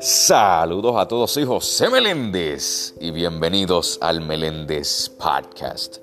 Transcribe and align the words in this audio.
Saludos 0.00 0.94
a 0.96 1.08
todos, 1.08 1.32
soy 1.32 1.44
José 1.44 1.90
Meléndez 1.90 2.94
y 3.00 3.10
bienvenidos 3.10 3.98
al 4.00 4.20
Meléndez 4.20 5.08
Podcast. 5.08 5.96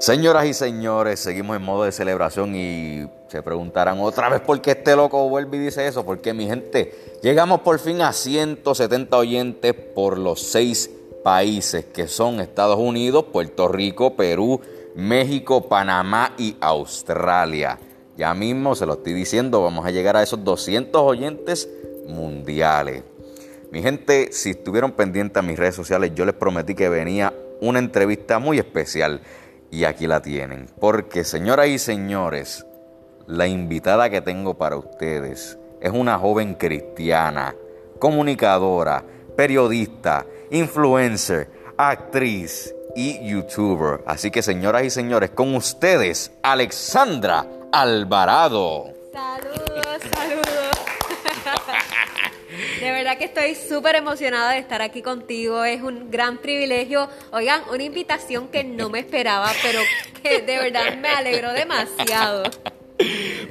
Señoras 0.00 0.44
y 0.44 0.52
señores, 0.52 1.20
seguimos 1.20 1.56
en 1.56 1.62
modo 1.62 1.84
de 1.84 1.92
celebración 1.92 2.54
y 2.54 3.08
se 3.28 3.42
preguntarán 3.42 4.00
otra 4.00 4.28
vez 4.28 4.42
por 4.42 4.60
qué 4.60 4.72
este 4.72 4.94
loco 4.94 5.30
vuelve 5.30 5.56
y 5.56 5.60
dice 5.60 5.86
eso. 5.86 6.04
Porque 6.04 6.34
mi 6.34 6.46
gente, 6.46 7.18
llegamos 7.22 7.62
por 7.62 7.78
fin 7.78 8.02
a 8.02 8.12
170 8.12 9.16
oyentes 9.16 9.72
por 9.94 10.18
los 10.18 10.42
seis 10.42 10.90
países 11.24 11.86
que 11.86 12.08
son 12.08 12.38
Estados 12.38 12.78
Unidos, 12.78 13.24
Puerto 13.32 13.66
Rico, 13.66 14.14
Perú, 14.14 14.60
México, 14.94 15.70
Panamá 15.70 16.34
y 16.36 16.54
Australia. 16.60 17.78
Ya 18.14 18.34
mismo 18.34 18.74
se 18.74 18.84
lo 18.84 18.92
estoy 18.92 19.14
diciendo, 19.14 19.62
vamos 19.62 19.86
a 19.86 19.90
llegar 19.90 20.18
a 20.18 20.22
esos 20.22 20.44
200 20.44 21.00
oyentes 21.00 21.66
mundiales. 22.06 23.04
Mi 23.72 23.80
gente, 23.80 24.32
si 24.32 24.50
estuvieron 24.50 24.92
pendientes 24.92 25.38
a 25.38 25.40
mis 25.40 25.58
redes 25.58 25.74
sociales, 25.74 26.12
yo 26.14 26.26
les 26.26 26.34
prometí 26.34 26.74
que 26.74 26.90
venía 26.90 27.32
una 27.62 27.78
entrevista 27.78 28.38
muy 28.38 28.58
especial 28.58 29.22
y 29.70 29.84
aquí 29.84 30.06
la 30.06 30.20
tienen. 30.20 30.68
Porque, 30.78 31.24
señoras 31.24 31.68
y 31.68 31.78
señores, 31.78 32.66
la 33.26 33.46
invitada 33.46 34.10
que 34.10 34.20
tengo 34.20 34.58
para 34.58 34.76
ustedes 34.76 35.58
es 35.80 35.90
una 35.90 36.18
joven 36.18 36.52
cristiana, 36.52 37.54
comunicadora, 37.98 39.02
periodista, 39.34 40.26
influencer, 40.50 41.48
actriz 41.78 42.74
y 42.94 43.26
youtuber. 43.26 44.04
Así 44.04 44.30
que, 44.30 44.42
señoras 44.42 44.84
y 44.84 44.90
señores, 44.90 45.30
con 45.30 45.54
ustedes, 45.54 46.30
Alexandra 46.42 47.46
Alvarado. 47.72 48.92
Saludos, 49.14 50.02
saludos. 50.14 50.41
De 52.82 52.90
verdad 52.90 53.16
que 53.16 53.26
estoy 53.26 53.54
súper 53.54 53.94
emocionada 53.94 54.50
de 54.50 54.58
estar 54.58 54.82
aquí 54.82 55.02
contigo. 55.02 55.62
Es 55.62 55.82
un 55.82 56.10
gran 56.10 56.38
privilegio. 56.38 57.08
Oigan, 57.30 57.62
una 57.72 57.84
invitación 57.84 58.48
que 58.48 58.64
no 58.64 58.90
me 58.90 58.98
esperaba, 58.98 59.52
pero 59.62 59.78
que 60.20 60.42
de 60.42 60.58
verdad 60.58 60.96
me 60.96 61.06
alegró 61.06 61.52
demasiado. 61.52 62.42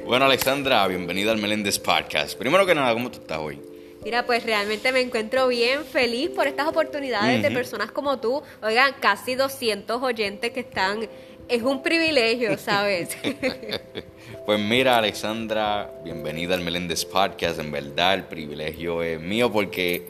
Bueno, 0.04 0.26
Alexandra, 0.26 0.86
bienvenida 0.86 1.32
al 1.32 1.38
Meléndez 1.38 1.78
Podcast. 1.78 2.36
Primero 2.38 2.66
que 2.66 2.74
nada, 2.74 2.92
¿cómo 2.92 3.10
tú 3.10 3.20
estás 3.20 3.38
hoy? 3.38 3.58
Mira, 4.04 4.26
pues 4.26 4.44
realmente 4.44 4.92
me 4.92 5.00
encuentro 5.00 5.48
bien 5.48 5.84
feliz 5.86 6.28
por 6.28 6.46
estas 6.46 6.66
oportunidades 6.66 7.40
de 7.40 7.50
personas 7.52 7.90
como 7.90 8.18
tú. 8.18 8.42
Oigan, 8.62 8.92
casi 9.00 9.34
200 9.34 10.02
oyentes 10.02 10.50
que 10.50 10.60
están 10.60 11.08
es 11.52 11.62
un 11.62 11.82
privilegio, 11.82 12.56
¿sabes? 12.56 13.14
pues 14.46 14.58
mira, 14.58 14.96
Alexandra, 14.96 15.90
bienvenida 16.02 16.54
al 16.54 16.62
Meléndez 16.62 17.04
Podcast. 17.04 17.60
En 17.60 17.70
verdad, 17.70 18.14
el 18.14 18.24
privilegio 18.24 19.02
es 19.02 19.20
mío 19.20 19.52
porque 19.52 20.02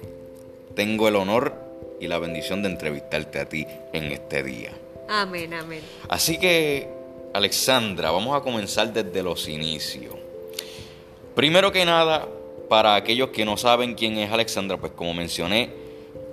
tengo 0.76 1.08
el 1.08 1.16
honor 1.16 1.52
y 1.98 2.06
la 2.06 2.20
bendición 2.20 2.62
de 2.62 2.68
entrevistarte 2.68 3.40
a 3.40 3.48
ti 3.48 3.66
en 3.92 4.12
este 4.12 4.44
día. 4.44 4.70
Amén, 5.08 5.52
amén. 5.52 5.80
Así 6.08 6.38
que, 6.38 6.88
Alexandra, 7.34 8.12
vamos 8.12 8.36
a 8.36 8.40
comenzar 8.40 8.92
desde 8.92 9.20
los 9.24 9.48
inicios. 9.48 10.14
Primero 11.34 11.72
que 11.72 11.84
nada, 11.84 12.28
para 12.68 12.94
aquellos 12.94 13.30
que 13.30 13.44
no 13.44 13.56
saben 13.56 13.94
quién 13.94 14.16
es 14.16 14.30
Alexandra, 14.30 14.77
pues 14.77 14.92
como 14.92 15.12
mencioné, 15.12 15.70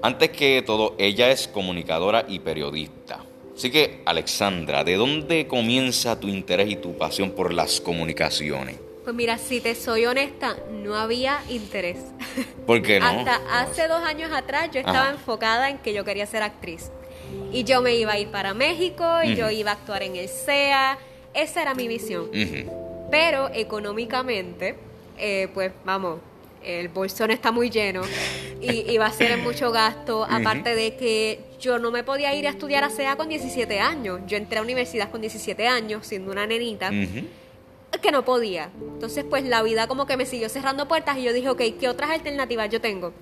antes 0.04 0.30
que 0.30 0.62
todo, 0.64 0.94
ella 1.00 1.32
es 1.32 1.48
comunicadora 1.48 2.26
y 2.28 2.38
periodista. 2.38 3.26
Así 3.60 3.72
que, 3.72 4.04
Alexandra, 4.06 4.86
¿de 4.86 4.96
dónde 4.96 5.46
comienza 5.46 6.18
tu 6.18 6.30
interés 6.30 6.70
y 6.70 6.78
tu 6.78 6.98
pasión 6.98 7.32
por 7.32 7.54
las 7.54 7.82
comunicaciones? 7.82 8.78
Pues 9.04 9.14
mira, 9.14 9.38
si 9.38 9.60
te 9.60 9.76
soy 9.76 10.06
honesta, 10.06 10.56
no 10.72 10.96
había 10.96 11.42
interés. 11.50 11.98
¿Por 12.66 12.82
qué 12.82 13.02
no? 13.02 13.06
Hasta 13.06 13.42
hace 13.52 13.90
dos 13.90 14.02
años 14.02 14.32
atrás 14.32 14.70
yo 14.72 14.80
estaba 14.80 15.10
enfocada 15.10 15.70
en 15.70 15.80
que 15.80 15.94
yo 15.94 16.06
quería 16.06 16.26
ser 16.26 16.42
actriz. 16.42 16.90
Y 17.52 17.66
yo 17.66 17.82
me 17.82 17.96
iba 17.96 18.14
a 18.14 18.18
ir 18.18 18.30
para 18.30 18.54
México 18.54 19.04
y 19.26 19.36
yo 19.36 19.50
iba 19.50 19.72
a 19.72 19.74
actuar 19.74 20.04
en 20.04 20.16
el 20.16 20.30
SEA. 20.30 20.98
Esa 21.34 21.62
era 21.62 21.74
mi 21.74 21.90
visión. 21.90 22.30
Pero 23.12 23.50
económicamente, 23.54 24.78
eh, 25.18 25.50
pues 25.54 25.74
vamos, 25.84 26.22
el 26.64 26.90
bolsón 26.90 27.32
está 27.32 27.52
muy 27.52 27.70
lleno 27.70 28.02
y, 28.62 28.98
va 28.98 29.08
a 29.08 29.12
ser 29.12 29.38
mucho 29.38 29.72
gasto, 29.72 30.26
aparte 30.30 30.76
de 30.76 30.96
que 30.96 31.40
yo 31.60 31.80
no 31.80 31.92
me 31.92 32.04
podía 32.04 32.34
ir 32.36 32.48
a 32.48 32.52
estudiar 32.52 32.84
a 32.84 32.90
SEA 32.90 33.16
con 33.16 33.30
17 33.30 33.80
años. 33.80 34.22
Yo 34.28 34.38
entré 34.38 34.60
a 34.60 34.62
universidad 34.62 35.12
con 35.12 35.22
17 35.22 35.68
años, 35.68 36.06
siendo 36.06 36.32
una 36.32 36.46
nenita, 36.46 36.92
que 38.02 38.12
no 38.12 38.24
podía. 38.24 38.70
Entonces, 38.82 39.26
pues 39.30 39.44
la 39.46 39.62
vida 39.64 39.88
como 39.88 40.06
que 40.06 40.18
me 40.18 40.26
siguió 40.26 40.50
cerrando 40.50 40.88
puertas 40.88 41.18
y 41.18 41.24
yo 41.24 41.34
dije, 41.34 41.50
ok, 41.50 41.62
¿qué 41.80 41.90
otras 41.90 42.12
alternativas 42.12 42.70
yo 42.70 42.82
tengo? 42.82 43.14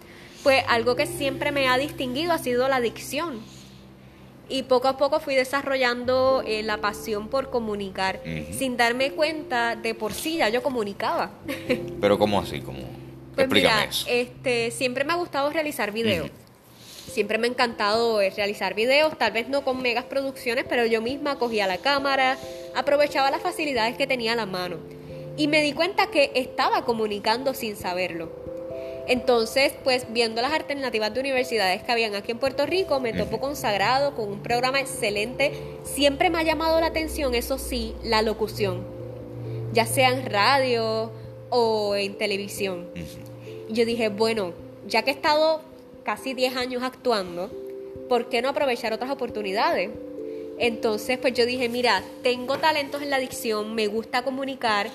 Pues 0.44 0.64
algo 0.68 0.96
que 0.96 1.06
siempre 1.06 1.52
me 1.52 1.68
ha 1.68 1.78
distinguido 1.78 2.32
ha 2.32 2.38
sido 2.38 2.68
la 2.68 2.78
adicción. 2.78 3.42
Y 4.50 4.64
poco 4.64 4.88
a 4.88 4.98
poco 4.98 5.20
fui 5.20 5.36
desarrollando 5.36 6.42
eh, 6.46 6.64
la 6.64 6.78
pasión 6.78 7.28
por 7.28 7.50
comunicar, 7.50 8.22
sin 8.52 8.78
darme 8.78 9.12
cuenta 9.12 9.76
de 9.76 9.94
por 9.94 10.14
sí 10.14 10.38
ya 10.38 10.48
yo 10.48 10.64
comunicaba. 10.64 11.32
Pero 12.02 12.18
¿cómo 12.18 12.40
así? 12.40 12.62
¿Cómo? 12.62 12.97
Pues 13.38 13.50
mira, 13.50 13.88
este, 14.08 14.72
siempre 14.72 15.04
me 15.04 15.14
ha 15.14 15.16
gustado 15.16 15.52
realizar 15.52 15.92
videos. 15.92 16.32
Siempre 17.08 17.38
me 17.38 17.46
ha 17.46 17.52
encantado 17.52 18.20
eh, 18.20 18.32
realizar 18.32 18.74
videos, 18.74 19.16
tal 19.16 19.32
vez 19.32 19.48
no 19.48 19.64
con 19.64 19.80
megas 19.80 20.06
producciones, 20.06 20.66
pero 20.68 20.88
yo 20.88 21.04
misma 21.04 21.38
cogía 21.38 21.68
la 21.68 21.78
cámara, 21.78 22.36
aprovechaba 22.76 23.30
las 23.30 23.42
facilidades 23.42 23.96
que 23.96 24.08
tenía 24.08 24.34
a 24.34 24.36
la 24.36 24.48
mano. 24.48 24.78
Y 25.38 25.48
me 25.48 25.62
di 25.62 25.74
cuenta 25.74 26.08
que 26.08 26.32
estaba 26.34 26.84
comunicando 26.84 27.54
sin 27.54 27.76
saberlo. 27.76 28.32
Entonces, 29.08 29.72
pues 29.84 30.12
viendo 30.12 30.42
las 30.42 30.52
alternativas 30.52 31.14
de 31.14 31.20
universidades 31.20 31.84
que 31.84 31.92
habían 31.92 32.16
aquí 32.16 32.32
en 32.32 32.40
Puerto 32.40 32.66
Rico, 32.66 33.00
me 33.00 33.14
topo 33.14 33.40
consagrado 33.40 34.16
con 34.16 34.30
un 34.30 34.42
programa 34.42 34.80
excelente. 34.80 35.52
Siempre 35.84 36.32
me 36.32 36.40
ha 36.40 36.44
llamado 36.44 36.82
la 36.82 36.88
atención, 36.88 37.36
eso 37.36 37.60
sí, 37.60 37.94
la 38.04 38.24
locución, 38.24 38.84
ya 39.74 39.86
sea 39.86 40.10
en 40.10 40.26
radio 40.26 41.12
o 41.52 41.96
en 41.96 42.18
televisión 42.18 42.88
yo 43.70 43.86
dije, 43.86 44.10
bueno, 44.10 44.54
ya 44.88 45.04
que 45.04 45.12
he 45.12 45.14
estado 45.14 45.62
casi 46.04 46.34
10 46.34 46.56
años 46.56 46.84
actuando, 46.84 47.52
¿por 48.08 48.30
qué 48.30 48.42
no 48.42 48.50
aprovechar 48.50 48.94
otras 48.94 49.12
oportunidades? 49.12 49.92
Entonces, 50.60 51.18
pues 51.18 51.34
yo 51.34 51.46
dije, 51.46 51.70
mira, 51.70 52.04
tengo 52.24 52.58
talentos 52.58 53.02
en 53.02 53.10
la 53.10 53.20
dicción, 53.20 53.76
me 53.76 53.88
gusta 53.88 54.24
comunicar, 54.24 54.90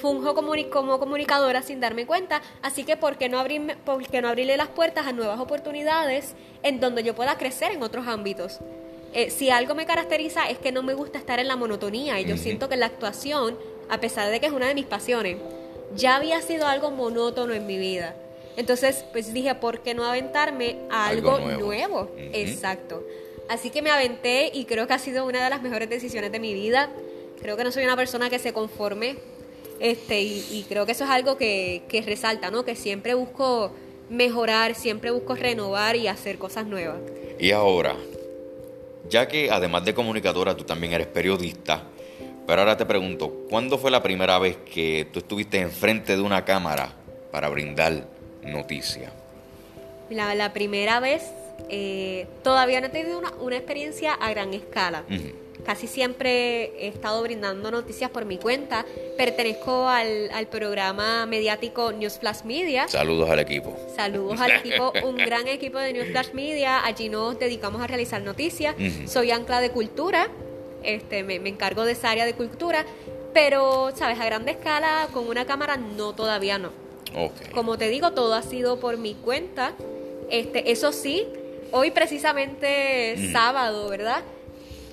funjo 0.00 0.34
como 0.34 0.98
comunicadora 0.98 1.62
sin 1.62 1.80
darme 1.80 2.06
cuenta, 2.06 2.42
así 2.62 2.84
que 2.84 2.96
¿por 2.96 3.16
qué, 3.16 3.28
no 3.28 3.38
abrirme, 3.38 3.76
¿por 3.76 4.06
qué 4.06 4.22
no 4.22 4.28
abrirle 4.28 4.56
las 4.56 4.68
puertas 4.68 5.06
a 5.06 5.12
nuevas 5.12 5.40
oportunidades 5.40 6.34
en 6.62 6.78
donde 6.78 7.02
yo 7.02 7.14
pueda 7.14 7.38
crecer 7.38 7.72
en 7.72 7.82
otros 7.82 8.06
ámbitos? 8.06 8.60
Eh, 9.12 9.30
si 9.30 9.50
algo 9.50 9.74
me 9.74 9.86
caracteriza 9.86 10.48
es 10.48 10.58
que 10.58 10.70
no 10.70 10.84
me 10.84 10.94
gusta 10.94 11.18
estar 11.18 11.40
en 11.40 11.48
la 11.48 11.56
monotonía 11.56 12.20
y 12.20 12.26
yo 12.26 12.36
siento 12.36 12.68
que 12.68 12.76
la 12.76 12.86
actuación, 12.86 13.58
a 13.88 13.98
pesar 13.98 14.30
de 14.30 14.38
que 14.38 14.46
es 14.46 14.52
una 14.52 14.68
de 14.68 14.74
mis 14.74 14.86
pasiones, 14.86 15.38
ya 15.94 16.16
había 16.16 16.40
sido 16.42 16.66
algo 16.66 16.90
monótono 16.90 17.52
en 17.54 17.66
mi 17.66 17.78
vida. 17.78 18.14
Entonces, 18.56 19.04
pues 19.12 19.32
dije, 19.32 19.54
¿por 19.54 19.80
qué 19.80 19.94
no 19.94 20.04
aventarme 20.04 20.76
a 20.90 21.08
algo, 21.08 21.38
nuevo? 21.38 22.10
Exacto. 22.32 23.02
Así 23.48 23.70
que 23.70 23.82
me 23.82 23.90
aventé 23.90 24.50
y 24.52 24.64
creo 24.64 24.86
que 24.86 24.92
ha 24.92 24.98
sido 24.98 25.26
una 25.26 25.42
de 25.42 25.50
las 25.50 25.62
mejores 25.62 25.88
decisiones 25.88 26.30
de 26.30 26.38
mi 26.38 26.54
vida. 26.54 26.90
Creo 27.40 27.56
que 27.56 27.64
no 27.64 27.72
soy 27.72 27.84
una 27.84 27.96
persona 27.96 28.30
que 28.30 28.38
se 28.38 28.52
conforme. 28.52 29.16
Este, 29.80 30.20
y, 30.20 30.66
creo 30.68 30.84
que 30.84 30.92
eso 30.92 31.04
es 31.04 31.10
algo 31.10 31.38
que, 31.38 31.82
que, 31.88 32.02
resalta, 32.02 32.50
¿no? 32.50 32.66
Que 32.66 32.76
siempre 32.76 33.14
busco 33.14 33.72
mejorar, 34.10 34.74
siempre 34.74 35.10
busco 35.10 35.34
renovar 35.34 35.96
y 35.96 36.06
hacer 36.06 36.36
cosas 36.36 36.66
nuevas. 36.66 36.98
Y 37.38 37.52
ahora, 37.52 37.96
ya 39.08 39.26
que 39.26 39.50
además 39.50 39.86
de 39.86 39.94
comunicadora, 39.94 40.54
tú 40.54 40.64
también 40.64 40.92
eres 40.92 41.06
periodista, 41.06 41.84
pero 42.50 42.62
ahora 42.62 42.76
te 42.76 42.84
pregunto, 42.84 43.46
¿cuándo 43.48 43.78
fue 43.78 43.92
la 43.92 44.02
primera 44.02 44.36
vez 44.40 44.56
que 44.56 45.06
tú 45.12 45.20
estuviste 45.20 45.60
enfrente 45.60 46.16
de 46.16 46.22
una 46.22 46.44
cámara 46.44 46.92
para 47.30 47.48
brindar 47.48 48.08
noticia? 48.42 49.12
La, 50.10 50.34
la 50.34 50.52
primera 50.52 50.98
vez, 50.98 51.22
eh, 51.68 52.26
todavía 52.42 52.80
no 52.80 52.88
he 52.88 52.90
tenido 52.90 53.22
una, 53.40 53.56
experiencia 53.56 54.14
a 54.14 54.30
gran 54.30 54.52
escala. 54.52 55.04
Casi 55.64 55.86
siempre 55.86 56.72
he 56.84 56.88
estado 56.88 57.22
brindando 57.22 57.70
noticias 57.70 58.10
por 58.10 58.24
mi 58.24 58.36
cuenta. 58.36 58.84
Pertenezco 59.16 59.86
al, 59.86 60.48
programa 60.50 61.26
mediático 61.26 61.92
News 61.92 62.18
Flash 62.18 62.42
Media. 62.42 62.88
Saludos 62.88 63.30
al 63.30 63.38
equipo. 63.38 63.78
Saludos 63.94 64.40
al 64.40 64.50
equipo, 64.50 64.92
un 65.04 65.18
gran 65.18 65.46
equipo 65.46 65.78
de 65.78 65.92
News 65.92 66.08
Flash 66.08 66.32
Media. 66.32 66.84
Allí 66.84 67.10
nos 67.10 67.38
dedicamos 67.38 67.80
a 67.80 67.86
realizar 67.86 68.20
noticias. 68.22 68.74
Soy 69.06 69.30
ancla 69.30 69.60
de 69.60 69.70
cultura 69.70 70.28
este, 70.82 71.22
me, 71.22 71.36
encargo 71.36 71.84
de 71.84 71.92
esa 71.92 72.10
área 72.10 72.26
de 72.26 72.34
cultura, 72.34 72.84
pero, 73.32 73.90
¿sabes? 73.94 74.18
A 74.18 74.24
grande 74.24 74.52
escala, 74.52 75.08
con 75.12 75.28
una 75.28 75.46
cámara, 75.46 75.76
no, 75.76 76.14
todavía 76.14 76.58
no. 76.58 76.70
Como 77.54 77.76
te 77.76 77.88
digo, 77.88 78.12
todo 78.12 78.34
ha 78.34 78.42
sido 78.42 78.78
por 78.78 78.96
mi 78.96 79.14
cuenta. 79.14 79.72
Este, 80.30 80.70
eso 80.70 80.92
sí, 80.92 81.26
hoy 81.72 81.90
precisamente 81.90 83.16
mm. 83.16 83.32
sábado, 83.32 83.88
¿verdad? 83.88 84.22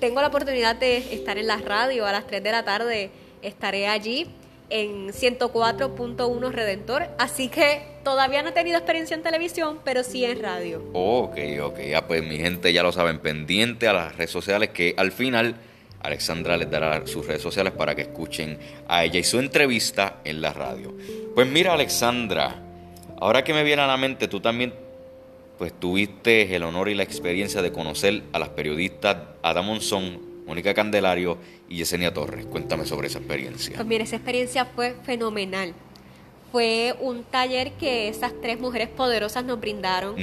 Tengo 0.00 0.20
la 0.20 0.28
oportunidad 0.28 0.76
de 0.76 0.98
estar 1.14 1.38
en 1.38 1.46
la 1.46 1.58
radio 1.58 2.06
a 2.06 2.12
las 2.12 2.26
3 2.26 2.42
de 2.42 2.52
la 2.52 2.64
tarde, 2.64 3.10
estaré 3.42 3.88
allí 3.88 4.28
en 4.70 5.08
104.1 5.08 6.52
Redentor, 6.52 7.08
así 7.18 7.48
que 7.48 7.82
todavía 8.04 8.42
no 8.42 8.50
he 8.50 8.52
tenido 8.52 8.76
experiencia 8.76 9.16
en 9.16 9.22
televisión, 9.22 9.80
pero 9.84 10.02
sí 10.02 10.24
en 10.24 10.42
radio. 10.42 10.82
Ok, 10.92 11.38
ok, 11.62 11.78
ya 11.90 12.06
pues 12.06 12.22
mi 12.22 12.36
gente 12.36 12.72
ya 12.72 12.82
lo 12.82 12.92
saben, 12.92 13.18
pendiente 13.18 13.88
a 13.88 13.92
las 13.92 14.16
redes 14.16 14.30
sociales 14.30 14.70
que 14.70 14.94
al 14.96 15.12
final 15.12 15.56
Alexandra 16.02 16.56
les 16.56 16.70
dará 16.70 17.06
sus 17.06 17.26
redes 17.26 17.42
sociales 17.42 17.72
para 17.72 17.94
que 17.94 18.02
escuchen 18.02 18.58
a 18.86 19.04
ella 19.04 19.18
y 19.18 19.24
su 19.24 19.38
entrevista 19.38 20.20
en 20.24 20.40
la 20.40 20.52
radio. 20.52 20.94
Pues 21.34 21.46
mira 21.48 21.74
Alexandra, 21.74 22.62
ahora 23.20 23.42
que 23.44 23.52
me 23.52 23.64
viene 23.64 23.82
a 23.82 23.86
la 23.86 23.96
mente, 23.96 24.28
tú 24.28 24.40
también 24.40 24.72
pues 25.58 25.72
tuviste 25.72 26.54
el 26.54 26.62
honor 26.62 26.88
y 26.88 26.94
la 26.94 27.02
experiencia 27.02 27.62
de 27.62 27.72
conocer 27.72 28.22
a 28.32 28.38
las 28.38 28.50
periodistas 28.50 29.16
Ada 29.42 29.60
Monzón, 29.60 30.44
Mónica 30.46 30.72
Candelario 30.72 31.36
y 31.68 31.78
Yesenia 31.78 32.14
Torres. 32.14 32.46
Cuéntame 32.46 32.86
sobre 32.86 33.08
esa 33.08 33.18
experiencia. 33.18 33.74
Pues 33.74 33.86
mira, 33.86 34.04
esa 34.04 34.16
experiencia 34.16 34.66
fue 34.66 34.94
fenomenal. 35.02 35.74
Fue 36.50 36.94
un 37.00 37.24
taller 37.24 37.72
que 37.72 38.08
esas 38.08 38.32
tres 38.40 38.58
mujeres 38.58 38.88
poderosas 38.88 39.44
nos 39.44 39.60
brindaron. 39.60 40.16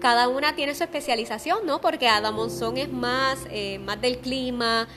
Cada 0.00 0.28
una 0.28 0.56
tiene 0.56 0.74
su 0.74 0.82
especialización, 0.82 1.66
¿no? 1.66 1.80
Porque 1.80 2.08
Ada 2.08 2.32
Monzón 2.32 2.78
es 2.78 2.90
más, 2.90 3.38
eh, 3.50 3.78
más 3.78 4.00
del 4.00 4.18
clima, 4.18 4.88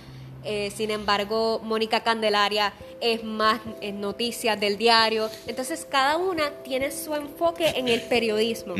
eh, 0.45 0.71
sin 0.75 0.91
embargo, 0.91 1.59
Mónica 1.63 2.01
Candelaria 2.01 2.71
es 3.01 3.23
más 3.23 3.59
en 3.81 3.99
noticias 3.99 4.59
del 4.59 4.77
diario. 4.77 5.29
Entonces, 5.47 5.87
cada 5.89 6.17
una 6.17 6.51
tiene 6.63 6.91
su 6.91 7.15
enfoque 7.15 7.73
en 7.75 7.87
el 7.87 8.01
periodismo. 8.01 8.75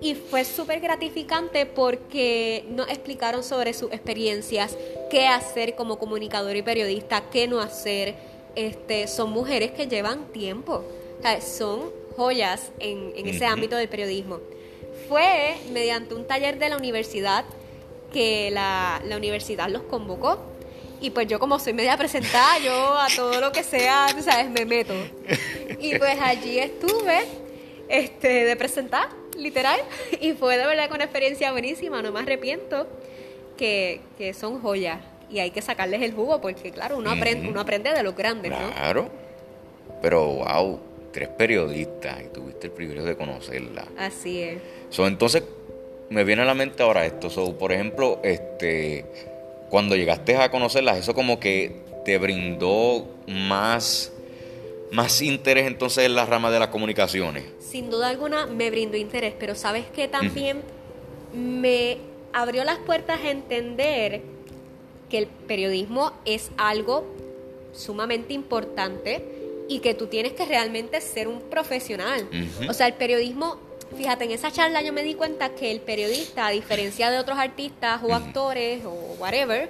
Y 0.00 0.14
fue 0.14 0.44
súper 0.44 0.80
gratificante 0.80 1.66
porque 1.66 2.64
nos 2.70 2.88
explicaron 2.88 3.44
sobre 3.44 3.74
sus 3.74 3.92
experiencias, 3.92 4.76
qué 5.10 5.26
hacer 5.26 5.76
como 5.76 5.98
comunicador 5.98 6.56
y 6.56 6.62
periodista, 6.62 7.24
qué 7.30 7.46
no 7.46 7.60
hacer. 7.60 8.16
Este, 8.56 9.06
son 9.06 9.30
mujeres 9.30 9.70
que 9.70 9.86
llevan 9.86 10.26
tiempo, 10.32 10.84
son 11.40 11.90
joyas 12.16 12.72
en, 12.80 13.12
ese 13.26 13.46
ámbito 13.46 13.76
del 13.76 13.88
periodismo. 13.88 14.40
Fue 15.08 15.56
mediante 15.72 16.14
un 16.14 16.26
taller 16.26 16.58
de 16.58 16.68
la 16.68 16.76
universidad 16.76 17.44
que 18.12 18.50
la, 18.50 19.00
la 19.04 19.16
universidad 19.16 19.68
los 19.68 19.82
convocó. 19.82 20.38
Y 21.00 21.10
pues 21.10 21.28
yo 21.28 21.38
como 21.38 21.58
soy 21.60 21.74
media 21.74 21.96
presentada, 21.96 22.58
yo 22.58 22.98
a 22.98 23.06
todo 23.14 23.40
lo 23.40 23.52
que 23.52 23.62
sea, 23.62 24.08
tú 24.16 24.22
sabes, 24.22 24.50
me 24.50 24.64
meto. 24.64 24.94
Y 25.80 25.96
pues 25.96 26.18
allí 26.20 26.58
estuve 26.58 27.24
este, 27.88 28.44
de 28.44 28.56
presentar 28.56 29.08
literal. 29.36 29.80
Y 30.20 30.32
fue 30.32 30.58
de 30.58 30.66
verdad 30.66 30.88
con 30.88 30.96
una 30.96 31.04
experiencia 31.04 31.52
buenísima, 31.52 32.02
no 32.02 32.10
me 32.10 32.20
arrepiento, 32.20 32.88
que, 33.56 34.00
que 34.16 34.34
son 34.34 34.60
joyas. 34.60 34.98
Y 35.30 35.38
hay 35.38 35.50
que 35.50 35.62
sacarles 35.62 36.02
el 36.02 36.12
jugo 36.12 36.40
porque, 36.40 36.72
claro, 36.72 36.96
uno, 36.96 37.10
aprende, 37.10 37.48
uno 37.48 37.60
aprende 37.60 37.92
de 37.92 38.02
los 38.02 38.16
grandes, 38.16 38.50
claro. 38.50 39.08
Pero, 40.00 40.26
wow, 40.26 40.80
tres 41.12 41.28
periodistas 41.28 42.22
y 42.24 42.28
tuviste 42.28 42.68
el 42.68 42.72
privilegio 42.72 43.08
de 43.08 43.16
conocerla. 43.16 43.86
Así 43.96 44.42
es. 44.42 44.58
So, 44.90 45.06
entonces, 45.06 45.42
me 46.10 46.24
viene 46.24 46.42
a 46.42 46.44
la 46.44 46.54
mente 46.54 46.82
ahora 46.82 47.06
esto. 47.06 47.30
So, 47.30 47.56
por 47.56 47.72
ejemplo, 47.72 48.20
este, 48.22 49.04
cuando 49.68 49.96
llegaste 49.96 50.36
a 50.36 50.50
conocerlas, 50.50 50.98
eso 50.98 51.14
como 51.14 51.38
que 51.38 51.82
te 52.04 52.18
brindó 52.18 53.06
más 53.26 54.12
más 54.90 55.20
interés 55.20 55.66
entonces 55.66 56.04
en 56.06 56.14
la 56.14 56.24
rama 56.24 56.50
de 56.50 56.58
las 56.58 56.68
comunicaciones? 56.68 57.44
Sin 57.60 57.90
duda 57.90 58.08
alguna 58.08 58.46
me 58.46 58.70
brindó 58.70 58.96
interés, 58.96 59.34
pero 59.38 59.54
sabes 59.54 59.84
que 59.86 60.08
también 60.08 60.62
me 61.34 61.98
abrió 62.32 62.64
las 62.64 62.78
puertas 62.78 63.20
a 63.22 63.30
entender 63.30 64.22
que 65.10 65.18
el 65.18 65.26
periodismo 65.26 66.12
es 66.24 66.50
algo 66.56 67.04
sumamente 67.72 68.32
importante 68.32 69.22
y 69.68 69.80
que 69.80 69.94
tú 69.94 70.06
tienes 70.06 70.32
que 70.32 70.46
realmente 70.46 71.00
ser 71.00 71.28
un 71.28 71.40
profesional. 71.42 72.28
O 72.68 72.72
sea, 72.72 72.86
el 72.86 72.94
periodismo, 72.94 73.58
fíjate, 73.96 74.24
en 74.24 74.30
esa 74.32 74.50
charla 74.50 74.82
yo 74.82 74.92
me 74.92 75.02
di 75.02 75.14
cuenta 75.14 75.50
que 75.50 75.70
el 75.70 75.80
periodista, 75.80 76.46
a 76.46 76.50
diferencia 76.50 77.10
de 77.10 77.18
otros 77.18 77.38
artistas 77.38 78.00
o 78.02 78.14
actores 78.14 78.84
o 78.84 78.92
whatever, 79.18 79.68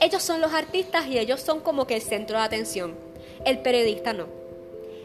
ellos 0.00 0.22
son 0.22 0.40
los 0.40 0.52
artistas 0.52 1.06
y 1.06 1.18
ellos 1.18 1.40
son 1.40 1.60
como 1.60 1.86
que 1.86 1.96
el 1.96 2.02
centro 2.02 2.38
de 2.38 2.44
atención. 2.44 2.94
El 3.44 3.58
periodista 3.58 4.12
no. 4.12 4.26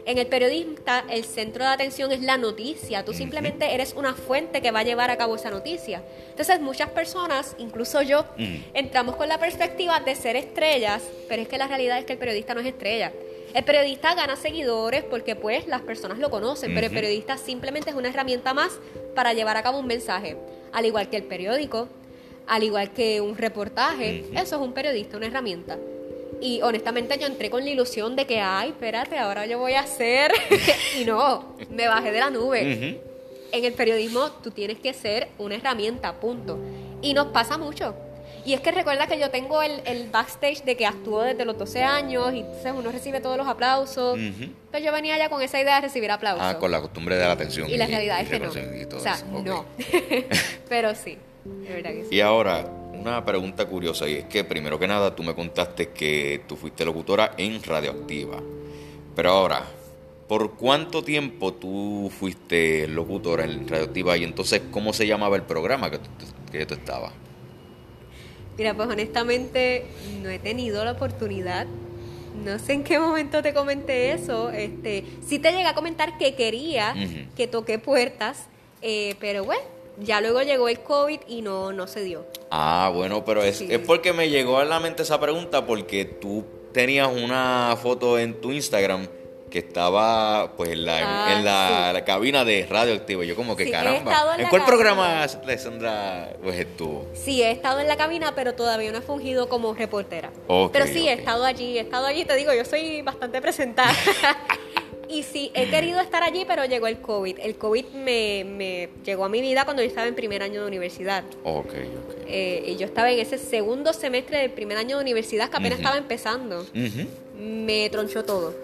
En 0.06 0.18
el 0.18 0.26
periodista 0.26 1.04
el 1.08 1.24
centro 1.24 1.64
de 1.64 1.70
atención 1.70 2.12
es 2.12 2.20
la 2.20 2.36
noticia. 2.36 3.04
Tú 3.04 3.14
simplemente 3.14 3.74
eres 3.74 3.94
una 3.94 4.14
fuente 4.14 4.60
que 4.60 4.70
va 4.70 4.80
a 4.80 4.82
llevar 4.82 5.10
a 5.10 5.16
cabo 5.16 5.36
esa 5.36 5.50
noticia. 5.50 6.02
Entonces 6.28 6.60
muchas 6.60 6.90
personas, 6.90 7.56
incluso 7.58 8.02
yo, 8.02 8.26
entramos 8.74 9.16
con 9.16 9.28
la 9.28 9.38
perspectiva 9.38 10.00
de 10.00 10.14
ser 10.14 10.36
estrellas, 10.36 11.02
pero 11.28 11.42
es 11.42 11.48
que 11.48 11.56
la 11.56 11.68
realidad 11.68 11.98
es 11.98 12.04
que 12.04 12.12
el 12.12 12.18
periodista 12.18 12.54
no 12.54 12.60
es 12.60 12.66
estrella. 12.66 13.12
El 13.54 13.62
periodista 13.62 14.14
gana 14.16 14.34
seguidores 14.34 15.04
porque 15.04 15.36
pues 15.36 15.68
las 15.68 15.80
personas 15.80 16.18
lo 16.18 16.28
conocen, 16.28 16.74
pero 16.74 16.88
el 16.88 16.92
periodista 16.92 17.38
simplemente 17.38 17.90
es 17.90 17.96
una 17.96 18.08
herramienta 18.08 18.52
más 18.52 18.80
para 19.14 19.32
llevar 19.32 19.56
a 19.56 19.62
cabo 19.62 19.78
un 19.78 19.86
mensaje. 19.86 20.36
Al 20.72 20.86
igual 20.86 21.08
que 21.08 21.16
el 21.16 21.22
periódico, 21.22 21.88
al 22.48 22.64
igual 22.64 22.92
que 22.92 23.20
un 23.20 23.36
reportaje, 23.36 24.24
eso 24.34 24.56
es 24.56 24.60
un 24.60 24.72
periodista, 24.72 25.16
una 25.16 25.26
herramienta. 25.26 25.78
Y 26.40 26.62
honestamente 26.62 27.16
yo 27.16 27.28
entré 27.28 27.48
con 27.48 27.64
la 27.64 27.70
ilusión 27.70 28.16
de 28.16 28.26
que, 28.26 28.40
ay, 28.40 28.70
espérate, 28.70 29.16
ahora 29.16 29.46
yo 29.46 29.60
voy 29.60 29.74
a 29.74 29.80
hacer. 29.80 30.32
y 31.00 31.04
no, 31.04 31.54
me 31.70 31.86
bajé 31.86 32.10
de 32.10 32.18
la 32.18 32.30
nube. 32.30 33.00
En 33.52 33.64
el 33.64 33.72
periodismo 33.72 34.32
tú 34.42 34.50
tienes 34.50 34.78
que 34.80 34.92
ser 34.92 35.28
una 35.38 35.54
herramienta, 35.54 36.12
punto. 36.14 36.58
Y 37.02 37.14
nos 37.14 37.28
pasa 37.28 37.56
mucho. 37.56 37.94
Y 38.44 38.52
es 38.52 38.60
que 38.60 38.72
recuerda 38.72 39.06
que 39.06 39.18
yo 39.18 39.30
tengo 39.30 39.62
el, 39.62 40.08
backstage 40.10 40.64
de 40.64 40.76
que 40.76 40.86
actúo 40.86 41.22
desde 41.22 41.44
los 41.44 41.56
12 41.56 41.82
años 41.82 42.32
y 42.34 42.40
entonces 42.40 42.72
uno 42.76 42.92
recibe 42.92 43.20
todos 43.20 43.38
los 43.38 43.48
aplausos. 43.48 44.18
Pero 44.70 44.84
yo 44.84 44.92
venía 44.92 45.16
ya 45.16 45.30
con 45.30 45.40
esa 45.40 45.60
idea 45.60 45.76
de 45.76 45.82
recibir 45.82 46.10
aplausos. 46.10 46.44
Ah, 46.44 46.58
con 46.58 46.70
la 46.70 46.80
costumbre 46.80 47.16
de 47.16 47.24
la 47.24 47.32
atención. 47.32 47.70
Y, 47.70 47.76
la 47.76 47.86
realidad 47.86 48.20
es 48.20 48.28
que 48.28 48.40
no. 48.40 48.50
o 48.50 49.00
sea, 49.00 49.16
no. 49.30 49.64
Pero 50.68 50.94
sí, 50.94 51.16
de 51.44 51.74
verdad 51.74 51.90
que 51.90 52.04
sí. 52.04 52.16
Y 52.16 52.20
ahora, 52.20 52.66
una 52.92 53.24
pregunta 53.24 53.66
curiosa 53.66 54.08
y 54.08 54.14
es 54.16 54.24
que 54.26 54.44
primero 54.44 54.78
que 54.78 54.86
nada 54.86 55.14
tú 55.14 55.22
me 55.22 55.34
contaste 55.34 55.90
que 55.90 56.42
tú 56.46 56.56
fuiste 56.56 56.84
locutora 56.84 57.32
en 57.38 57.62
Radioactiva. 57.62 58.42
Pero 59.16 59.30
ahora, 59.30 59.64
¿por 60.28 60.54
cuánto 60.56 61.02
tiempo 61.02 61.54
tú 61.54 62.12
fuiste 62.18 62.86
locutora 62.88 63.44
en 63.44 63.66
Radioactiva 63.66 64.16
y 64.18 64.24
entonces 64.24 64.62
cómo 64.70 64.92
se 64.92 65.06
llamaba 65.06 65.36
el 65.36 65.42
programa 65.42 65.90
que 65.90 65.98
tú, 65.98 66.10
que 66.52 66.66
tú 66.66 66.74
estabas? 66.74 67.12
Mira, 68.56 68.74
pues 68.74 68.88
honestamente 68.88 69.86
no 70.22 70.30
he 70.30 70.38
tenido 70.38 70.84
la 70.84 70.92
oportunidad. 70.92 71.66
No 72.44 72.58
sé 72.58 72.74
en 72.74 72.84
qué 72.84 72.98
momento 72.98 73.42
te 73.42 73.54
comenté 73.54 74.12
eso. 74.12 74.50
Este, 74.50 75.04
sí 75.26 75.38
te 75.38 75.50
llegué 75.50 75.66
a 75.66 75.74
comentar 75.74 76.18
que 76.18 76.34
quería 76.34 76.94
que 77.36 77.46
toque 77.46 77.78
puertas, 77.78 78.46
eh, 78.82 79.14
pero 79.20 79.44
bueno, 79.44 79.62
ya 80.00 80.20
luego 80.20 80.42
llegó 80.42 80.68
el 80.68 80.80
COVID 80.80 81.20
y 81.28 81.42
no, 81.42 81.72
no 81.72 81.86
se 81.86 82.02
dio. 82.02 82.26
Ah, 82.50 82.90
bueno, 82.94 83.24
pero 83.24 83.42
es, 83.42 83.60
es 83.60 83.78
porque 83.80 84.12
me 84.12 84.28
llegó 84.28 84.58
a 84.58 84.64
la 84.64 84.80
mente 84.80 85.02
esa 85.02 85.20
pregunta 85.20 85.66
porque 85.66 86.04
tú 86.04 86.44
tenías 86.72 87.08
una 87.08 87.76
foto 87.80 88.18
en 88.18 88.40
tu 88.40 88.52
Instagram 88.52 89.06
que 89.54 89.60
estaba 89.60 90.50
pues 90.56 90.70
en 90.70 90.84
la, 90.84 91.32
en 91.32 91.44
la, 91.44 91.90
ah, 91.90 92.04
cabina 92.04 92.44
de 92.44 92.66
Radioactivo. 92.66 93.22
Yo 93.22 93.36
como 93.36 93.54
que 93.54 93.70
caramba. 93.70 94.34
¿En, 94.36 94.48
cuál 94.48 94.64
programa, 94.64 95.22
Alessandra, 95.22 96.32
pues 96.42 96.58
estuvo? 96.58 97.06
Sí, 97.14 97.40
he 97.40 97.52
estado 97.52 97.78
en 97.78 97.86
la 97.86 97.96
cabina, 97.96 98.34
pero 98.34 98.54
todavía 98.54 98.90
no 98.90 98.98
he 98.98 99.00
fungido 99.00 99.48
como 99.48 99.72
reportera. 99.72 100.32
pero 100.72 100.88
sí, 100.88 101.08
he 101.08 101.12
estado 101.12 101.44
allí, 101.44 101.78
he 101.78 101.82
estado 101.82 102.04
allí. 102.06 102.24
Te 102.24 102.34
digo, 102.34 102.52
yo 102.52 102.64
soy 102.64 103.02
bastante 103.02 103.40
presentada. 103.40 103.94
Y 105.06 105.22
sí, 105.22 105.52
he 105.54 105.68
querido 105.68 106.00
estar 106.00 106.22
allí, 106.22 106.44
pero 106.48 106.64
llegó 106.64 106.86
el 106.86 106.98
COVID. 106.98 107.38
El 107.38 107.56
COVID 107.56 107.84
me, 107.92 108.42
me 108.42 108.88
llegó 109.04 109.26
a 109.26 109.28
mi 109.28 109.42
vida 109.42 109.64
cuando 109.64 109.82
yo 109.82 109.88
estaba 109.88 110.08
en 110.08 110.14
primer 110.14 110.42
año 110.42 110.62
de 110.62 110.66
universidad. 110.66 111.22
Ok, 111.44 111.66
ok. 111.66 112.24
Eh, 112.26 112.64
y 112.68 112.76
yo 112.76 112.86
estaba 112.86 113.12
en 113.12 113.20
ese 113.20 113.36
segundo 113.36 113.92
semestre 113.92 114.38
del 114.38 114.50
primer 114.50 114.78
año 114.78 114.96
de 114.96 115.02
universidad 115.02 115.50
que 115.50 115.58
apenas 115.58 115.78
estaba 115.78 115.98
empezando. 115.98 116.66
Me 117.38 117.90
tronchó 117.90 118.24
todo. 118.24 118.54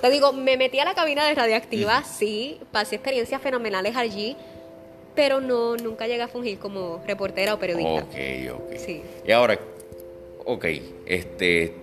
Te 0.00 0.10
digo, 0.10 0.32
me 0.32 0.56
metí 0.56 0.78
a 0.78 0.84
la 0.84 0.94
cabina 0.94 1.26
de 1.26 1.34
radioactiva, 1.34 2.04
sí, 2.04 2.60
pasé 2.70 2.96
experiencias 2.96 3.40
fenomenales 3.40 3.96
allí, 3.96 4.36
pero 5.14 5.40
no, 5.40 5.76
nunca 5.76 6.06
llegué 6.06 6.22
a 6.22 6.28
fungir 6.28 6.58
como 6.58 7.02
reportera 7.06 7.54
o 7.54 7.58
periodista. 7.58 8.04
Ok, 8.04 8.16
ok. 8.54 8.76
Sí. 8.76 9.02
Y 9.26 9.32
ahora, 9.32 9.58
ok, 10.44 10.64
este, 11.06 11.74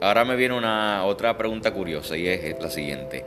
ahora 0.00 0.24
me 0.24 0.36
viene 0.36 0.56
una 0.56 1.04
otra 1.04 1.38
pregunta 1.38 1.72
curiosa 1.72 2.16
y 2.16 2.28
es 2.28 2.60
la 2.60 2.68
siguiente. 2.68 3.24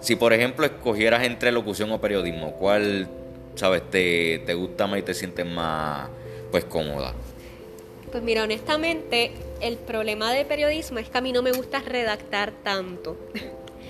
Si 0.00 0.16
por 0.16 0.32
ejemplo 0.32 0.64
escogieras 0.64 1.24
entre 1.24 1.52
locución 1.52 1.92
o 1.92 2.00
periodismo, 2.00 2.52
¿cuál, 2.54 3.08
sabes, 3.54 3.88
te, 3.90 4.40
te 4.40 4.54
gusta 4.54 4.86
más 4.86 4.98
y 4.98 5.02
te 5.02 5.14
sientes 5.14 5.46
más, 5.46 6.08
pues, 6.50 6.64
cómoda? 6.64 7.14
Pues 8.10 8.22
mira, 8.22 8.42
honestamente, 8.42 9.32
el 9.60 9.76
problema 9.76 10.32
de 10.32 10.44
periodismo 10.44 10.98
es 10.98 11.08
que 11.08 11.18
a 11.18 11.20
mí 11.20 11.32
no 11.32 11.42
me 11.42 11.52
gusta 11.52 11.80
redactar 11.80 12.52
tanto. 12.62 13.16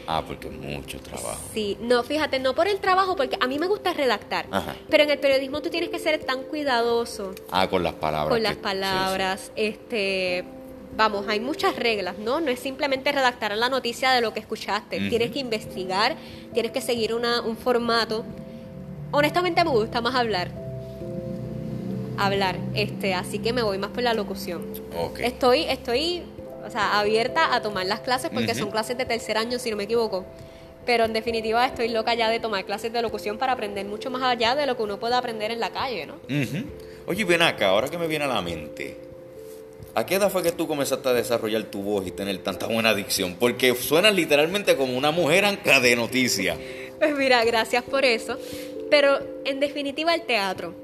Ah, 0.07 0.25
porque 0.27 0.49
es 0.49 0.55
mucho 0.55 0.99
trabajo. 0.99 1.39
Sí, 1.55 1.77
no, 1.81 2.03
fíjate, 2.03 2.41
no 2.41 2.55
por 2.55 2.67
el 2.67 2.81
trabajo, 2.81 3.15
porque 3.17 3.37
a 3.41 3.47
mí 3.47 3.59
me 3.59 3.67
gusta 3.67 3.93
redactar. 3.93 4.47
Pero 4.89 5.05
en 5.05 5.11
el 5.11 5.19
periodismo 5.19 5.63
tú 5.63 5.71
tienes 5.71 5.91
que 5.91 5.99
ser 5.99 6.25
tan 6.25 6.43
cuidadoso. 6.43 7.33
Ah, 7.51 7.69
con 7.69 7.83
las 7.83 7.95
palabras. 7.95 8.29
Con 8.29 8.43
las 8.43 8.57
palabras, 8.57 9.53
este 9.55 10.45
vamos, 10.97 11.27
hay 11.29 11.41
muchas 11.41 11.77
reglas, 11.77 12.19
¿no? 12.19 12.41
No 12.41 12.51
es 12.51 12.61
simplemente 12.61 13.13
redactar 13.13 13.57
la 13.57 13.69
noticia 13.69 14.11
de 14.11 14.21
lo 14.21 14.35
que 14.35 14.41
escuchaste. 14.41 15.09
Tienes 15.09 15.31
que 15.31 15.39
investigar, 15.39 16.17
tienes 16.53 16.73
que 16.73 16.81
seguir 16.81 17.15
una, 17.15 17.41
un 17.41 17.57
formato. 17.57 18.25
Honestamente 19.13 19.65
me 19.65 19.71
gusta 19.71 20.01
más 20.01 20.15
hablar. 20.15 20.60
Hablar, 22.21 22.59
este, 22.75 23.15
así 23.15 23.39
que 23.39 23.53
me 23.55 23.63
voy 23.63 23.79
más 23.79 23.91
por 23.91 24.03
la 24.03 24.13
locución. 24.13 24.63
Estoy, 25.21 25.63
estoy, 25.65 26.23
o 26.67 26.71
sea, 26.71 26.99
abierta 26.99 27.55
a 27.55 27.63
tomar 27.63 27.87
las 27.87 28.01
clases 28.01 28.31
porque 28.31 28.55
son 28.55 28.71
clases 28.71 28.99
de 28.99 29.07
tercer 29.07 29.39
año, 29.39 29.59
si 29.59 29.71
no 29.71 29.77
me 29.77 29.85
equivoco. 29.85 30.27
Pero 30.85 31.05
en 31.05 31.15
definitiva 31.15 31.65
estoy 31.65 31.89
loca 31.89 32.13
ya 32.15 32.29
de 32.29 32.39
tomar 32.39 32.65
clases 32.67 32.93
de 32.93 33.01
locución 33.01 33.39
para 33.39 33.53
aprender 33.53 33.87
mucho 33.87 34.11
más 34.11 34.23
allá 34.23 34.55
de 34.55 34.67
lo 34.67 34.77
que 34.77 34.83
uno 34.83 35.01
puede 35.01 35.15
aprender 35.15 35.51
en 35.51 35.61
la 35.61 35.71
calle, 35.71 36.07
¿no? 36.07 36.17
Oye, 37.07 37.25
ven 37.25 37.43
acá, 37.43 37.69
ahora 37.69 37.89
que 37.89 37.97
me 37.97 38.07
viene 38.07 38.27
a 38.27 38.29
la 38.29 38.43
mente, 38.43 38.99
¿a 39.95 40.05
qué 40.05 40.17
edad 40.17 40.31
fue 40.31 40.43
que 40.43 40.53
tú 40.53 40.69
comenzaste 40.69 41.09
a 41.09 41.13
desarrollar 41.15 41.63
tu 41.65 41.83
voz 41.83 42.07
y 42.07 42.11
tener 42.11 42.37
tanta 42.39 42.67
buena 42.67 42.91
adicción? 42.91 43.37
Porque 43.41 43.75
suenas 43.75 44.15
literalmente 44.15 44.77
como 44.77 44.97
una 44.97 45.11
mujer 45.11 45.47
anca 45.47 45.81
de 45.81 45.97
noticias. 45.97 46.59
Pues 47.01 47.17
mira, 47.17 47.43
gracias 47.47 47.83
por 47.83 48.05
eso. 48.05 48.37
Pero 48.91 49.19
en 49.47 49.59
definitiva 49.59 50.15
el 50.15 50.21
teatro. 50.21 50.75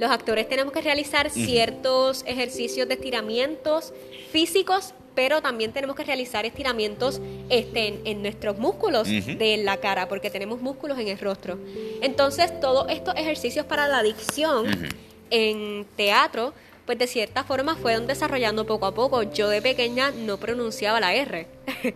Los 0.00 0.10
actores 0.10 0.48
tenemos 0.48 0.72
que 0.72 0.80
realizar 0.80 1.28
ciertos 1.28 2.24
ejercicios 2.26 2.88
de 2.88 2.94
estiramientos 2.94 3.92
físicos 4.32 4.94
pero 5.14 5.42
también 5.42 5.72
tenemos 5.72 5.94
que 5.96 6.04
realizar 6.04 6.46
estiramientos 6.46 7.20
este, 7.50 8.00
en, 8.04 8.22
nuestros 8.22 8.56
músculos 8.56 9.06
de 9.06 9.60
la 9.62 9.76
cara, 9.76 10.08
porque 10.08 10.30
tenemos 10.30 10.62
músculos 10.62 10.98
en 10.98 11.08
el 11.08 11.18
rostro. 11.18 11.58
Entonces, 12.00 12.58
todos 12.60 12.86
estos 12.88 13.14
ejercicios 13.16 13.66
para 13.66 13.88
la 13.88 13.98
adicción 13.98 14.88
en 15.28 15.84
teatro, 15.96 16.54
pues 16.86 16.96
de 16.96 17.06
cierta 17.06 17.44
forma 17.44 17.74
fueron 17.74 18.06
desarrollando 18.06 18.64
poco 18.64 18.86
a 18.86 18.94
poco. 18.94 19.24
Yo 19.24 19.50
de 19.50 19.60
pequeña 19.60 20.10
no 20.12 20.38
pronunciaba 20.38 21.00
la 21.00 21.12
R. 21.12 21.46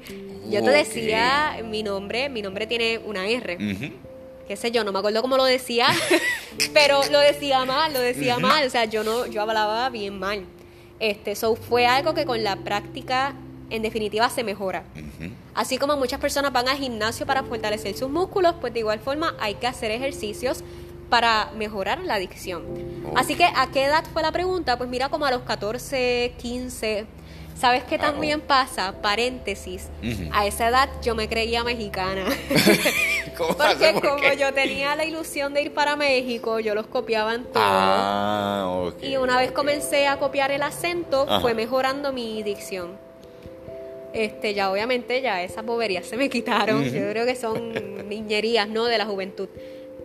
yo 0.51 0.63
te 0.63 0.71
decía 0.71 1.63
mi 1.65 1.83
nombre, 1.83 2.29
mi 2.29 2.43
nombre 2.43 2.67
tiene 2.67 2.99
una 2.99 3.27
R. 3.27 3.57
Qué 4.47 4.57
sé 4.57 4.71
yo, 4.71 4.85
no 4.85 4.93
me 4.93 4.99
acuerdo 4.99 5.23
cómo 5.23 5.37
lo 5.37 5.45
decía, 5.45 5.89
pero 6.75 7.01
lo 7.11 7.19
decía 7.21 7.65
mal, 7.65 7.93
lo 7.93 8.01
decía 8.01 8.39
mal, 8.39 8.67
o 8.67 8.71
sea, 8.71 8.85
yo 8.85 9.03
no 9.03 9.27
yo 9.27 9.43
hablaba 9.43 9.89
bien 9.91 10.19
mal. 10.19 10.45
Este, 11.01 11.35
so 11.35 11.57
fue 11.57 11.87
algo 11.87 12.15
que 12.15 12.25
con 12.25 12.43
la 12.45 12.57
práctica 12.57 13.35
en 13.71 13.83
definitiva 13.83 14.29
se 14.31 14.45
mejora. 14.45 14.85
Así 15.55 15.79
como 15.79 15.97
muchas 15.97 16.21
personas 16.21 16.53
van 16.53 16.69
al 16.69 16.77
gimnasio 16.77 17.27
para 17.27 17.43
fortalecer 17.43 17.97
sus 17.97 18.11
músculos, 18.11 18.55
pues 18.61 18.73
de 18.73 18.81
igual 18.81 19.01
forma 19.01 19.35
hay 19.41 19.55
que 19.55 19.67
hacer 19.67 19.91
ejercicios 19.91 20.63
para 21.09 21.51
mejorar 21.57 22.01
la 22.01 22.15
adicción. 22.15 22.65
Así 23.17 23.37
que, 23.37 23.45
¿a 23.45 23.71
qué 23.73 23.85
edad 23.85 24.05
fue 24.13 24.23
la 24.23 24.33
pregunta? 24.33 24.77
Pues 24.79 24.89
mira, 24.91 25.09
como 25.09 25.27
a 25.27 25.31
los 25.31 25.43
14, 25.43 26.35
15. 26.39 27.07
¿Sabes 27.57 27.85
qué 27.85 27.99
también 27.99 28.41
pasa? 28.41 28.95
Paréntesis. 29.01 29.89
A 30.33 30.47
esa 30.47 30.69
edad 30.69 30.89
yo 31.03 31.15
me 31.15 31.29
creía 31.29 31.63
mexicana. 31.65 32.25
Porque 33.39 33.95
como 34.01 34.33
yo 34.39 34.53
tenía 34.53 34.95
la 34.97 35.05
ilusión 35.05 35.55
de 35.55 35.63
ir 35.63 35.73
para 35.73 35.97
México, 35.97 36.61
yo 36.61 36.75
los 36.75 36.87
copiaba 36.87 37.35
en 37.35 37.45
todo. 37.45 37.63
Ah, 37.65 38.91
y 39.01 39.17
una 39.17 39.39
vez 39.39 39.53
comencé 39.53 40.07
a 40.07 40.19
copiar 40.19 40.51
el 40.51 40.63
acento, 40.63 41.27
fue 41.41 41.55
mejorando 41.55 42.13
mi 42.13 42.43
dicción. 42.43 42.99
Este, 44.13 44.55
ya 44.55 44.71
obviamente 44.71 45.21
ya 45.21 45.43
esas 45.43 45.65
boberías 45.65 46.07
se 46.07 46.17
me 46.17 46.29
quitaron. 46.29 46.85
Yo 46.85 47.11
creo 47.11 47.27
que 47.27 47.35
son 47.35 48.09
niñerías, 48.09 48.69
¿no? 48.69 48.85
De 48.85 48.99
la 48.99 49.07
juventud. 49.07 49.49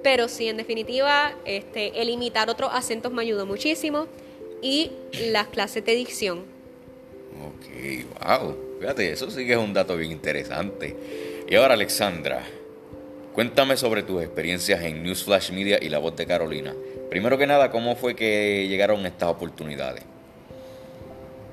Pero 0.01 0.27
sí, 0.27 0.47
en 0.47 0.57
definitiva, 0.57 1.33
este, 1.45 2.01
el 2.01 2.09
imitar 2.09 2.49
otros 2.49 2.71
acentos 2.73 3.11
me 3.11 3.21
ayudó 3.21 3.45
muchísimo. 3.45 4.07
Y 4.61 4.91
las 5.31 5.47
clases 5.47 5.85
de 5.85 5.93
dicción. 5.95 6.58
Ok, 7.41 8.25
wow. 8.25 8.57
Fíjate, 8.79 9.11
eso 9.11 9.29
sí 9.29 9.45
que 9.45 9.53
es 9.53 9.57
un 9.57 9.73
dato 9.73 9.97
bien 9.97 10.11
interesante. 10.11 10.95
Y 11.49 11.55
ahora, 11.55 11.73
Alexandra, 11.73 12.43
Cuéntame 13.39 13.77
sobre 13.77 14.03
tus 14.03 14.21
experiencias 14.21 14.81
en 14.83 15.01
Newsflash 15.01 15.51
Media 15.51 15.77
y 15.81 15.87
La 15.87 15.99
Voz 15.99 16.13
de 16.15 16.25
Carolina. 16.25 16.75
Primero 17.09 17.37
que 17.37 17.47
nada, 17.47 17.71
¿cómo 17.71 17.95
fue 17.95 18.13
que 18.13 18.67
llegaron 18.67 19.05
estas 19.05 19.29
oportunidades? 19.29 20.03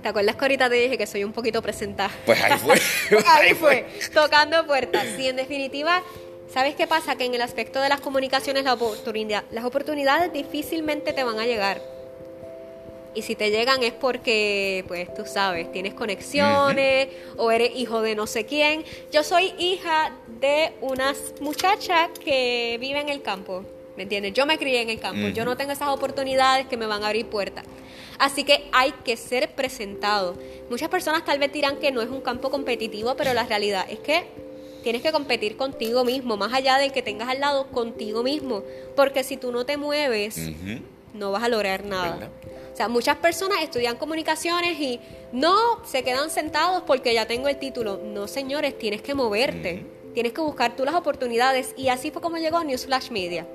¿Te 0.03 0.09
acuerdas 0.09 0.35
que 0.35 0.45
ahorita 0.45 0.69
te 0.69 0.75
dije 0.75 0.99
que 0.99 1.07
soy 1.07 1.23
un 1.23 1.33
poquito 1.33 1.63
presentada? 1.63 2.11
Pues 2.25 2.43
ahí 2.43 2.59
fue. 2.59 2.81
ahí 3.27 3.55
fue, 3.55 3.87
tocando 4.13 4.67
puertas. 4.67 5.07
Sí, 5.17 5.29
en 5.29 5.37
definitiva, 5.37 6.03
¿sabes 6.53 6.75
qué 6.75 6.89
pasa? 6.89 7.15
Que 7.15 7.25
en 7.27 7.35
el 7.35 7.43
aspecto 7.43 7.81
de 7.81 7.89
las 7.89 8.01
comunicaciones, 8.01 8.65
la 8.65 8.75
oportunidad, 8.75 9.45
las 9.53 9.65
oportunidades 9.65 10.33
difícilmente 10.33 11.13
te 11.13 11.23
van 11.23 11.39
a 11.39 11.47
llegar 11.47 11.81
y 13.17 13.23
si 13.23 13.35
te 13.35 13.51
llegan 13.51 13.83
es 13.83 13.95
porque, 13.95 14.85
pues 14.87 15.13
tú 15.15 15.25
sabes, 15.25 15.73
tienes 15.73 15.95
conexiones 15.95 17.09
o 17.39 17.51
eres 17.51 17.71
hijo 17.75 18.03
de 18.03 18.15
no 18.15 18.27
sé 18.27 18.45
quién. 18.45 18.85
Yo 19.11 19.23
soy 19.23 19.55
hija 19.59 20.13
de 20.39 20.75
una 20.83 21.15
muchacha 21.41 22.11
que 22.23 22.77
vive 22.79 23.01
en 23.01 23.09
el 23.09 23.23
campo, 23.23 23.65
¿me 23.97 24.03
entiendes? 24.03 24.35
Yo 24.35 24.45
me 24.45 24.59
crié 24.59 24.83
en 24.83 24.91
el 24.91 25.01
campo, 25.01 25.29
yo 25.29 25.47
no 25.47 25.57
tengo 25.57 25.73
esas 25.73 25.89
oportunidades 25.89 26.67
que 26.67 26.77
me 26.77 26.87
van 26.87 27.03
a 27.03 27.07
abrir 27.07 27.27
puertas. 27.27 27.65
Así 28.19 28.45
que 28.45 28.69
hay 28.73 28.93
que 29.05 29.17
ser 29.17 29.55
presentado. 29.55 30.37
Muchas 30.69 30.91
personas 30.91 31.25
tal 31.25 31.39
vez 31.39 31.51
dirán 31.53 31.79
que 31.79 31.91
no 31.93 32.03
es 32.03 32.11
un 32.11 32.21
campo 32.21 32.51
competitivo, 32.51 33.17
pero 33.17 33.33
la 33.33 33.45
realidad 33.45 33.87
es 33.89 33.99
que 34.01 34.25
tienes 34.83 35.01
que 35.03 35.11
competir 35.11 35.57
contigo 35.57 36.05
mismo, 36.05 36.37
más 36.37 36.53
allá 36.53 36.79
del 36.79 36.93
que 36.93 37.03
tengas 37.03 37.29
al 37.29 37.41
lado, 37.41 37.67
contigo 37.69 38.23
mismo. 38.23 38.63
Porque 38.95 39.25
si 39.25 39.37
tú 39.37 39.53
no 39.53 39.65
te 39.67 39.77
mueves, 39.77 40.39
no 41.17 41.33
vas 41.33 41.43
a 41.43 41.49
lograr 41.49 41.85
nada. 41.85 42.31
O 42.73 42.77
sea, 42.77 42.89
muchas 42.89 43.17
personas 43.17 43.63
estudian 43.63 43.97
comunicaciones 43.97 44.79
y 44.79 45.01
no 45.33 45.85
se 45.87 46.03
quedan 46.03 46.31
sentados 46.31 46.83
porque 46.87 47.15
ya 47.15 47.27
tengo 47.27 47.49
el 47.49 47.59
título. 47.59 48.01
No, 48.05 48.29
señores, 48.29 48.79
tienes 48.79 49.01
que 49.01 49.15
moverte. 49.15 49.85
Tienes 50.13 50.33
que 50.33 50.41
buscar 50.41 50.77
tú 50.77 50.85
las 50.85 50.95
oportunidades. 50.95 51.75
Y 51.77 51.89
así 51.89 52.11
fue 52.11 52.21
como 52.21 52.37
llegó 52.37 52.63
Newsflash 52.63 53.11
Media. 53.11 53.47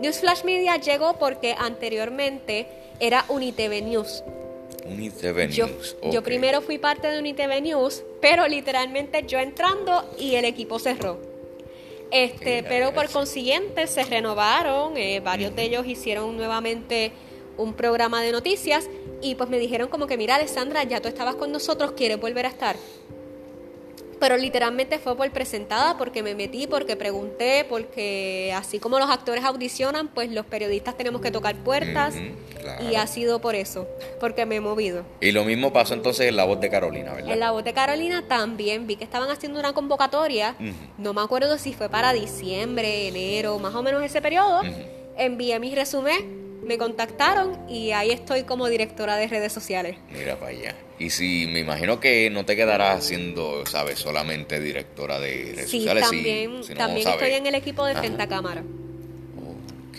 Newsflash 0.00 0.44
Media 0.44 0.76
llegó 0.78 1.18
porque 1.18 1.54
anteriormente 1.58 2.66
era 3.00 3.24
Unitv 3.28 3.82
News. 3.82 4.24
Unitv 4.84 5.48
News. 5.48 5.96
Yo, 6.10 6.22
primero 6.22 6.60
fui 6.60 6.78
parte 6.78 7.08
de 7.08 7.18
Unitv 7.18 7.60
News, 7.62 8.02
pero 8.20 8.48
literalmente 8.48 9.24
yo 9.26 9.38
entrando 9.38 10.10
y 10.18 10.34
el 10.34 10.44
equipo 10.44 10.78
cerró. 10.78 11.29
Este, 12.10 12.62
pero 12.64 12.92
por 12.92 13.08
consiguiente 13.08 13.86
se 13.86 14.04
renovaron, 14.04 14.96
eh, 14.96 15.20
varios 15.20 15.54
de 15.54 15.62
ellos 15.62 15.86
hicieron 15.86 16.36
nuevamente 16.36 17.12
un 17.56 17.74
programa 17.74 18.22
de 18.22 18.32
noticias 18.32 18.88
y 19.22 19.34
pues 19.34 19.48
me 19.48 19.58
dijeron 19.58 19.88
como 19.88 20.06
que, 20.06 20.16
mira 20.16 20.36
Alessandra, 20.36 20.82
ya 20.84 21.00
tú 21.00 21.08
estabas 21.08 21.36
con 21.36 21.52
nosotros, 21.52 21.92
¿quieres 21.92 22.20
volver 22.20 22.46
a 22.46 22.48
estar? 22.48 22.76
Pero 24.20 24.36
literalmente 24.36 24.98
fue 24.98 25.16
por 25.16 25.30
presentada, 25.30 25.96
porque 25.96 26.22
me 26.22 26.34
metí, 26.34 26.66
porque 26.66 26.94
pregunté, 26.94 27.64
porque 27.68 28.52
así 28.54 28.78
como 28.78 28.98
los 28.98 29.08
actores 29.08 29.44
audicionan, 29.44 30.08
pues 30.08 30.30
los 30.30 30.44
periodistas 30.44 30.96
tenemos 30.96 31.22
que 31.22 31.30
tocar 31.30 31.56
puertas 31.56 32.14
y 32.88 32.94
ha 32.96 33.06
sido 33.06 33.40
por 33.40 33.54
eso, 33.54 33.88
porque 34.20 34.44
me 34.44 34.56
he 34.56 34.60
movido. 34.60 35.04
Y 35.20 35.32
lo 35.32 35.44
mismo 35.44 35.72
pasó 35.72 35.94
entonces 35.94 36.28
en 36.28 36.36
La 36.36 36.44
Voz 36.44 36.60
de 36.60 36.68
Carolina, 36.68 37.14
¿verdad? 37.14 37.32
En 37.32 37.40
La 37.40 37.50
Voz 37.50 37.64
de 37.64 37.72
Carolina 37.72 38.22
también 38.28 38.86
vi 38.86 38.96
que 38.96 39.04
estaban 39.04 39.30
haciendo 39.30 39.58
una 39.58 39.72
convocatoria, 39.72 40.54
no 40.98 41.14
me 41.14 41.22
acuerdo 41.22 41.56
si 41.56 41.72
fue 41.72 41.88
para 41.88 42.12
diciembre, 42.12 43.08
enero, 43.08 43.58
más 43.58 43.74
o 43.74 43.82
menos 43.82 44.02
ese 44.02 44.20
periodo. 44.20 44.60
Envié 45.16 45.58
mi 45.58 45.74
resumen 45.74 46.40
me 46.62 46.78
contactaron 46.78 47.58
y 47.68 47.92
ahí 47.92 48.10
estoy 48.10 48.44
como 48.44 48.68
directora 48.68 49.16
de 49.16 49.26
redes 49.26 49.52
sociales. 49.52 49.96
Mira 50.10 50.36
para 50.36 50.50
allá. 50.50 50.74
Y 50.98 51.10
si 51.10 51.46
me 51.46 51.60
imagino 51.60 51.98
que 51.98 52.28
no 52.30 52.44
te 52.44 52.56
quedarás 52.56 53.04
siendo, 53.04 53.64
¿sabes? 53.66 53.98
Solamente 53.98 54.60
directora 54.60 55.18
de 55.18 55.52
redes 55.56 55.70
sociales. 55.70 56.04
También, 56.04 56.60
también 56.76 57.08
estoy 57.08 57.32
en 57.32 57.46
el 57.46 57.54
equipo 57.54 57.84
de 57.86 57.94
Frente 57.94 58.22
a 58.22 58.28
Cámara. 58.28 58.62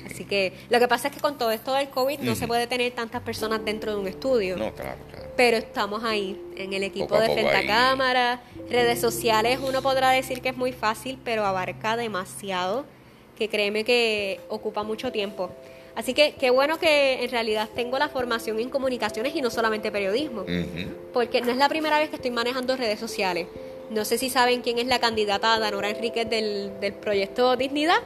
Así 0.06 0.26
que 0.26 0.54
lo 0.70 0.80
que 0.80 0.88
pasa 0.88 1.08
es 1.08 1.14
que 1.16 1.20
con 1.20 1.38
todo 1.38 1.52
esto 1.52 1.74
del 1.74 1.90
COVID 1.90 2.20
no 2.20 2.36
se 2.36 2.48
puede 2.48 2.68
tener 2.68 2.92
tantas 2.92 3.22
personas 3.22 3.64
dentro 3.66 3.94
de 3.94 3.98
un 3.98 4.08
estudio. 4.08 4.58
No, 4.58 4.72
claro, 4.74 4.98
claro. 5.10 5.32
Pero 5.36 5.58
estamos 5.58 6.04
ahí, 6.04 6.40
en 6.56 6.74
el 6.74 6.84
equipo 6.84 7.18
de 7.18 7.30
Frente 7.30 7.56
a 7.56 7.66
Cámara. 7.66 8.42
Redes 8.70 9.00
sociales, 9.00 9.60
uno 9.62 9.82
podrá 9.82 10.12
decir 10.12 10.42
que 10.42 10.50
es 10.50 10.58
muy 10.58 10.74
fácil, 10.74 11.18
pero 11.24 11.46
abarca 11.46 11.98
demasiado, 11.98 12.86
que 13.38 13.50
créeme 13.50 13.84
que 13.84 14.40
ocupa 14.50 14.84
mucho 14.84 15.12
tiempo. 15.12 15.50
Así 15.96 16.14
que 16.14 16.34
qué 16.40 16.50
bueno 16.50 16.80
que 16.80 17.24
en 17.24 17.30
realidad 17.30 17.70
tengo 17.76 18.00
la 18.00 18.10
formación 18.10 18.60
en 18.60 18.70
comunicaciones 18.70 19.36
y 19.36 19.42
no 19.42 19.50
solamente 19.50 19.92
periodismo, 19.92 20.46
porque 21.14 21.42
no 21.42 21.52
es 21.52 21.58
la 21.58 21.70
primera 21.70 22.00
vez 22.00 22.10
que 22.10 22.16
estoy 22.16 22.32
manejando 22.32 22.78
redes 22.78 23.00
sociales. 23.00 23.48
No 23.90 24.06
sé 24.06 24.18
si 24.18 24.30
saben 24.30 24.62
quién 24.62 24.80
es 24.80 24.88
la 24.88 25.00
candidata 25.00 25.60
Danora 25.60 25.90
Enríquez 25.90 26.30
del, 26.30 26.80
del 26.80 26.94
proyecto 26.94 27.58
Dignidad. 27.58 27.98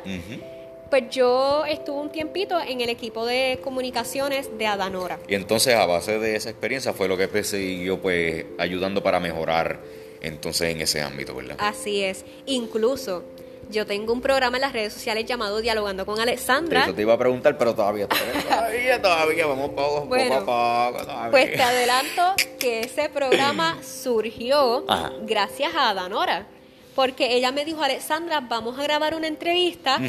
Pues 0.90 1.10
yo 1.10 1.66
estuve 1.66 2.00
un 2.00 2.12
tiempito 2.12 2.60
en 2.60 2.82
el 2.82 2.90
equipo 2.90 3.26
de 3.26 3.60
comunicaciones 3.64 4.56
de 4.58 4.68
Adanora. 4.68 5.20
Y 5.28 5.36
entonces 5.36 5.76
a 5.76 5.86
base 5.86 6.20
de 6.20 6.36
esa 6.36 6.50
experiencia 6.50 6.94
fue 6.94 7.08
lo 7.08 7.18
que 7.18 7.44
siguió 7.44 8.02
pues 8.02 8.46
ayudando 8.58 9.04
para 9.04 9.20
mejorar 9.20 9.80
entonces 10.22 10.74
en 10.74 10.82
ese 10.82 11.02
ámbito, 11.02 11.36
¿verdad? 11.36 11.58
Así 11.60 12.04
es. 12.04 12.26
Incluso 12.46 13.24
Yo 13.70 13.86
tengo 13.86 14.14
un 14.14 14.22
programa 14.22 14.58
en 14.58 14.62
las 14.62 14.74
redes 14.74 14.94
sociales 14.94 15.26
llamado 15.26 15.60
Dialogando 15.60 16.06
con 16.06 16.20
Alexandra. 16.20 16.84
Eso 16.84 16.94
te 16.94 17.02
iba 17.02 17.14
a 17.14 17.18
preguntar, 17.18 17.58
pero 17.58 17.74
todavía, 17.74 18.08
todavía, 18.50 19.02
todavía, 19.02 19.46
vamos 19.48 19.70
poco, 19.72 20.06
bueno, 20.06 20.40
poco 20.40 20.54
a 20.54 20.92
poco. 20.92 21.06
Todavía. 21.06 21.32
Pues 21.32 21.54
te 21.54 21.62
adelanto 21.62 22.34
que 22.60 22.82
ese 22.82 23.10
programa 23.10 23.78
surgió 23.84 24.86
Ajá. 24.88 25.12
gracias 25.22 25.72
a 25.76 25.94
Danora. 25.94 26.48
Porque 26.96 27.36
ella 27.36 27.52
me 27.52 27.66
dijo, 27.66 27.84
Alexandra, 27.84 28.40
vamos 28.40 28.80
a 28.80 28.84
grabar 28.84 29.16
una 29.16 29.28
entrevista, 29.28 30.00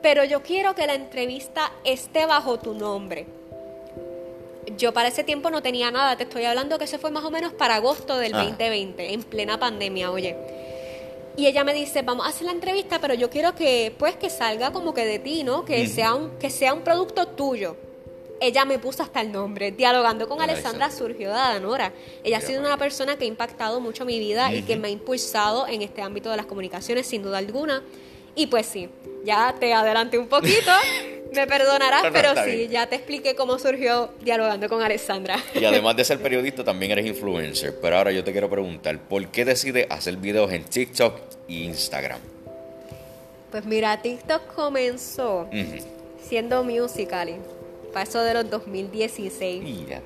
pero 0.00 0.22
yo 0.22 0.42
quiero 0.42 0.76
que 0.76 0.86
la 0.86 0.94
entrevista 0.94 1.72
esté 1.82 2.24
bajo 2.24 2.60
tu 2.60 2.72
nombre. 2.72 3.26
Yo 4.76 4.92
para 4.92 5.08
ese 5.08 5.24
tiempo 5.24 5.50
no 5.50 5.60
tenía 5.62 5.90
nada, 5.90 6.16
te 6.16 6.22
estoy 6.22 6.44
hablando 6.44 6.78
que 6.78 6.84
eso 6.84 7.00
fue 7.00 7.10
más 7.10 7.24
o 7.24 7.32
menos 7.32 7.52
para 7.52 7.76
agosto 7.76 8.16
del 8.16 8.30
2020, 8.30 9.12
en 9.12 9.22
plena 9.24 9.58
pandemia, 9.58 10.12
oye. 10.12 10.36
Y 11.36 11.46
ella 11.46 11.64
me 11.64 11.74
dice, 11.74 12.02
vamos 12.02 12.26
a 12.26 12.30
hacer 12.30 12.46
la 12.46 12.52
entrevista, 12.52 12.98
pero 12.98 13.12
yo 13.12 13.28
quiero 13.28 13.54
que, 13.54 13.94
pues, 13.98 14.16
que 14.16 14.30
salga 14.30 14.72
como 14.72 14.94
que 14.94 15.04
de 15.04 15.18
ti, 15.18 15.44
¿no? 15.44 15.64
Que, 15.64 15.86
sea, 15.86 16.14
un, 16.14 16.30
que 16.38 16.48
sea 16.48 16.72
un 16.72 16.80
producto 16.80 17.26
tuyo. 17.28 17.76
Ella 18.40 18.64
me 18.64 18.78
puso 18.78 19.02
hasta 19.02 19.20
el 19.20 19.32
nombre. 19.32 19.70
Dialogando 19.70 20.28
con 20.28 20.40
Alessandra 20.40 20.90
surgió 20.90 21.30
de 21.30 21.36
Adanora. 21.36 21.92
Ella 22.24 22.38
ha 22.38 22.40
sido 22.40 22.60
una 22.60 22.76
persona 22.78 23.16
que 23.16 23.24
ha 23.24 23.28
impactado 23.28 23.80
mucho 23.80 24.04
mi 24.04 24.18
vida 24.18 24.52
y 24.52 24.62
que 24.62 24.76
me 24.76 24.88
ha 24.88 24.90
impulsado 24.90 25.66
en 25.66 25.82
este 25.82 26.02
ámbito 26.02 26.30
de 26.30 26.36
las 26.36 26.46
comunicaciones, 26.46 27.06
sin 27.06 27.22
duda 27.22 27.38
alguna. 27.38 27.82
Y 28.34 28.46
pues 28.46 28.66
sí, 28.66 28.88
ya 29.24 29.54
te 29.58 29.72
adelanté 29.72 30.18
un 30.18 30.28
poquito. 30.28 30.70
Me 31.36 31.46
perdonarás, 31.46 32.04
pero 32.12 32.30
sí, 32.44 32.68
ya 32.68 32.86
te 32.86 32.96
expliqué 32.96 33.34
cómo 33.34 33.58
surgió 33.58 34.10
dialogando 34.22 34.68
con 34.68 34.82
Alessandra. 34.82 35.36
Y 35.54 35.64
además 35.64 35.94
de 35.96 36.04
ser 36.04 36.18
periodista, 36.22 36.64
también 36.64 36.92
eres 36.92 37.06
influencer. 37.06 37.74
Pero 37.80 37.98
ahora 37.98 38.10
yo 38.10 38.24
te 38.24 38.32
quiero 38.32 38.48
preguntar, 38.48 38.98
¿por 38.98 39.26
qué 39.28 39.44
decides 39.44 39.86
hacer 39.90 40.16
videos 40.16 40.50
en 40.52 40.64
TikTok 40.64 41.20
e 41.48 41.52
Instagram? 41.52 42.20
Pues 43.50 43.64
mira, 43.66 44.00
TikTok 44.00 44.54
comenzó 44.54 45.48
siendo 46.26 46.64
musical. 46.64 47.36
Pasó 47.92 48.22
de 48.22 48.34
los 48.34 48.50
2016. 48.50 49.62
Mira, 49.62 50.02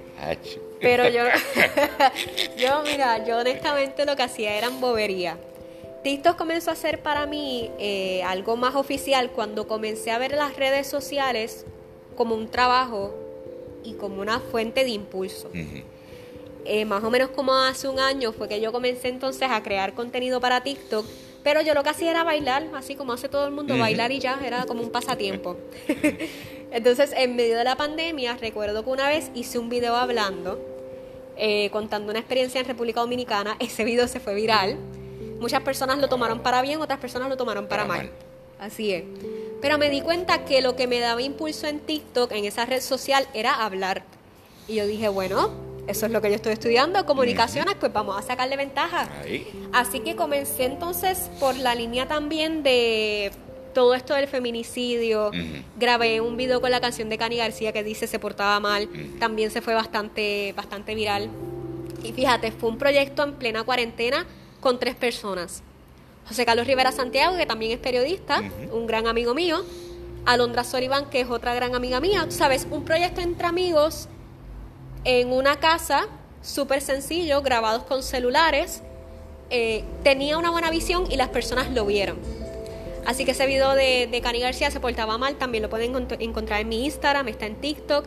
Pero 0.81 1.09
yo, 1.09 1.25
yo, 2.57 2.83
mira, 2.85 3.25
yo 3.25 3.39
honestamente 3.39 4.05
lo 4.05 4.17
que 4.17 4.23
hacía 4.23 4.57
eran 4.57 4.81
bobería. 4.81 5.37
TikTok 6.03 6.37
comenzó 6.37 6.71
a 6.71 6.77
ser 6.77 7.03
para 7.03 7.27
mí 7.27 7.71
eh, 7.79 8.23
algo 8.23 8.57
más 8.57 8.75
oficial 8.75 9.31
cuando 9.31 9.69
comencé 9.69 10.11
a 10.11 10.19
ver 10.19 10.33
las 10.33 10.57
redes 10.57 10.87
sociales 10.87 11.67
como 12.17 12.35
un 12.35 12.49
trabajo 12.49 13.15
y 13.85 13.95
como 13.95 14.21
una 14.21 14.41
fuente 14.41 14.85
de 14.85 14.91
impulso. 14.91 15.51
Eh, 16.65 16.85
más 16.85 17.03
o 17.05 17.11
menos 17.11 17.31
como 17.31 17.55
hace 17.55 17.89
un 17.89 17.99
año 17.99 18.33
fue 18.33 18.49
que 18.49 18.61
yo 18.61 18.73
comencé 18.73 19.09
entonces 19.09 19.49
a 19.51 19.63
crear 19.63 19.95
contenido 19.95 20.41
para 20.41 20.63
TikTok, 20.63 21.07
pero 21.43 21.63
yo 21.63 21.75
lo 21.75 21.83
que 21.83 21.91
hacía 21.91 22.11
era 22.11 22.23
bailar, 22.23 22.67
así 22.75 22.95
como 22.95 23.13
hace 23.13 23.29
todo 23.29 23.47
el 23.47 23.53
mundo, 23.53 23.77
bailar 23.79 24.13
y 24.13 24.19
ya, 24.19 24.39
era 24.45 24.67
como 24.67 24.83
un 24.83 24.91
pasatiempo. 24.91 25.57
entonces, 26.71 27.13
en 27.17 27.35
medio 27.37 27.57
de 27.57 27.65
la 27.65 27.77
pandemia, 27.77 28.37
recuerdo 28.37 28.85
que 28.85 28.91
una 28.91 29.09
vez 29.09 29.31
hice 29.35 29.59
un 29.59 29.71
video 29.71 29.97
hablando, 29.97 30.61
eh, 31.37 31.71
contando 31.71 32.11
una 32.11 32.19
experiencia 32.19 32.61
en 32.61 32.67
República 32.67 33.01
Dominicana, 33.01 33.57
ese 33.61 33.85
video 33.85 34.07
se 34.07 34.21
fue 34.21 34.35
viral. 34.35 34.77
Muchas 35.41 35.63
personas 35.63 35.99
lo 35.99 36.09
tomaron 36.09 36.41
para 36.41 36.61
bien, 36.61 36.81
otras 36.81 37.01
personas 37.01 37.29
lo 37.29 37.37
tomaron 37.37 37.67
para, 37.67 37.87
mal. 37.87 38.11
Así 38.59 38.93
es. 38.93 39.05
Pero 39.63 39.79
me 39.79 39.89
di 39.89 40.03
cuenta 40.03 40.45
que 40.45 40.61
lo 40.61 40.77
que 40.77 40.87
me 40.87 41.01
daba 41.01 41.23
impulso 41.23 41.67
en 41.67 41.81
TikTok, 41.81 42.33
en 42.33 42.45
esa 42.45 42.67
red 42.67 42.83
social, 42.83 43.27
era 43.33 43.65
hablar. 43.65 44.05
Y 44.69 44.77
yo 44.77 44.87
dije, 44.87 45.09
bueno, 45.09 45.51
eso 45.87 46.07
es 46.07 46.13
lo 46.13 46.21
que 46.21 46.29
yo 46.29 46.37
estoy 46.37 46.53
estudiando, 46.53 47.05
comunicaciones, 47.07 47.75
pues 47.81 47.91
vamos 47.93 48.19
a 48.19 48.23
sacarle 48.23 48.57
ventaja. 48.57 49.09
Así 49.73 50.01
que 50.01 50.15
comencé 50.15 50.67
entonces 50.67 51.31
por 51.41 51.57
la 51.57 51.75
línea 51.75 52.07
también 52.07 52.63
de 52.63 53.33
todo 53.73 53.95
esto 53.95 54.15
del 54.15 54.29
feminicidio. 54.29 55.31
Grabé 55.79 56.21
un 56.21 56.37
video 56.37 56.61
con 56.61 56.71
la 56.71 56.81
canción 56.81 57.09
de 57.09 57.17
Cani 57.17 57.39
García 57.39 57.73
que 57.73 57.83
dice 57.83 58.07
se 58.07 58.19
portaba 58.19 58.61
mal. 58.61 58.89
También 59.19 59.51
se 59.51 59.63
fue 59.63 59.73
bastante, 59.73 60.53
bastante 60.55 60.95
viral. 60.95 61.31
Y 62.05 62.13
fíjate, 62.13 62.53
fue 62.53 62.69
un 62.69 62.79
proyecto 62.79 63.23
en 63.23 63.35
plena 63.35 63.65
cuarentena 63.65 64.27
con 64.61 64.79
tres 64.79 64.95
personas. 64.95 65.63
José 66.29 66.45
Carlos 66.45 66.67
Rivera 66.67 66.93
Santiago, 66.93 67.37
que 67.37 67.47
también 67.47 67.73
es 67.73 67.79
periodista, 67.79 68.43
un 68.73 68.87
gran 68.87 69.07
amigo 69.07 69.35
mío. 69.35 69.65
Alondra 70.27 70.65
Sullivan, 70.65 71.09
que 71.09 71.23
es 71.23 71.31
otra 71.31 71.55
gran 71.55 71.75
amiga 71.75 72.01
mía. 72.01 72.27
Sabes, 72.29 72.67
un 72.71 72.85
proyecto 72.85 73.21
entre 73.21 73.47
amigos 73.47 74.09
en 75.05 75.33
una 75.33 75.57
casa, 75.57 76.07
súper 76.43 76.83
sencillo, 76.83 77.43
grabados 77.43 77.85
con 77.85 78.03
celulares. 78.03 78.83
Eh, 79.49 79.85
tenía 80.05 80.39
una 80.39 80.51
buena 80.51 80.71
visión 80.71 81.11
y 81.11 81.17
las 81.17 81.31
personas 81.31 81.71
lo 81.73 81.87
vieron. 81.87 82.19
Así 83.07 83.25
que 83.25 83.31
ese 83.33 83.47
video 83.47 83.75
de, 83.75 84.09
de 84.11 84.21
Cani 84.21 84.41
García 84.41 84.71
se 84.71 84.79
portaba 84.79 85.19
mal, 85.19 85.37
también 85.37 85.63
lo 85.63 85.71
pueden 85.71 85.97
encontrar 86.21 86.61
en 86.61 86.69
mi 86.69 86.85
Instagram, 86.85 87.29
está 87.29 87.47
en 87.47 87.57
TikTok. 87.57 88.07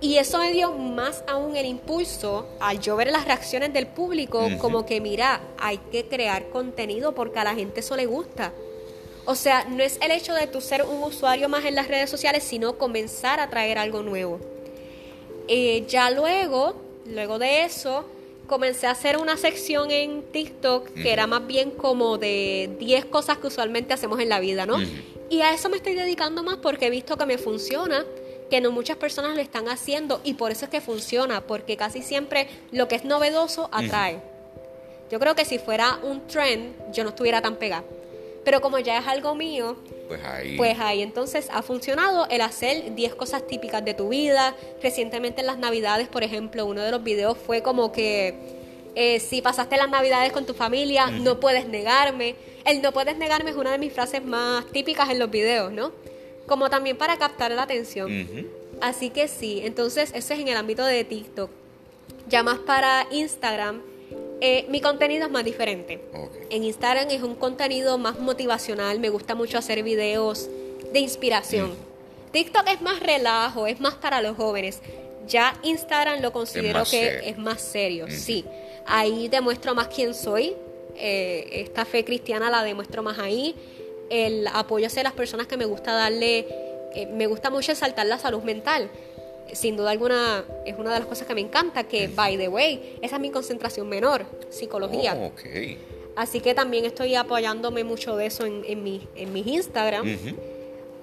Y 0.00 0.16
eso 0.16 0.38
me 0.38 0.52
dio 0.52 0.72
más 0.72 1.22
aún 1.26 1.56
el 1.56 1.66
impulso 1.66 2.46
al 2.58 2.80
yo 2.80 2.96
ver 2.96 3.10
las 3.10 3.26
reacciones 3.26 3.72
del 3.72 3.86
público, 3.86 4.48
como 4.58 4.86
que 4.86 5.00
mira, 5.00 5.42
hay 5.58 5.78
que 5.92 6.06
crear 6.06 6.48
contenido 6.48 7.14
porque 7.14 7.38
a 7.38 7.44
la 7.44 7.54
gente 7.54 7.80
eso 7.80 7.96
le 7.96 8.06
gusta. 8.06 8.52
O 9.26 9.34
sea, 9.34 9.64
no 9.64 9.82
es 9.82 9.98
el 10.00 10.10
hecho 10.10 10.32
de 10.32 10.46
tú 10.46 10.62
ser 10.62 10.82
un 10.82 11.02
usuario 11.02 11.50
más 11.50 11.66
en 11.66 11.74
las 11.74 11.88
redes 11.88 12.08
sociales, 12.08 12.44
sino 12.44 12.78
comenzar 12.78 13.40
a 13.40 13.50
traer 13.50 13.76
algo 13.76 14.02
nuevo. 14.02 14.40
Eh, 15.48 15.84
ya 15.86 16.10
luego, 16.10 16.74
luego 17.04 17.38
de 17.38 17.64
eso, 17.64 18.06
comencé 18.46 18.86
a 18.86 18.92
hacer 18.92 19.18
una 19.18 19.36
sección 19.36 19.90
en 19.90 20.22
TikTok 20.22 20.94
que 20.94 21.12
era 21.12 21.26
más 21.26 21.46
bien 21.46 21.70
como 21.70 22.16
de 22.16 22.70
10 22.78 23.04
cosas 23.04 23.36
que 23.36 23.48
usualmente 23.48 23.92
hacemos 23.92 24.18
en 24.18 24.30
la 24.30 24.40
vida, 24.40 24.64
¿no? 24.64 24.78
Y 25.28 25.42
a 25.42 25.52
eso 25.52 25.68
me 25.68 25.76
estoy 25.76 25.94
dedicando 25.94 26.42
más 26.42 26.56
porque 26.56 26.86
he 26.86 26.90
visto 26.90 27.16
que 27.16 27.26
me 27.26 27.38
funciona 27.38 28.04
que 28.50 28.60
no 28.60 28.70
muchas 28.70 28.96
personas 28.96 29.34
lo 29.34 29.40
están 29.40 29.68
haciendo 29.68 30.20
y 30.24 30.34
por 30.34 30.50
eso 30.50 30.66
es 30.66 30.70
que 30.70 30.80
funciona, 30.80 31.40
porque 31.40 31.76
casi 31.76 32.02
siempre 32.02 32.48
lo 32.72 32.88
que 32.88 32.96
es 32.96 33.04
novedoso 33.04 33.70
atrae. 33.72 34.20
Yo 35.10 35.18
creo 35.18 35.34
que 35.34 35.44
si 35.44 35.58
fuera 35.58 35.98
un 36.02 36.26
trend, 36.26 36.74
yo 36.92 37.02
no 37.02 37.10
estuviera 37.10 37.40
tan 37.40 37.56
pegada. 37.56 37.84
Pero 38.44 38.60
como 38.60 38.78
ya 38.78 38.98
es 38.98 39.06
algo 39.06 39.34
mío, 39.34 39.76
pues 40.08 40.24
ahí. 40.24 40.56
pues 40.56 40.78
ahí 40.78 41.02
entonces 41.02 41.48
ha 41.52 41.62
funcionado 41.62 42.26
el 42.30 42.40
hacer 42.40 42.94
10 42.94 43.14
cosas 43.14 43.46
típicas 43.46 43.84
de 43.84 43.94
tu 43.94 44.08
vida. 44.08 44.54
Recientemente 44.82 45.40
en 45.40 45.46
las 45.46 45.58
navidades, 45.58 46.08
por 46.08 46.22
ejemplo, 46.22 46.64
uno 46.64 46.82
de 46.82 46.90
los 46.90 47.02
videos 47.02 47.36
fue 47.38 47.62
como 47.62 47.92
que 47.92 48.34
eh, 48.94 49.20
si 49.20 49.42
pasaste 49.42 49.76
las 49.76 49.90
navidades 49.90 50.32
con 50.32 50.46
tu 50.46 50.54
familia, 50.54 51.08
no 51.08 51.38
puedes 51.38 51.66
negarme. 51.66 52.34
El 52.64 52.82
no 52.82 52.92
puedes 52.92 53.16
negarme 53.16 53.50
es 53.50 53.56
una 53.56 53.72
de 53.72 53.78
mis 53.78 53.92
frases 53.92 54.24
más 54.24 54.66
típicas 54.66 55.10
en 55.10 55.18
los 55.18 55.30
videos, 55.30 55.72
¿no? 55.72 55.92
Como 56.50 56.68
también 56.68 56.96
para 56.96 57.16
captar 57.16 57.52
la 57.52 57.62
atención. 57.62 58.10
Así 58.80 59.10
que 59.10 59.28
sí, 59.28 59.60
entonces 59.62 60.10
eso 60.16 60.34
es 60.34 60.40
en 60.40 60.48
el 60.48 60.56
ámbito 60.56 60.84
de 60.84 61.04
TikTok. 61.04 61.48
Ya 62.28 62.42
más 62.42 62.58
para 62.58 63.06
Instagram, 63.12 63.80
eh, 64.40 64.66
mi 64.68 64.80
contenido 64.80 65.26
es 65.26 65.30
más 65.30 65.44
diferente. 65.44 66.00
En 66.50 66.64
Instagram 66.64 67.08
es 67.08 67.22
un 67.22 67.36
contenido 67.36 67.98
más 67.98 68.18
motivacional, 68.18 68.98
me 68.98 69.10
gusta 69.10 69.36
mucho 69.36 69.58
hacer 69.58 69.84
videos 69.84 70.50
de 70.92 70.98
inspiración. 70.98 71.72
TikTok 72.32 72.68
es 72.68 72.80
más 72.82 72.98
relajo, 72.98 73.68
es 73.68 73.78
más 73.78 73.94
para 73.94 74.20
los 74.20 74.36
jóvenes. 74.36 74.80
Ya 75.28 75.56
Instagram 75.62 76.20
lo 76.20 76.32
considero 76.32 76.82
que 76.82 77.30
es 77.30 77.38
más 77.38 77.60
serio, 77.60 78.06
sí. 78.10 78.44
Ahí 78.86 79.28
demuestro 79.28 79.76
más 79.76 79.86
quién 79.86 80.14
soy. 80.14 80.54
Eh, 80.96 81.48
esta 81.52 81.84
fe 81.84 82.04
cristiana 82.04 82.50
la 82.50 82.64
demuestro 82.64 83.04
más 83.04 83.20
ahí 83.20 83.54
el 84.10 84.46
apoyo 84.48 84.86
hacia 84.86 85.02
las 85.02 85.12
personas 85.12 85.46
que 85.46 85.56
me 85.56 85.64
gusta 85.64 85.92
darle, 85.92 86.46
eh, 86.94 87.06
me 87.12 87.26
gusta 87.26 87.48
mucho 87.50 87.72
exaltar 87.72 88.06
la 88.06 88.18
salud 88.18 88.42
mental. 88.42 88.90
Sin 89.52 89.76
duda 89.76 89.90
alguna 89.90 90.44
es 90.66 90.78
una 90.78 90.92
de 90.92 91.00
las 91.00 91.08
cosas 91.08 91.26
que 91.26 91.34
me 91.34 91.40
encanta, 91.40 91.84
que, 91.84 92.08
by 92.08 92.36
the 92.36 92.48
way, 92.48 92.98
esa 93.02 93.16
es 93.16 93.22
mi 93.22 93.30
concentración 93.30 93.88
menor, 93.88 94.26
psicología. 94.48 95.16
Oh, 95.18 95.32
Así 96.16 96.40
que 96.40 96.54
también 96.54 96.84
estoy 96.84 97.14
apoyándome 97.14 97.82
mucho 97.82 98.16
de 98.16 98.26
eso 98.26 98.44
en, 98.44 98.62
en, 98.66 98.82
mi, 98.82 99.08
en 99.16 99.32
mis 99.32 99.46
Instagram. 99.46 100.06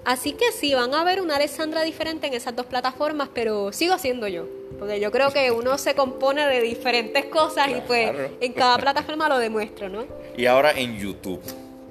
Así 0.05 0.31
que 0.33 0.53
sí, 0.53 0.73
van 0.73 0.93
a 0.93 1.03
ver 1.03 1.21
una 1.21 1.35
Alessandra 1.35 1.81
diferente 1.81 2.27
en 2.27 2.33
esas 2.33 2.55
dos 2.55 2.65
plataformas, 2.65 3.29
pero 3.33 3.73
sigo 3.73 3.97
siendo 3.97 4.27
yo. 4.27 4.45
Porque 4.79 5.01
yo 5.01 5.11
creo 5.11 5.31
que 5.31 5.51
uno 5.51 5.77
se 5.77 5.95
compone 5.95 6.47
de 6.47 6.61
diferentes 6.61 7.25
cosas 7.25 7.69
y 7.69 7.81
pues 7.81 8.11
en 8.39 8.53
cada 8.53 8.77
plataforma 8.77 9.27
lo 9.27 9.37
demuestro, 9.37 9.89
¿no? 9.89 10.05
Y 10.37 10.45
ahora 10.45 10.71
en 10.71 10.97
YouTube. 10.97 11.41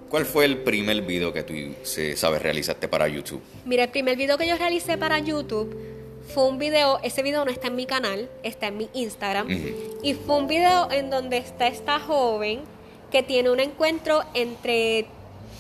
¿Cuál 0.09 0.25
fue 0.25 0.45
el 0.45 0.59
primer 0.59 1.03
video 1.03 1.33
que 1.33 1.43
tú, 1.43 1.55
sabes, 2.15 2.41
realizaste 2.41 2.87
para 2.87 3.09
YouTube? 3.09 3.43
Mira, 3.65 3.85
el 3.85 3.91
primer 3.91 4.17
video 4.17 4.39
que 4.39 4.47
yo 4.47 4.57
realicé 4.57 4.97
para 4.97 5.19
YouTube 5.19 5.77
fue 6.33 6.49
un 6.49 6.59
video, 6.59 7.01
ese 7.03 7.23
video 7.23 7.45
no 7.45 7.51
está 7.51 7.69
en 7.69 7.77
mi 7.77 7.87
canal, 7.87 8.29
está 8.45 8.69
en 8.69 8.77
mi 8.77 8.89
Instagram, 8.95 9.49
y 10.03 10.15
fue 10.15 10.37
un 10.37 10.47
video 10.47 10.91
en 10.93 11.11
donde 11.11 11.39
está 11.39 11.67
esta 11.67 11.99
joven 11.99 12.61
que 13.11 13.23
tiene 13.23 13.51
un 13.51 13.59
encuentro 13.59 14.23
entre 14.35 15.07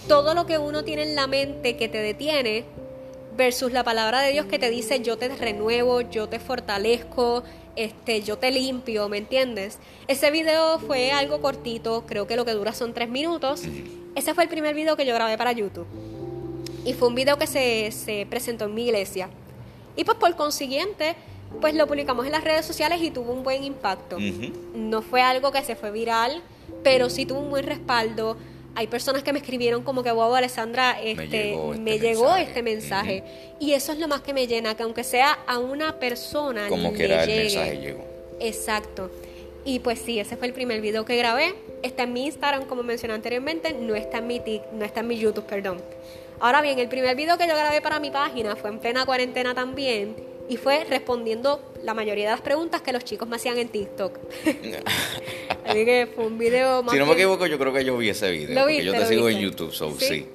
todo 0.06 0.34
lo 0.34 0.46
que 0.46 0.58
uno 0.58 0.84
tiene 0.84 1.02
en 1.02 1.16
la 1.16 1.26
mente 1.26 1.76
que 1.76 1.88
te 1.88 1.98
detiene 1.98 2.64
versus 3.36 3.72
la 3.72 3.84
palabra 3.84 4.20
de 4.20 4.32
Dios 4.32 4.46
que 4.46 4.58
te 4.58 4.70
dice 4.70 5.00
yo 5.00 5.18
te 5.18 5.28
renuevo, 5.28 6.00
yo 6.00 6.28
te 6.28 6.38
fortalezco, 6.38 7.44
este, 7.76 8.22
yo 8.22 8.38
te 8.38 8.50
limpio, 8.50 9.08
¿me 9.08 9.18
entiendes? 9.18 9.78
Ese 10.08 10.30
video 10.30 10.78
fue 10.78 11.12
algo 11.12 11.40
cortito, 11.40 12.04
creo 12.06 12.26
que 12.26 12.36
lo 12.36 12.44
que 12.44 12.52
dura 12.52 12.72
son 12.72 12.94
tres 12.94 13.08
minutos 13.08 13.62
Ese 14.14 14.34
fue 14.34 14.44
el 14.44 14.48
primer 14.48 14.74
video 14.74 14.96
que 14.96 15.04
yo 15.04 15.14
grabé 15.14 15.36
para 15.36 15.52
YouTube. 15.52 15.86
Y 16.84 16.94
fue 16.94 17.08
un 17.08 17.14
video 17.14 17.36
que 17.36 17.46
se, 17.46 17.90
se 17.92 18.26
presentó 18.30 18.64
en 18.64 18.74
mi 18.74 18.84
iglesia. 18.84 19.28
Y 19.96 20.04
pues 20.04 20.16
por 20.16 20.34
consiguiente, 20.36 21.16
pues 21.60 21.74
lo 21.74 21.86
publicamos 21.86 22.26
en 22.26 22.32
las 22.32 22.44
redes 22.44 22.64
sociales 22.64 23.00
y 23.02 23.10
tuvo 23.10 23.32
un 23.32 23.42
buen 23.42 23.64
impacto. 23.64 24.18
No 24.74 25.02
fue 25.02 25.20
algo 25.20 25.52
que 25.52 25.62
se 25.62 25.76
fue 25.76 25.90
viral, 25.90 26.42
pero 26.82 27.10
sí 27.10 27.26
tuvo 27.26 27.40
un 27.40 27.50
buen 27.50 27.66
respaldo. 27.66 28.36
Hay 28.76 28.86
personas 28.86 29.22
que 29.22 29.32
me 29.32 29.38
escribieron 29.38 29.82
como 29.82 30.02
que, 30.02 30.12
wow, 30.12 30.34
Alessandra, 30.34 31.00
este, 31.02 31.56
me 31.78 31.98
llegó 31.98 32.36
este, 32.36 32.62
mensaje. 32.62 33.24
Y 33.58 33.72
eso 33.72 33.92
es 33.92 33.98
lo 33.98 34.06
más 34.06 34.20
que 34.20 34.34
me 34.34 34.46
llena, 34.46 34.76
que 34.76 34.82
aunque 34.82 35.02
sea 35.02 35.38
a 35.46 35.58
una 35.58 35.98
persona, 35.98 36.68
como 36.68 36.92
que 36.92 37.06
era 37.06 37.24
el 37.24 37.30
mensaje 37.30 37.78
llegó. 37.78 38.04
Exacto. 38.38 39.10
Y 39.64 39.80
pues 39.80 39.98
sí, 39.98 40.20
ese 40.20 40.36
fue 40.36 40.46
el 40.46 40.52
primer 40.52 40.80
video 40.80 41.04
que 41.04 41.16
grabé. 41.16 41.54
Está 41.82 42.04
en 42.04 42.12
mi 42.12 42.26
Instagram, 42.26 42.66
como 42.66 42.82
mencioné 42.82 43.14
anteriormente, 43.14 43.72
no 43.72 43.96
está 43.96 44.18
en 44.18 44.26
mi, 44.26 44.42
no 44.72 44.84
está 44.84 45.00
en 45.00 45.08
mi 45.08 45.16
YouTube, 45.16 45.46
perdón. 45.46 45.82
Ahora 46.38 46.60
bien, 46.60 46.78
el 46.78 46.88
primer 46.88 47.16
video 47.16 47.38
que 47.38 47.48
yo 47.48 47.54
grabé 47.54 47.80
para 47.80 47.98
mi 47.98 48.10
página 48.10 48.56
fue 48.56 48.70
en 48.70 48.78
plena 48.78 49.06
cuarentena 49.06 49.54
también 49.54 50.35
y 50.48 50.56
fue 50.56 50.84
respondiendo 50.84 51.60
la 51.82 51.94
mayoría 51.94 52.26
de 52.26 52.30
las 52.32 52.40
preguntas 52.40 52.82
que 52.82 52.92
los 52.92 53.04
chicos 53.04 53.28
me 53.28 53.36
hacían 53.36 53.58
en 53.58 53.68
TikTok. 53.68 54.18
Así 55.66 55.84
que 55.84 56.08
fue 56.14 56.26
un 56.26 56.38
video 56.38 56.82
más. 56.82 56.92
Si 56.92 56.98
no 56.98 57.06
me 57.06 57.12
equivoco, 57.14 57.46
yo 57.46 57.58
creo 57.58 57.72
que 57.72 57.84
yo 57.84 57.96
vi 57.96 58.10
ese 58.10 58.30
video. 58.30 58.54
¿Lo 58.54 58.62
porque 58.62 58.84
yo 58.84 58.92
te 58.92 59.06
sigo 59.06 59.28
en 59.28 59.40
YouTube, 59.40 59.72
so 59.72 59.92
¿Sí? 59.98 60.26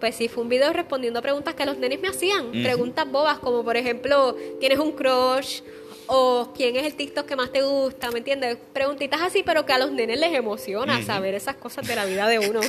Pues 0.00 0.14
sí, 0.14 0.28
fue 0.28 0.42
un 0.42 0.48
video 0.48 0.72
respondiendo 0.72 1.22
preguntas 1.22 1.54
que 1.54 1.64
los 1.64 1.78
nenes 1.78 2.00
me 2.00 2.08
hacían. 2.08 2.52
Preguntas 2.52 3.10
bobas, 3.10 3.38
como 3.38 3.64
por 3.64 3.76
ejemplo, 3.76 4.36
¿tienes 4.60 4.78
un 4.78 4.92
crush? 4.92 5.60
O 6.08 6.52
quién 6.54 6.76
es 6.76 6.84
el 6.84 6.94
TikTok 6.94 7.26
que 7.26 7.34
más 7.34 7.50
te 7.50 7.62
gusta, 7.62 8.10
¿me 8.12 8.18
entiendes? 8.18 8.58
Preguntitas 8.72 9.20
así, 9.22 9.42
pero 9.42 9.66
que 9.66 9.72
a 9.72 9.78
los 9.78 9.90
nenes 9.90 10.20
les 10.20 10.32
emociona 10.34 11.02
saber 11.02 11.34
esas 11.34 11.56
cosas 11.56 11.86
de 11.86 11.96
la 11.96 12.04
vida 12.04 12.28
de 12.28 12.38
uno. 12.38 12.60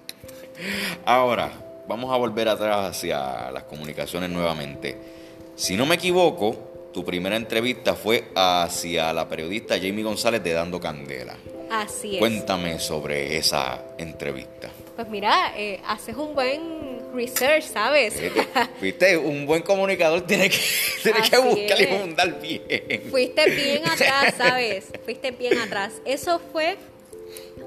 Ahora, 1.06 1.50
vamos 1.88 2.12
a 2.12 2.16
volver 2.16 2.48
atrás 2.48 2.90
hacia 2.90 3.50
las 3.50 3.64
comunicaciones 3.64 4.28
nuevamente. 4.28 5.19
Si 5.60 5.76
no 5.76 5.84
me 5.84 5.96
equivoco, 5.96 6.88
tu 6.90 7.04
primera 7.04 7.36
entrevista 7.36 7.94
fue 7.94 8.24
hacia 8.34 9.12
la 9.12 9.28
periodista 9.28 9.74
Jamie 9.78 10.02
González 10.02 10.42
de 10.42 10.54
Dando 10.54 10.80
Candela. 10.80 11.36
Así 11.70 12.14
es. 12.14 12.18
Cuéntame 12.18 12.80
sobre 12.80 13.36
esa 13.36 13.84
entrevista. 13.98 14.70
Pues 14.96 15.06
mira, 15.10 15.52
eh, 15.58 15.78
haces 15.86 16.16
un 16.16 16.34
buen 16.34 17.12
research, 17.14 17.64
¿sabes? 17.64 18.14
Fuiste 18.80 19.18
un 19.18 19.44
buen 19.44 19.60
comunicador, 19.60 20.22
tiene 20.22 20.48
que, 20.48 20.56
tiene 21.02 21.20
que 21.28 21.36
buscar 21.36 21.78
y 21.78 21.86
fundar 21.88 22.40
bien. 22.40 22.62
Fuiste 23.10 23.50
bien 23.50 23.86
atrás, 23.86 24.34
¿sabes? 24.38 24.86
Fuiste 25.04 25.30
bien 25.32 25.58
atrás. 25.58 25.92
Eso 26.06 26.40
fue 26.52 26.78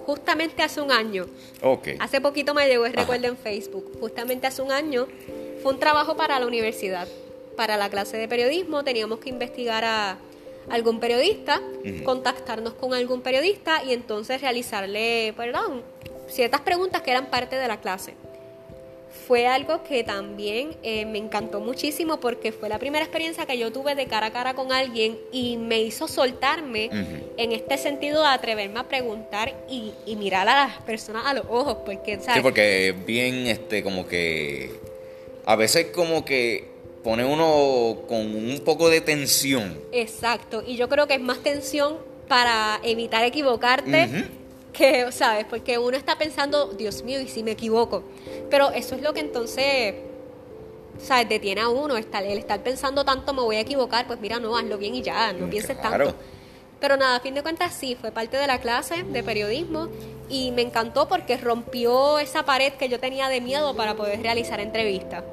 justamente 0.07 0.63
hace 0.63 0.81
un 0.81 0.91
año. 0.91 1.27
Ok. 1.61 1.89
Hace 1.99 2.21
poquito 2.21 2.55
me 2.55 2.67
llegó 2.67 2.87
el 2.87 2.93
recuerdo 2.93 3.27
en 3.27 3.37
Facebook. 3.37 3.99
Justamente 3.99 4.47
hace 4.47 4.63
un 4.63 4.71
año 4.71 5.07
fue 5.61 5.73
un 5.73 5.79
trabajo 5.79 6.17
para 6.17 6.39
la 6.39 6.47
universidad 6.47 7.07
para 7.55 7.77
la 7.77 7.89
clase 7.89 8.17
de 8.17 8.27
periodismo 8.27 8.83
teníamos 8.83 9.19
que 9.19 9.29
investigar 9.29 9.83
a 9.85 10.17
algún 10.69 10.99
periodista, 10.99 11.61
contactarnos 12.03 12.73
con 12.73 12.93
algún 12.93 13.21
periodista 13.21 13.83
y 13.83 13.93
entonces 13.93 14.41
realizarle, 14.41 15.33
perdón, 15.35 15.83
ciertas 16.27 16.61
preguntas 16.61 17.01
que 17.01 17.11
eran 17.11 17.27
parte 17.27 17.55
de 17.55 17.67
la 17.67 17.79
clase. 17.81 18.13
Fue 19.27 19.45
algo 19.45 19.83
que 19.83 20.03
también 20.03 20.75
eh, 20.81 21.05
me 21.05 21.19
encantó 21.19 21.59
muchísimo 21.59 22.19
porque 22.19 22.51
fue 22.51 22.67
la 22.67 22.79
primera 22.79 23.05
experiencia 23.05 23.45
que 23.45 23.57
yo 23.57 23.71
tuve 23.71 23.93
de 23.95 24.07
cara 24.07 24.27
a 24.27 24.33
cara 24.33 24.53
con 24.55 24.71
alguien 24.71 25.17
y 25.31 25.57
me 25.57 25.81
hizo 25.81 26.07
soltarme 26.07 26.89
en 27.37 27.51
este 27.51 27.77
sentido 27.77 28.21
de 28.21 28.29
atreverme 28.29 28.79
a 28.79 28.83
preguntar 28.83 29.53
y, 29.69 29.93
mirar 30.15 30.47
a 30.49 30.65
las 30.65 30.81
personas 30.81 31.25
a 31.25 31.33
los 31.33 31.45
ojos, 31.47 31.77
porque, 31.85 32.15
¿sabes? 32.15 32.35
Sí, 32.35 32.41
porque 32.41 32.95
bien, 33.05 33.47
este, 33.47 33.83
como 33.83 34.07
que 34.07 34.71
a 35.45 35.55
veces 35.55 35.87
como 35.87 36.25
que 36.25 36.72
pone 37.03 37.25
uno 37.25 38.01
con 38.07 38.19
un 38.19 38.61
poco 38.63 38.89
de 38.89 39.01
tensión. 39.01 39.79
Exacto, 39.91 40.63
y 40.65 40.75
yo 40.77 40.87
creo 40.89 41.07
que 41.07 41.15
es 41.15 41.21
más 41.21 41.39
tensión 41.39 41.97
para 42.27 42.79
evitar 42.83 43.23
equivocarte 43.25 44.29
que, 44.71 45.11
¿sabes? 45.11 45.45
Porque 45.49 45.77
uno 45.77 45.95
está 45.97 46.17
pensando, 46.17 46.71
Dios 46.73 47.03
mío, 47.03 47.21
¿y 47.21 47.27
si 47.27 47.43
me 47.43 47.51
equivoco? 47.51 48.03
Pero 48.49 48.71
eso 48.71 48.95
es 48.95 49.01
lo 49.01 49.13
que 49.13 49.19
entonces, 49.19 49.95
¿sabes? 50.97 51.29
Detiene 51.29 51.61
a 51.61 51.69
uno, 51.69 51.95
el 51.95 52.37
estar 52.37 52.63
pensando 52.63 53.05
tanto, 53.05 53.33
me 53.33 53.41
voy 53.41 53.57
a 53.57 53.59
equivocar, 53.59 54.07
pues 54.07 54.19
mira, 54.19 54.39
no, 54.39 54.57
hazlo 54.57 54.77
bien 54.77 54.95
y 54.95 55.01
ya, 55.01 55.33
no 55.33 55.49
pienses 55.49 55.79
tanto. 55.79 56.15
Pero 56.79 56.97
nada, 56.97 57.17
a 57.17 57.19
fin 57.21 57.33
de 57.33 57.43
cuentas 57.43 57.73
sí, 57.73 57.95
fue 57.99 58.11
parte 58.11 58.35
de 58.35 58.47
la 58.47 58.59
clase 58.59 59.03
de 59.03 59.23
periodismo 59.23 59.87
y 60.27 60.51
me 60.51 60.63
encantó 60.63 61.07
porque 61.07 61.37
rompió 61.37 62.19
esa 62.19 62.43
pared 62.43 62.73
que 62.73 62.89
yo 62.89 62.99
tenía 62.99 63.29
de 63.29 63.39
miedo 63.39 63.75
para 63.75 63.95
poder 63.95 64.21
realizar 64.21 64.59
entrevistas. 64.59 65.23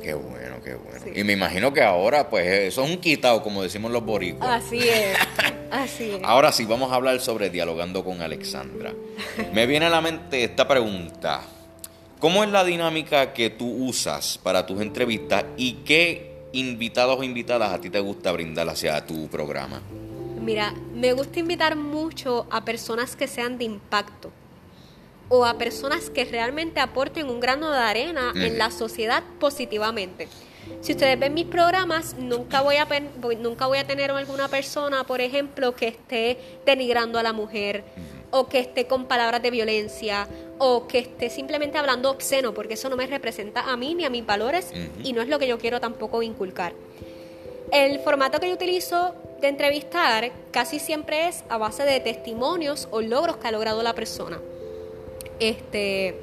Qué 0.00 0.14
bueno, 0.14 0.56
qué 0.64 0.74
bueno. 0.74 1.06
Y 1.14 1.24
me 1.24 1.34
imagino 1.34 1.72
que 1.72 1.82
ahora, 1.82 2.28
pues, 2.28 2.46
eso 2.46 2.84
es 2.84 2.90
un 2.90 2.98
quitado, 2.98 3.42
como 3.42 3.62
decimos 3.62 3.90
los 3.90 4.04
boricuas. 4.04 4.64
Así 4.64 4.78
es, 4.78 5.16
así 5.70 6.10
es. 6.12 6.20
Ahora 6.24 6.52
sí, 6.52 6.64
vamos 6.64 6.92
a 6.92 6.94
hablar 6.94 7.20
sobre 7.20 7.50
dialogando 7.50 8.04
con 8.04 8.22
Alexandra. 8.22 8.94
Me 9.52 9.66
viene 9.66 9.86
a 9.86 9.90
la 9.90 10.00
mente 10.00 10.44
esta 10.44 10.66
pregunta. 10.66 11.42
¿Cómo 12.18 12.44
es 12.44 12.50
la 12.50 12.64
dinámica 12.64 13.32
que 13.32 13.50
tú 13.50 13.66
usas 13.66 14.38
para 14.42 14.66
tus 14.66 14.80
entrevistas 14.80 15.44
y 15.56 15.74
qué 15.84 16.48
invitados 16.52 17.18
o 17.18 17.22
invitadas 17.22 17.72
a 17.72 17.80
ti 17.80 17.90
te 17.90 18.00
gusta 18.00 18.32
brindar 18.32 18.68
hacia 18.68 19.04
tu 19.06 19.28
programa? 19.28 19.80
Mira, 20.40 20.74
me 20.94 21.12
gusta 21.12 21.40
invitar 21.40 21.76
mucho 21.76 22.46
a 22.50 22.64
personas 22.64 23.16
que 23.16 23.26
sean 23.26 23.58
de 23.58 23.64
impacto 23.64 24.32
o 25.30 25.46
a 25.46 25.56
personas 25.56 26.10
que 26.10 26.24
realmente 26.24 26.80
aporten 26.80 27.30
un 27.30 27.40
grano 27.40 27.70
de 27.70 27.78
arena 27.78 28.32
en 28.34 28.58
la 28.58 28.70
sociedad 28.72 29.22
positivamente. 29.38 30.28
Si 30.80 30.92
ustedes 30.92 31.18
ven 31.18 31.34
mis 31.34 31.46
programas, 31.46 32.16
nunca 32.18 32.62
voy 32.62 32.76
a 32.76 32.86
nunca 33.38 33.66
voy 33.66 33.78
a 33.78 33.86
tener 33.86 34.10
alguna 34.10 34.48
persona, 34.48 35.04
por 35.04 35.20
ejemplo, 35.20 35.74
que 35.74 35.88
esté 35.88 36.36
denigrando 36.66 37.18
a 37.18 37.22
la 37.22 37.32
mujer 37.32 37.84
o 38.32 38.48
que 38.48 38.58
esté 38.58 38.86
con 38.86 39.06
palabras 39.06 39.40
de 39.40 39.50
violencia 39.52 40.28
o 40.58 40.88
que 40.88 40.98
esté 40.98 41.30
simplemente 41.30 41.78
hablando 41.78 42.10
obsceno, 42.10 42.52
porque 42.52 42.74
eso 42.74 42.88
no 42.90 42.96
me 42.96 43.06
representa 43.06 43.70
a 43.70 43.76
mí 43.76 43.94
ni 43.94 44.04
a 44.04 44.10
mis 44.10 44.26
valores 44.26 44.72
y 45.02 45.12
no 45.12 45.22
es 45.22 45.28
lo 45.28 45.38
que 45.38 45.46
yo 45.46 45.58
quiero 45.58 45.80
tampoco 45.80 46.22
inculcar. 46.22 46.72
El 47.72 48.00
formato 48.00 48.40
que 48.40 48.48
yo 48.48 48.54
utilizo 48.54 49.14
de 49.40 49.46
entrevistar 49.46 50.32
casi 50.50 50.80
siempre 50.80 51.28
es 51.28 51.44
a 51.48 51.56
base 51.56 51.84
de 51.84 52.00
testimonios 52.00 52.88
o 52.90 53.00
logros 53.00 53.36
que 53.36 53.46
ha 53.46 53.52
logrado 53.52 53.82
la 53.84 53.94
persona 53.94 54.40
este, 55.40 56.14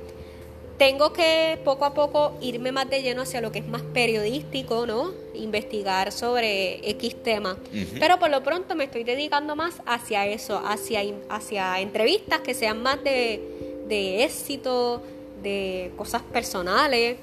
tengo 0.78 1.12
que 1.12 1.60
poco 1.64 1.86
a 1.86 1.94
poco 1.94 2.38
irme 2.40 2.72
más 2.72 2.90
de 2.90 3.02
lleno 3.02 3.24
hacia 3.24 3.42
lo 3.42 3.52
que 3.52 3.60
es 3.60 3.68
más 3.68 3.82
periodístico, 3.82 4.86
¿no? 4.86 5.12
Investigar 5.34 6.12
sobre 6.12 6.88
X 6.92 7.24
tema. 7.24 7.58
Pero 8.00 8.20
por 8.20 8.30
lo 8.30 8.44
pronto 8.44 8.76
me 8.76 8.86
estoy 8.86 9.04
dedicando 9.04 9.56
más 9.56 9.82
hacia 9.86 10.28
eso, 10.28 10.62
hacia, 10.64 11.02
hacia 11.30 11.80
entrevistas 11.80 12.42
que 12.42 12.54
sean 12.54 12.82
más 12.84 13.04
de, 13.04 13.42
de 13.88 14.24
éxito, 14.24 15.02
de 15.42 15.92
cosas 15.98 16.22
personales. 16.22 17.18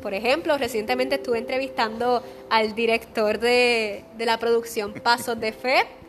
Por 0.00 0.14
ejemplo, 0.14 0.56
recientemente 0.56 1.16
estuve 1.16 1.38
entrevistando 1.38 2.22
al 2.48 2.74
director 2.74 3.38
de, 3.38 4.04
de 4.16 4.24
la 4.24 4.38
producción 4.38 4.92
Pasos 4.94 5.38
de 5.38 5.52
Fe, 5.52 5.84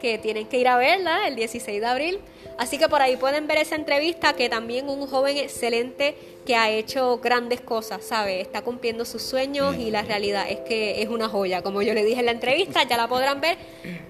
que 0.00 0.18
tienen 0.18 0.46
que 0.46 0.58
ir 0.58 0.66
a 0.66 0.76
verla 0.76 1.28
el 1.28 1.36
16 1.36 1.80
de 1.80 1.86
abril. 1.86 2.20
Así 2.58 2.78
que 2.78 2.88
por 2.88 3.00
ahí 3.00 3.16
pueden 3.16 3.46
ver 3.46 3.58
esa 3.58 3.76
entrevista 3.76 4.34
que 4.34 4.48
también 4.48 4.88
un 4.88 5.06
joven 5.06 5.36
excelente 5.36 6.14
que 6.44 6.56
ha 6.56 6.70
hecho 6.70 7.18
grandes 7.18 7.60
cosas, 7.60 8.04
¿sabe? 8.04 8.40
Está 8.40 8.62
cumpliendo 8.62 9.04
sus 9.04 9.22
sueños 9.22 9.76
y 9.76 9.90
la 9.90 10.02
realidad 10.02 10.46
es 10.50 10.60
que 10.60 11.02
es 11.02 11.08
una 11.08 11.28
joya. 11.28 11.62
Como 11.62 11.82
yo 11.82 11.94
le 11.94 12.04
dije 12.04 12.20
en 12.20 12.26
la 12.26 12.32
entrevista, 12.32 12.82
ya 12.82 12.96
la 12.96 13.08
podrán 13.08 13.40
ver. 13.40 13.56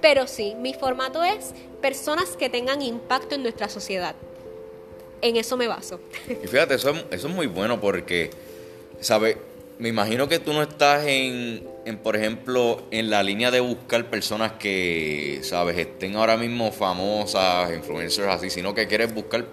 Pero 0.00 0.26
sí, 0.26 0.54
mi 0.58 0.72
formato 0.74 1.22
es 1.22 1.52
personas 1.80 2.36
que 2.36 2.48
tengan 2.48 2.82
impacto 2.82 3.34
en 3.34 3.42
nuestra 3.42 3.68
sociedad. 3.68 4.14
En 5.22 5.36
eso 5.36 5.56
me 5.56 5.68
baso. 5.68 6.00
Y 6.28 6.46
fíjate, 6.46 6.74
eso, 6.74 6.90
eso 7.10 7.28
es 7.28 7.34
muy 7.34 7.46
bueno 7.46 7.80
porque, 7.80 8.30
¿sabe? 9.00 9.49
Me 9.80 9.88
imagino 9.88 10.28
que 10.28 10.38
tú 10.38 10.52
no 10.52 10.60
estás 10.60 11.06
en, 11.06 11.66
en, 11.86 11.96
por 11.96 12.14
ejemplo, 12.14 12.82
en 12.90 13.08
la 13.08 13.22
línea 13.22 13.50
de 13.50 13.60
buscar 13.60 14.10
personas 14.10 14.52
que, 14.52 15.40
sabes, 15.42 15.78
estén 15.78 16.16
ahora 16.16 16.36
mismo 16.36 16.70
famosas, 16.70 17.72
influencers 17.72 18.28
así, 18.28 18.50
sino 18.50 18.74
que 18.74 18.86
quieres 18.86 19.14
buscar, 19.14 19.46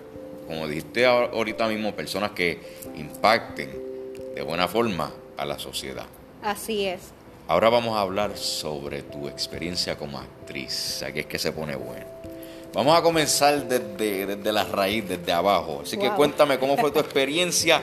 como 0.46 0.68
dijiste 0.68 1.06
ahorita 1.06 1.70
mismo, 1.70 1.96
personas 1.96 2.32
que 2.32 2.60
impacten 2.98 3.72
de 4.36 4.42
buena 4.42 4.68
forma 4.68 5.14
a 5.38 5.46
la 5.46 5.58
sociedad. 5.58 6.08
Así 6.44 6.86
es. 6.86 7.04
Ahora 7.48 7.70
vamos 7.70 7.96
a 7.96 8.02
hablar 8.02 8.36
sobre 8.38 9.04
tu 9.04 9.30
experiencia 9.30 9.98
como 9.98 10.20
actriz. 10.20 11.04
Aquí 11.04 11.22
es 11.22 11.26
que 11.26 11.40
se 11.40 11.54
pone 11.54 11.78
bueno. 11.78 12.06
Vamos 12.74 13.00
a 13.00 13.02
comenzar 13.02 13.66
desde, 13.66 14.26
desde 14.26 14.52
la 14.52 14.66
raíz, 14.66 15.08
desde 15.08 15.32
abajo. 15.32 15.84
Así 15.84 15.98
que 15.98 16.12
cuéntame 16.12 16.60
cómo 16.60 16.76
fue 16.76 16.92
tu 16.92 17.00
experiencia 17.00 17.80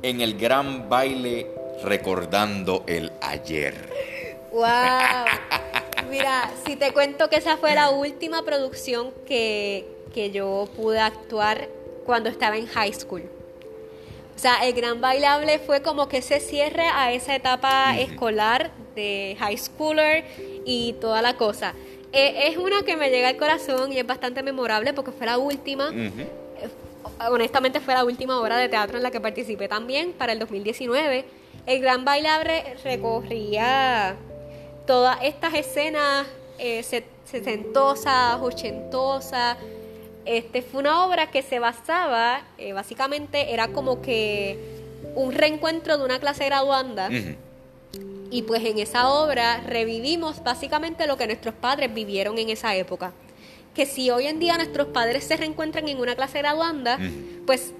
en 0.00 0.20
el 0.20 0.38
gran 0.38 0.88
baile 0.88 1.57
recordando 1.82 2.84
el 2.86 3.12
ayer. 3.20 3.74
¡Wow! 4.52 4.66
Mira, 6.10 6.50
si 6.66 6.76
te 6.76 6.92
cuento 6.92 7.28
que 7.28 7.36
esa 7.36 7.56
fue 7.56 7.74
la 7.74 7.90
última 7.90 8.42
producción 8.42 9.12
que, 9.26 9.86
que 10.14 10.30
yo 10.30 10.68
pude 10.76 11.00
actuar 11.00 11.68
cuando 12.06 12.30
estaba 12.30 12.56
en 12.56 12.66
high 12.66 12.92
school. 12.92 13.22
O 14.34 14.40
sea, 14.40 14.64
el 14.66 14.72
gran 14.72 15.00
bailable 15.00 15.58
fue 15.58 15.82
como 15.82 16.08
que 16.08 16.22
se 16.22 16.38
cierre 16.38 16.86
a 16.86 17.12
esa 17.12 17.34
etapa 17.34 17.98
escolar 17.98 18.70
de 18.94 19.36
high 19.38 19.58
schooler 19.58 20.24
y 20.64 20.94
toda 21.00 21.22
la 21.22 21.36
cosa. 21.36 21.74
Eh, 22.12 22.48
es 22.48 22.56
una 22.56 22.82
que 22.82 22.96
me 22.96 23.10
llega 23.10 23.28
al 23.28 23.36
corazón 23.36 23.92
y 23.92 23.98
es 23.98 24.06
bastante 24.06 24.42
memorable 24.42 24.94
porque 24.94 25.10
fue 25.10 25.26
la 25.26 25.38
última. 25.38 25.92
Honestamente 27.30 27.80
fue 27.80 27.94
la 27.94 28.04
última 28.04 28.40
obra 28.40 28.56
de 28.56 28.68
teatro 28.68 28.96
en 28.96 29.02
la 29.02 29.10
que 29.10 29.20
participé 29.20 29.68
también 29.68 30.12
para 30.12 30.32
el 30.32 30.38
2019. 30.38 31.24
El 31.68 31.82
gran 31.82 32.06
bailable 32.06 32.64
recorría 32.82 34.16
todas 34.86 35.18
estas 35.22 35.52
escenas 35.52 36.26
eh, 36.58 36.82
setentosas, 37.26 38.40
ochentosas, 38.40 39.58
este, 40.24 40.62
fue 40.62 40.80
una 40.80 41.04
obra 41.04 41.30
que 41.30 41.42
se 41.42 41.58
basaba, 41.58 42.40
eh, 42.56 42.72
básicamente 42.72 43.52
era 43.52 43.68
como 43.68 44.00
que 44.00 44.58
un 45.14 45.32
reencuentro 45.32 45.98
de 45.98 46.04
una 46.06 46.18
clase 46.18 46.46
graduanda. 46.46 47.10
Y 48.30 48.42
pues 48.42 48.64
en 48.64 48.78
esa 48.78 49.10
obra 49.10 49.60
revivimos 49.66 50.42
básicamente 50.42 51.06
lo 51.06 51.18
que 51.18 51.26
nuestros 51.26 51.54
padres 51.54 51.92
vivieron 51.92 52.38
en 52.38 52.48
esa 52.48 52.74
época. 52.76 53.12
Que 53.74 53.84
si 53.84 54.10
hoy 54.10 54.26
en 54.26 54.38
día 54.38 54.56
nuestros 54.56 54.86
padres 54.88 55.24
se 55.24 55.36
reencuentran 55.36 55.86
en 55.86 55.98
una 55.98 56.16
clase 56.16 56.38
graduanda, 56.38 56.98
pues 57.46 57.74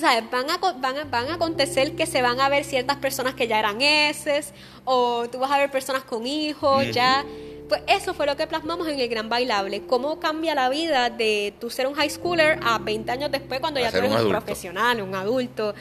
Van, 0.00 0.50
a, 0.50 0.56
van, 0.56 1.10
van 1.10 1.28
a 1.28 1.34
acontecer 1.34 1.94
que 1.94 2.06
se 2.06 2.22
van 2.22 2.40
a 2.40 2.48
ver 2.48 2.64
ciertas 2.64 2.96
personas 2.96 3.34
que 3.34 3.46
ya 3.46 3.58
eran 3.58 3.82
eses, 3.82 4.52
o 4.84 5.28
tú 5.30 5.38
vas 5.38 5.50
a 5.50 5.58
ver 5.58 5.70
personas 5.70 6.02
con 6.02 6.26
hijos, 6.26 6.90
ya 6.92 7.24
pues 7.72 7.82
eso 7.86 8.12
fue 8.12 8.26
lo 8.26 8.36
que 8.36 8.46
plasmamos 8.46 8.86
en 8.88 9.00
el 9.00 9.08
gran 9.08 9.30
bailable. 9.30 9.86
Cómo 9.86 10.20
cambia 10.20 10.54
la 10.54 10.68
vida 10.68 11.08
de 11.08 11.54
tú 11.58 11.70
ser 11.70 11.86
un 11.86 11.94
high 11.94 12.10
schooler 12.10 12.58
a 12.62 12.78
20 12.78 13.10
años 13.10 13.30
después 13.30 13.60
cuando 13.60 13.80
ya 13.80 13.90
tú 13.90 13.96
eres 13.96 14.12
un, 14.12 14.28
profesional, 14.28 15.00
un 15.00 15.14
adulto. 15.14 15.74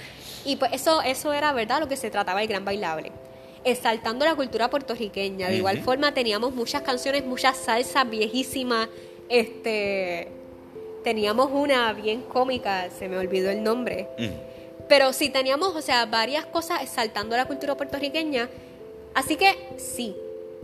Y 0.45 0.56
pues 0.56 0.71
eso, 0.71 1.02
eso 1.02 1.34
era 1.34 1.52
verdad 1.52 1.82
lo 1.82 1.89
que 1.89 1.97
se 1.97 2.10
trataba 2.10 2.41
el 2.41 2.47
gran 2.47 2.63
bailable. 2.63 3.12
Exaltando 3.65 4.24
la 4.24 4.36
cultura 4.36 4.69
puertorriqueña. 4.69 5.50
De 5.50 5.58
igual 5.58 5.82
forma 5.82 6.13
teníamos 6.13 6.54
muchas 6.56 6.82
canciones, 6.82 7.26
muchas 7.26 7.58
salsas 7.58 8.10
viejísimas. 8.10 8.88
Este 9.28 10.40
teníamos 11.04 11.50
una 11.52 11.94
bien 11.94 12.22
cómica, 12.22 12.90
se 12.98 13.08
me 13.08 13.18
olvidó 13.18 13.50
el 13.50 13.64
nombre. 13.64 14.08
Pero 14.88 15.14
sí 15.14 15.30
teníamos, 15.30 15.76
o 15.76 15.82
sea, 15.82 16.06
varias 16.06 16.46
cosas 16.46 16.82
exaltando 16.82 17.36
la 17.38 17.46
cultura 17.46 17.76
puertorriqueña. 17.76 18.50
Así 19.14 19.36
que 19.36 19.56
sí, 19.78 20.16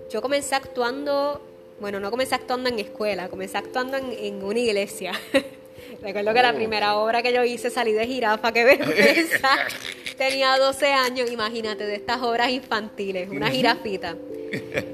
yo 0.09 0.21
comencé 0.21 0.55
actuando, 0.55 1.41
bueno, 1.79 1.99
no 1.99 2.09
comencé 2.11 2.35
actuando 2.35 2.69
en 2.69 2.79
escuela, 2.79 3.29
comencé 3.29 3.57
actuando 3.57 3.97
en, 3.97 4.43
una 4.43 4.59
iglesia. 4.59 5.11
Recuerdo 6.01 6.33
que 6.33 6.41
la 6.41 6.51
oh. 6.51 6.55
primera 6.55 6.97
obra 6.97 7.21
que 7.21 7.33
yo 7.33 7.43
hice 7.43 7.69
salí 7.69 7.93
de 7.93 8.05
jirafa, 8.05 8.51
que 8.51 8.63
vergüenza. 8.63 9.49
Tenía 10.17 10.57
12 10.57 10.87
años, 10.93 11.31
imagínate, 11.31 11.85
de 11.85 11.95
estas 11.95 12.21
obras 12.21 12.49
infantiles, 12.49 13.29
una 13.29 13.49
jirafita. 13.49 14.15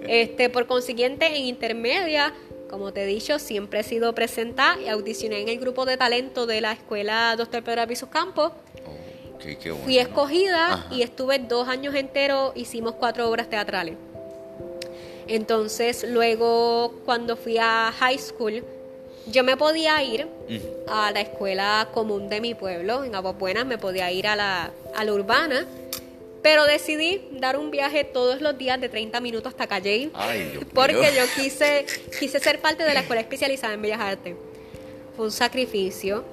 Este, 0.07 0.49
por 0.49 0.67
consiguiente, 0.67 1.27
en 1.27 1.45
intermedia, 1.45 2.33
como 2.73 2.91
te 2.91 3.03
he 3.03 3.05
dicho, 3.05 3.37
siempre 3.37 3.81
he 3.81 3.83
sido 3.83 4.15
presentada 4.15 4.81
y 4.81 4.87
audicioné 4.87 5.41
en 5.41 5.49
el 5.49 5.59
grupo 5.59 5.85
de 5.85 5.95
talento 5.95 6.47
de 6.47 6.59
la 6.59 6.71
escuela 6.71 7.35
Doctor 7.37 7.61
Pedro 7.61 7.83
Avisos 7.83 8.09
Campos. 8.09 8.51
Oh, 8.51 9.75
Fui 9.83 9.99
escogida 9.99 10.87
y 10.89 11.03
estuve 11.03 11.37
dos 11.37 11.67
años 11.67 11.93
enteros, 11.93 12.51
hicimos 12.55 12.95
cuatro 12.95 13.29
obras 13.29 13.47
teatrales. 13.47 13.93
Entonces, 15.27 16.03
luego 16.09 16.95
cuando 17.05 17.37
fui 17.37 17.59
a 17.59 17.93
high 17.99 18.17
school, 18.17 18.63
yo 19.27 19.43
me 19.43 19.55
podía 19.55 20.01
ir 20.01 20.27
a 20.87 21.11
la 21.11 21.21
escuela 21.21 21.89
común 21.93 22.27
de 22.27 22.41
mi 22.41 22.55
pueblo, 22.55 23.03
en 23.03 23.13
Aguapuena, 23.13 23.65
me 23.65 23.77
podía 23.77 24.11
ir 24.11 24.25
a 24.25 24.35
la, 24.35 24.71
a 24.95 25.05
la 25.05 25.13
urbana, 25.13 25.67
pero 26.43 26.65
decidí 26.65 27.21
dar 27.31 27.57
un 27.57 27.71
viaje 27.71 28.03
todos 28.03 28.41
los 28.41 28.57
días 28.57 28.79
de 28.79 28.89
30 28.89 29.21
minutos 29.21 29.53
hasta 29.53 29.65
Calle, 29.65 30.11
porque 30.73 31.11
yo 31.15 31.23
quise, 31.41 31.85
quise 32.19 32.39
ser 32.39 32.59
parte 32.59 32.83
de 32.83 32.93
la 32.93 32.99
escuela 32.99 33.21
especializada 33.21 33.73
en 33.73 33.81
Bellas 33.81 34.01
Artes. 34.01 34.35
Fue 35.15 35.25
un 35.25 35.31
sacrificio, 35.31 36.25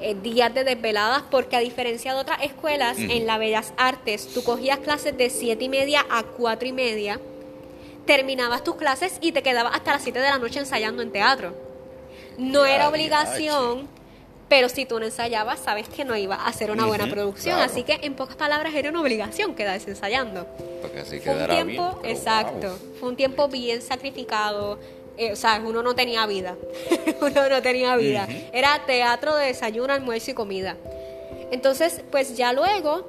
eh, 0.00 0.16
días 0.20 0.52
de 0.54 0.64
desveladas, 0.64 1.22
porque 1.30 1.56
a 1.56 1.60
diferencia 1.60 2.14
de 2.14 2.20
otras 2.20 2.42
escuelas, 2.42 2.96
en 2.98 3.26
las 3.26 3.38
Bellas 3.38 3.74
Artes 3.76 4.28
tú 4.32 4.42
cogías 4.42 4.78
clases 4.78 5.16
de 5.16 5.28
7 5.28 5.62
y 5.62 5.68
media 5.68 6.06
a 6.10 6.22
4 6.22 6.66
y 6.66 6.72
media, 6.72 7.20
terminabas 8.06 8.64
tus 8.64 8.76
clases 8.76 9.18
y 9.20 9.32
te 9.32 9.42
quedabas 9.42 9.74
hasta 9.76 9.92
las 9.92 10.02
7 10.02 10.18
de 10.18 10.28
la 10.30 10.38
noche 10.38 10.58
ensayando 10.58 11.02
en 11.02 11.12
teatro. 11.12 11.54
No 12.38 12.64
era 12.64 12.88
obligación, 12.88 13.88
pero 14.48 14.68
si 14.68 14.84
tú 14.84 14.98
no 14.98 15.06
ensayabas, 15.06 15.60
sabes 15.60 15.88
que 15.88 16.04
no 16.04 16.16
iba 16.16 16.36
a 16.36 16.46
hacer 16.46 16.70
una 16.70 16.86
buena 16.86 17.08
producción. 17.08 17.58
Así 17.60 17.82
que, 17.82 17.98
en 18.02 18.14
pocas 18.14 18.36
palabras, 18.36 18.74
era 18.74 18.90
una 18.90 19.00
obligación 19.00 19.54
quedarse 19.54 19.90
ensayando. 19.90 20.46
Porque 20.82 21.00
así 21.00 21.20
Fue 21.20 21.34
un 21.34 21.46
tiempo, 21.46 22.00
exacto. 22.04 22.78
Fue 23.00 23.08
un 23.08 23.16
tiempo 23.16 23.48
bien 23.48 23.80
sacrificado. 23.82 24.78
Eh, 25.16 25.32
o 25.32 25.36
sea, 25.36 25.62
uno 25.64 25.82
no 25.82 25.94
tenía 25.94 26.26
vida. 26.26 26.56
uno 27.20 27.48
no 27.48 27.62
tenía 27.62 27.96
vida. 27.96 28.28
Era 28.52 28.84
teatro 28.86 29.34
de 29.36 29.46
desayuno, 29.46 29.92
almuerzo 29.92 30.32
y 30.32 30.34
comida. 30.34 30.76
Entonces, 31.50 32.02
pues 32.10 32.36
ya 32.36 32.52
luego, 32.52 33.08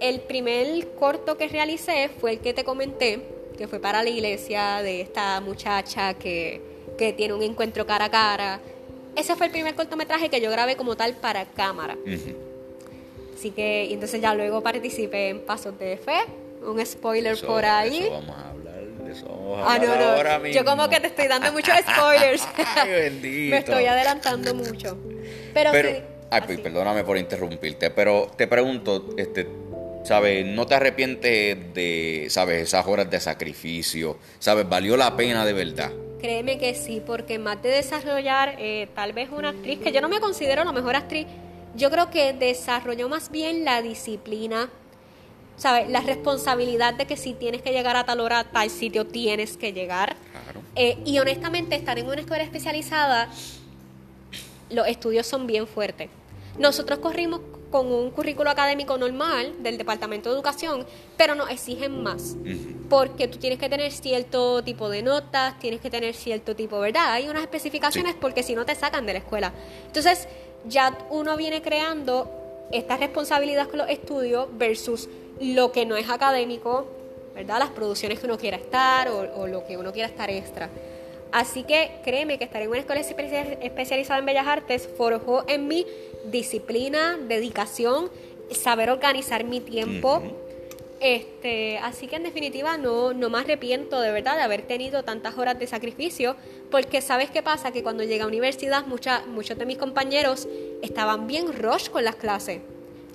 el 0.00 0.20
primer 0.20 0.88
corto 0.98 1.36
que 1.36 1.48
realicé 1.48 2.10
fue 2.20 2.32
el 2.32 2.38
que 2.40 2.54
te 2.54 2.64
comenté, 2.64 3.20
que 3.56 3.68
fue 3.68 3.80
para 3.80 4.02
la 4.02 4.08
iglesia 4.08 4.82
de 4.82 5.00
esta 5.00 5.40
muchacha 5.40 6.14
que, 6.14 6.62
tiene 7.16 7.32
un 7.32 7.42
encuentro 7.42 7.86
cara 7.86 8.06
a 8.06 8.10
cara. 8.10 8.60
Ese 9.16 9.36
fue 9.36 9.46
el 9.46 9.52
primer 9.52 9.74
cortometraje 9.74 10.28
que 10.28 10.40
yo 10.40 10.50
grabé 10.50 10.76
como 10.76 10.96
tal 10.96 11.14
para 11.14 11.44
cámara. 11.44 11.96
Así 13.38 13.50
que, 13.52 13.84
y 13.84 13.94
entonces 13.94 14.20
ya 14.20 14.34
luego 14.34 14.62
participé 14.62 15.28
en 15.28 15.40
Pasos 15.40 15.78
de 15.78 15.96
Fe, 15.96 16.18
un 16.66 16.84
spoiler 16.84 17.40
por 17.40 17.64
ahí. 17.64 17.98
Eso 17.98 18.10
vamos 18.10 18.36
a 18.36 18.50
hablar, 18.50 18.80
de 18.80 19.12
eso 19.12 19.26
vamos 19.28 19.58
a 19.58 19.74
ah, 19.74 19.78
no, 19.78 19.96
no. 19.96 20.04
Ahora 20.06 20.38
mismo. 20.40 20.58
Yo 20.58 20.64
como 20.64 20.88
que 20.88 20.98
te 20.98 21.06
estoy 21.06 21.28
dando 21.28 21.52
muchos 21.52 21.74
spoilers. 21.88 22.48
Ay, 22.76 22.90
bendito. 22.90 23.50
Me 23.54 23.58
estoy 23.58 23.86
adelantando 23.86 24.54
mucho. 24.54 24.98
Pero, 25.54 25.72
sí, 25.72 26.02
ay, 26.30 26.42
pues, 26.46 26.60
perdóname 26.60 27.04
por 27.04 27.16
interrumpirte, 27.16 27.90
pero 27.90 28.30
te 28.36 28.48
pregunto, 28.48 29.14
este, 29.16 29.46
¿sabes? 30.04 30.44
No 30.44 30.66
te 30.66 30.74
arrepientes 30.74 31.74
de, 31.74 32.26
¿sabes? 32.30 32.62
Esas 32.62 32.86
horas 32.86 33.08
de 33.10 33.20
sacrificio, 33.20 34.18
¿sabes? 34.38 34.68
Valió 34.68 34.96
la 34.96 35.16
pena 35.16 35.44
de 35.44 35.52
verdad. 35.52 35.92
Créeme 36.20 36.58
que 36.58 36.74
sí, 36.74 37.00
porque 37.04 37.38
más 37.38 37.62
de 37.62 37.68
desarrollar 37.68 38.56
eh, 38.58 38.88
tal 38.94 39.12
vez 39.12 39.30
una 39.30 39.50
actriz, 39.50 39.78
que 39.78 39.92
yo 39.92 40.00
no 40.00 40.08
me 40.08 40.20
considero 40.20 40.64
la 40.64 40.72
mejor 40.72 40.96
actriz, 40.96 41.26
yo 41.76 41.90
creo 41.90 42.10
que 42.10 42.32
desarrolló 42.32 43.08
más 43.08 43.30
bien 43.30 43.64
la 43.64 43.82
disciplina, 43.82 44.68
¿sabes? 45.56 45.88
La 45.88 46.00
responsabilidad 46.00 46.94
de 46.94 47.06
que 47.06 47.16
si 47.16 47.34
tienes 47.34 47.62
que 47.62 47.72
llegar 47.72 47.96
a 47.96 48.04
tal 48.04 48.20
hora, 48.20 48.40
a 48.40 48.44
tal 48.44 48.68
sitio 48.68 49.06
tienes 49.06 49.56
que 49.56 49.72
llegar. 49.72 50.16
Claro. 50.32 50.60
Eh, 50.74 50.98
y 51.04 51.18
honestamente, 51.18 51.76
estar 51.76 51.98
en 51.98 52.06
una 52.06 52.20
escuela 52.20 52.42
especializada, 52.42 53.28
los 54.70 54.88
estudios 54.88 55.26
son 55.26 55.46
bien 55.46 55.66
fuertes. 55.66 56.10
Nosotros 56.58 56.98
corrimos 56.98 57.40
con 57.70 57.92
un 57.92 58.10
currículo 58.10 58.50
académico 58.50 58.96
normal 58.96 59.62
del 59.62 59.76
Departamento 59.76 60.30
de 60.30 60.36
Educación, 60.36 60.86
pero 61.16 61.34
nos 61.34 61.50
exigen 61.50 62.02
más, 62.02 62.36
porque 62.88 63.28
tú 63.28 63.38
tienes 63.38 63.58
que 63.58 63.68
tener 63.68 63.92
cierto 63.92 64.62
tipo 64.62 64.88
de 64.88 65.02
notas, 65.02 65.58
tienes 65.58 65.80
que 65.80 65.90
tener 65.90 66.14
cierto 66.14 66.56
tipo, 66.56 66.78
¿verdad? 66.78 67.12
Hay 67.12 67.28
unas 67.28 67.42
especificaciones 67.42 68.14
porque 68.14 68.42
si 68.42 68.54
no 68.54 68.64
te 68.64 68.74
sacan 68.74 69.04
de 69.06 69.14
la 69.14 69.18
escuela. 69.18 69.52
Entonces, 69.86 70.28
ya 70.66 70.96
uno 71.10 71.36
viene 71.36 71.62
creando 71.62 72.30
esta 72.72 72.96
responsabilidad 72.96 73.68
con 73.68 73.78
los 73.78 73.90
estudios 73.90 74.48
versus 74.52 75.08
lo 75.40 75.72
que 75.72 75.86
no 75.86 75.96
es 75.96 76.08
académico, 76.08 76.86
¿verdad? 77.34 77.58
Las 77.58 77.70
producciones 77.70 78.18
que 78.18 78.26
uno 78.26 78.38
quiera 78.38 78.56
estar 78.56 79.08
o, 79.08 79.40
o 79.40 79.46
lo 79.46 79.64
que 79.66 79.76
uno 79.76 79.92
quiera 79.92 80.08
estar 80.08 80.30
extra. 80.30 80.70
Así 81.30 81.62
que 81.62 82.00
créeme 82.04 82.38
que 82.38 82.44
estar 82.44 82.62
en 82.62 82.70
una 82.70 82.78
escuela 82.78 83.00
especializada 83.00 84.18
en 84.18 84.26
Bellas 84.26 84.46
Artes 84.46 84.88
forjó 84.96 85.44
en 85.46 85.68
mí 85.68 85.86
disciplina, 86.30 87.16
dedicación, 87.16 88.10
saber 88.50 88.90
organizar 88.90 89.44
mi 89.44 89.60
tiempo. 89.60 90.22
Este, 91.00 91.78
así 91.78 92.08
que 92.08 92.16
en 92.16 92.24
definitiva 92.24 92.76
no, 92.76 93.12
no 93.12 93.30
me 93.30 93.38
arrepiento 93.38 94.00
de 94.00 94.10
verdad 94.10 94.34
de 94.34 94.42
haber 94.42 94.62
tenido 94.62 95.04
tantas 95.04 95.38
horas 95.38 95.56
de 95.58 95.66
sacrificio, 95.68 96.34
porque 96.72 97.00
sabes 97.00 97.30
qué 97.30 97.40
pasa, 97.40 97.70
que 97.70 97.84
cuando 97.84 98.02
llegué 98.02 98.22
a 98.22 98.26
universidad 98.26 98.84
mucha, 98.84 99.22
muchos 99.26 99.56
de 99.56 99.64
mis 99.64 99.78
compañeros 99.78 100.48
estaban 100.82 101.28
bien 101.28 101.52
rush 101.52 101.88
con 101.88 102.04
las 102.04 102.16
clases. 102.16 102.62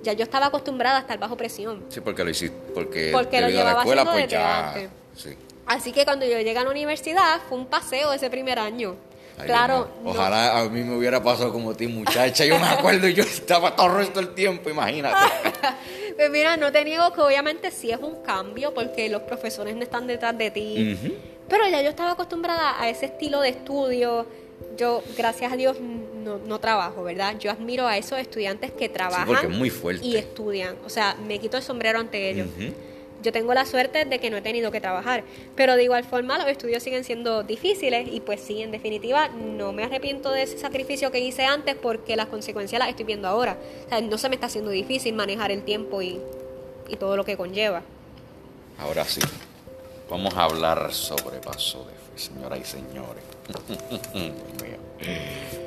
Ya 0.02 0.14
yo 0.14 0.24
estaba 0.24 0.48
acostumbrada 0.48 0.98
a 0.98 1.02
estar 1.02 1.20
bajo 1.20 1.36
presión. 1.36 1.84
Sí, 1.90 2.00
porque 2.00 2.24
lo 2.24 2.30
hiciste, 2.30 2.58
porque, 2.74 3.10
porque 3.12 3.42
lo 3.42 3.50
llevaba 3.50 3.72
a 3.72 3.76
la 3.76 3.82
escuela, 3.82 4.12
pues 4.12 4.28
ya, 4.28 4.90
sí. 5.16 5.30
Así 5.66 5.92
que 5.92 6.04
cuando 6.06 6.26
yo 6.26 6.38
llegué 6.38 6.58
a 6.58 6.64
la 6.64 6.72
universidad 6.72 7.42
fue 7.48 7.58
un 7.58 7.66
paseo 7.68 8.12
ese 8.14 8.30
primer 8.30 8.60
año. 8.60 8.96
Claro. 9.38 9.88
Ojalá 10.04 10.60
a 10.60 10.70
mí 10.70 10.84
me 10.84 10.96
hubiera 10.96 11.22
pasado 11.22 11.52
como 11.52 11.72
a 11.72 11.74
ti, 11.76 11.88
muchacha. 11.88 12.46
Yo 12.46 12.60
me 12.60 12.68
acuerdo, 12.68 13.08
yo 13.08 13.24
estaba 13.24 13.76
todo 13.76 13.88
el 13.88 13.94
resto 13.94 14.20
del 14.20 14.34
tiempo, 14.34 14.70
imagínate. 14.70 15.32
pues 16.18 16.30
mira, 16.30 16.58
no 16.58 16.72
te 16.72 16.84
niego 16.86 17.12
que 17.14 17.22
obviamente 17.22 17.72
sí 17.72 17.92
es 17.92 18.00
un 18.00 18.22
cambio 18.24 18.74
porque 18.74 19.10
los 19.10 19.22
profesores 19.24 19.76
no 19.76 19.84
están 19.84 20.08
detrás 20.08 20.38
de 20.38 20.52
ti. 20.52 20.98
Pero 21.50 21.68
ya 21.70 21.82
yo 21.82 21.90
estaba 21.90 22.12
acostumbrada 22.12 22.82
a 22.82 22.90
ese 22.90 23.08
estilo 23.08 23.42
de 23.42 23.50
estudio. 23.50 24.26
Yo, 24.78 25.04
gracias 25.18 25.52
a 25.52 25.56
Dios, 25.58 25.78
no, 25.80 26.38
no 26.38 26.60
trabajo, 26.60 27.04
¿verdad? 27.04 27.38
Yo 27.38 27.52
admiro 27.52 27.86
a 27.86 27.98
esos 27.98 28.18
estudiantes 28.20 28.72
que 28.72 28.88
trabajan 28.90 29.52
muy 29.52 29.70
fuerte. 29.70 30.06
y 30.06 30.16
estudian. 30.16 30.76
O 30.86 30.90
sea, 30.90 31.16
me 31.28 31.40
quito 31.40 31.58
el 31.58 31.64
sombrero 31.64 32.00
ante 32.00 32.30
ellos. 32.30 32.48
Yo 33.24 33.32
tengo 33.32 33.54
la 33.54 33.66
suerte 33.66 34.04
de 34.04 34.20
que 34.20 34.30
no 34.30 34.38
he 34.38 34.42
tenido 34.42 34.70
que 34.70 34.82
trabajar, 34.82 35.24
pero 35.56 35.78
de 35.78 35.84
igual 35.84 36.04
forma 36.04 36.38
los 36.38 36.48
estudios 36.48 36.84
siguen 36.84 37.06
siendo 37.06 37.44
difíciles 37.44 38.10
y 38.12 38.20
pues 38.20 38.42
sí, 38.42 38.62
en 38.62 38.72
definitiva, 38.72 39.30
no 39.30 39.72
me 39.72 39.86
arrepiento 39.86 40.30
de 40.32 40.44
ese 40.44 40.58
sacrificio 40.58 41.10
que 41.10 41.20
hice 41.20 41.46
antes 41.46 41.76
porque 41.76 42.18
las 42.18 42.28
consecuencias 42.28 42.80
las 42.80 42.90
estoy 42.90 43.06
viendo 43.06 43.30
ahora. 43.30 43.58
O 43.86 43.90
sea, 43.90 44.02
no 44.02 44.18
se 44.18 44.28
me 44.28 44.36
está 44.36 44.48
haciendo 44.48 44.72
difícil 44.72 45.16
manejar 45.16 45.52
el 45.52 45.64
tiempo 45.64 46.02
y, 46.02 46.20
y 46.90 46.98
todo 46.98 47.16
lo 47.16 47.24
que 47.24 47.38
conlleva. 47.38 47.82
Ahora 48.78 49.06
sí, 49.06 49.22
vamos 50.10 50.36
a 50.36 50.44
hablar 50.44 50.94
sobre 50.94 51.38
paso 51.38 51.86
de 51.86 51.94
fe, 51.94 52.28
señoras 52.28 52.60
y 52.60 52.66
señores. 52.66 53.24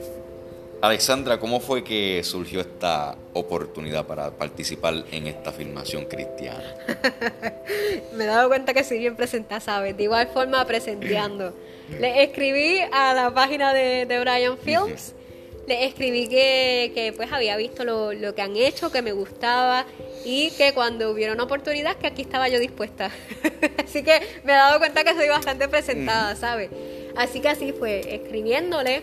Alexandra, 0.82 1.40
¿cómo 1.40 1.60
fue 1.60 1.82
que 1.82 2.22
surgió 2.22 2.60
esta 2.60 3.16
oportunidad 3.32 4.06
para 4.06 4.30
participar 4.30 5.04
en 5.10 5.26
esta 5.26 5.50
filmación 5.50 6.04
cristiana? 6.04 6.74
Me 8.12 8.24
he 8.24 8.26
dado 8.26 8.48
cuenta 8.48 8.74
que 8.74 8.84
soy 8.84 8.98
bien 8.98 9.16
presentada, 9.16 9.60
¿sabes? 9.60 9.96
De 9.96 10.02
igual 10.02 10.28
forma, 10.28 10.64
presenteando. 10.66 11.54
Le 12.00 12.22
escribí 12.22 12.80
a 12.92 13.14
la 13.14 13.32
página 13.32 13.72
de, 13.72 14.04
de 14.04 14.20
Brian 14.20 14.58
Films. 14.58 15.14
Le 15.66 15.86
escribí 15.86 16.28
que, 16.28 16.92
que 16.94 17.12
pues 17.12 17.32
había 17.32 17.56
visto 17.56 17.84
lo, 17.84 18.12
lo, 18.12 18.34
que 18.34 18.42
han 18.42 18.54
hecho, 18.56 18.92
que 18.92 19.02
me 19.02 19.12
gustaba 19.12 19.84
y 20.24 20.50
que 20.52 20.72
cuando 20.74 21.10
hubiera 21.10 21.32
una 21.32 21.44
oportunidad 21.44 21.96
que 21.96 22.06
aquí 22.06 22.22
estaba 22.22 22.48
yo 22.48 22.60
dispuesta. 22.60 23.10
así 23.84 24.04
que 24.04 24.20
me 24.44 24.52
he 24.52 24.56
dado 24.56 24.78
cuenta 24.78 25.02
que 25.02 25.14
soy 25.14 25.28
bastante 25.28 25.68
presentada, 25.68 26.36
¿sabes? 26.36 26.70
Así 27.16 27.40
que 27.40 27.48
así 27.48 27.72
fue, 27.72 28.14
escribiéndole 28.14 29.02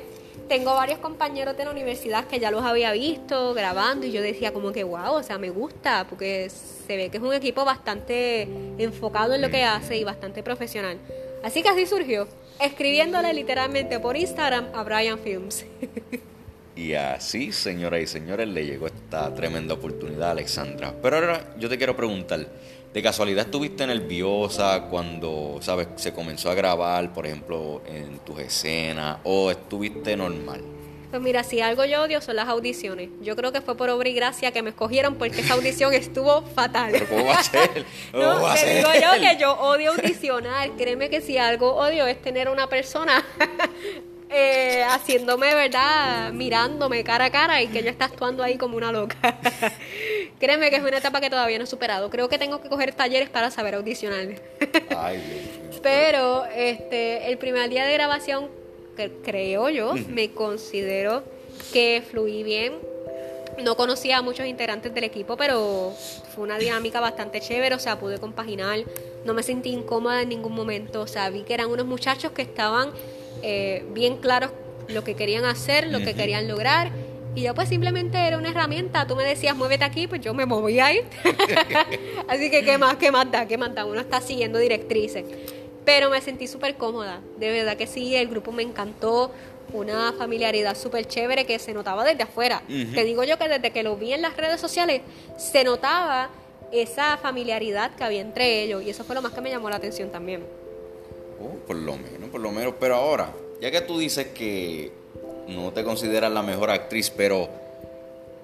tengo 0.53 0.75
varios 0.75 0.99
compañeros 0.99 1.57
de 1.57 1.65
la 1.65 1.71
universidad 1.71 2.25
que 2.27 2.39
ya 2.39 2.51
los 2.51 2.63
había 2.63 2.91
visto 2.91 3.55
grabando 3.55 4.05
y 4.05 4.11
yo 4.11 4.21
decía 4.21 4.53
como 4.53 4.71
que 4.71 4.83
wow, 4.83 5.15
o 5.15 5.23
sea, 5.23 5.39
me 5.39 5.49
gusta 5.49 6.05
porque 6.07 6.47
se 6.51 6.95
ve 6.95 7.09
que 7.09 7.17
es 7.17 7.23
un 7.23 7.33
equipo 7.33 7.65
bastante 7.65 8.47
enfocado 8.77 9.33
en 9.33 9.41
lo 9.41 9.49
que 9.49 9.63
hace 9.63 9.97
y 9.97 10.03
bastante 10.03 10.43
profesional. 10.43 10.99
Así 11.43 11.63
que 11.63 11.69
así 11.69 11.87
surgió, 11.87 12.27
escribiéndole 12.61 13.33
literalmente 13.33 13.99
por 13.99 14.15
Instagram 14.15 14.67
a 14.75 14.83
Brian 14.83 15.17
Films. 15.17 15.65
Y 16.75 16.93
así, 16.95 17.51
señoras 17.51 18.01
y 18.01 18.07
señores, 18.07 18.47
le 18.47 18.65
llegó 18.65 18.87
esta 18.87 19.31
tremenda 19.35 19.75
oportunidad 19.75 20.29
a 20.29 20.31
Alexandra. 20.31 20.91
Pero 21.03 21.17
ahora 21.17 21.53
yo 21.59 21.69
te 21.69 21.77
quiero 21.77 21.95
preguntar, 21.95 22.47
¿De 22.93 23.01
casualidad 23.01 23.45
estuviste 23.45 23.87
nerviosa 23.87 24.83
cuando, 24.87 25.57
sabes, 25.61 25.87
se 25.95 26.13
comenzó 26.13 26.51
a 26.51 26.53
grabar, 26.53 27.11
por 27.11 27.25
ejemplo, 27.25 27.81
en 27.87 28.19
tus 28.19 28.37
escenas 28.37 29.17
o 29.23 29.49
estuviste 29.49 30.15
normal? 30.15 30.61
Pues 31.09 31.19
mira, 31.19 31.43
si 31.43 31.59
algo 31.59 31.85
yo 31.85 32.03
odio 32.03 32.21
son 32.21 32.35
las 32.35 32.47
audiciones. 32.47 33.09
Yo 33.21 33.35
creo 33.35 33.51
que 33.51 33.61
fue 33.61 33.75
por 33.75 33.89
obra 33.89 34.09
y 34.09 34.13
gracia 34.13 34.51
que 34.51 34.61
me 34.61 34.69
escogieron 34.69 35.15
porque 35.15 35.41
esa 35.41 35.55
audición 35.55 35.91
estuvo 35.95 36.43
fatal. 36.43 36.91
¿Pero 36.91 37.07
cómo 37.09 37.25
va 37.25 37.39
a 37.39 37.43
ser? 37.43 37.83
no, 38.13 38.53
te 38.53 38.75
digo 38.75 38.89
yo 38.93 39.21
que 39.21 39.37
yo 39.39 39.53
odio 39.53 39.93
audicionar. 39.93 40.69
Créeme 40.77 41.09
que 41.09 41.21
si 41.21 41.39
algo 41.39 41.73
odio 41.73 42.05
es 42.05 42.21
tener 42.21 42.47
una 42.47 42.69
persona 42.69 43.25
eh, 44.33 44.83
haciéndome, 44.83 45.53
¿verdad? 45.53 46.33
Mirándome 46.33 47.03
cara 47.03 47.25
a 47.25 47.31
cara 47.31 47.61
y 47.61 47.67
que 47.67 47.79
ella 47.79 47.91
está 47.91 48.05
actuando 48.05 48.43
ahí 48.43 48.57
como 48.57 48.77
una 48.77 48.91
loca. 48.91 49.17
Créeme 50.39 50.69
que 50.69 50.77
es 50.77 50.81
una 50.81 50.97
etapa 50.97 51.21
que 51.21 51.29
todavía 51.29 51.57
no 51.57 51.65
he 51.65 51.67
superado. 51.67 52.09
Creo 52.09 52.29
que 52.29 52.37
tengo 52.37 52.61
que 52.61 52.69
coger 52.69 52.93
talleres 52.93 53.29
para 53.29 53.51
saber 53.51 53.75
audicionar. 53.75 54.27
Pero 55.83 56.45
este, 56.45 57.29
el 57.29 57.37
primer 57.37 57.69
día 57.69 57.85
de 57.85 57.93
grabación, 57.93 58.47
creo 59.23 59.69
yo, 59.69 59.93
me 60.09 60.31
considero 60.31 61.23
que 61.71 62.01
fluí 62.09 62.43
bien. 62.43 62.73
No 63.63 63.75
conocía 63.75 64.17
a 64.17 64.21
muchos 64.21 64.47
integrantes 64.47 64.93
del 64.95 65.03
equipo, 65.03 65.37
pero 65.37 65.93
fue 66.33 66.43
una 66.43 66.57
dinámica 66.57 66.99
bastante 66.99 67.39
chévere, 67.39 67.75
o 67.75 67.79
sea, 67.79 67.99
pude 67.99 68.17
compaginar, 68.17 68.79
no 69.25 69.35
me 69.35 69.43
sentí 69.43 69.69
incómoda 69.69 70.23
en 70.23 70.29
ningún 70.29 70.53
momento, 70.53 71.01
o 71.01 71.07
sea, 71.07 71.29
vi 71.29 71.43
que 71.43 71.53
eran 71.53 71.69
unos 71.69 71.85
muchachos 71.85 72.31
que 72.31 72.41
estaban 72.41 72.89
eh, 73.41 73.85
bien 73.93 74.17
claros 74.17 74.51
lo 74.87 75.03
que 75.03 75.15
querían 75.15 75.45
hacer, 75.45 75.87
lo 75.87 75.99
que 75.99 76.13
querían 76.13 76.47
lograr 76.47 76.91
y 77.35 77.41
yo 77.41 77.55
pues 77.55 77.69
simplemente 77.69 78.17
era 78.17 78.37
una 78.37 78.49
herramienta. 78.49 79.07
Tú 79.07 79.15
me 79.15 79.23
decías, 79.23 79.55
muévete 79.55 79.83
aquí, 79.83 80.07
pues 80.07 80.21
yo 80.21 80.33
me 80.33 80.45
movía 80.45 80.87
ahí. 80.87 81.01
Así 82.27 82.51
que, 82.51 82.63
¿qué 82.63 82.77
más, 82.77 82.97
qué 82.97 83.11
más 83.11 83.29
da? 83.31 83.47
¿Qué 83.47 83.57
más 83.57 83.73
da? 83.73 83.85
Uno 83.85 83.99
está 83.99 84.21
siguiendo 84.21 84.59
directrices. 84.59 85.25
Pero 85.83 86.09
me 86.09 86.21
sentí 86.21 86.47
súper 86.47 86.75
cómoda. 86.75 87.21
De 87.37 87.51
verdad 87.51 87.75
que 87.75 87.87
sí, 87.87 88.15
el 88.15 88.27
grupo 88.27 88.51
me 88.51 88.63
encantó. 88.63 89.31
Una 89.71 90.13
familiaridad 90.13 90.77
súper 90.77 91.07
chévere 91.07 91.45
que 91.45 91.57
se 91.57 91.73
notaba 91.73 92.03
desde 92.03 92.23
afuera. 92.23 92.61
Te 92.67 93.03
digo 93.03 93.23
yo 93.23 93.39
que 93.39 93.47
desde 93.47 93.71
que 93.71 93.81
lo 93.81 93.95
vi 93.95 94.13
en 94.13 94.21
las 94.21 94.37
redes 94.37 94.61
sociales, 94.61 95.01
se 95.37 95.63
notaba 95.63 96.29
esa 96.71 97.17
familiaridad 97.17 97.95
que 97.95 98.03
había 98.03 98.21
entre 98.21 98.61
ellos. 98.61 98.83
Y 98.83 98.91
eso 98.91 99.03
fue 99.03 99.15
lo 99.15 99.21
más 99.23 99.31
que 99.31 99.41
me 99.41 99.49
llamó 99.49 99.69
la 99.69 99.77
atención 99.77 100.11
también. 100.11 100.43
Oh, 101.41 101.55
por 101.65 101.77
lo 101.77 101.93
menos, 101.93 102.22
por 102.33 102.41
lo 102.41 102.51
menos. 102.51 102.73
Pero 102.79 102.95
ahora, 102.95 103.31
ya 103.61 103.69
que 103.69 103.79
tú 103.81 103.99
dices 103.99 104.27
que 104.33 104.91
no 105.47 105.71
te 105.71 105.83
consideras 105.83 106.31
la 106.31 106.41
mejor 106.41 106.71
actriz, 106.71 107.11
pero 107.15 107.47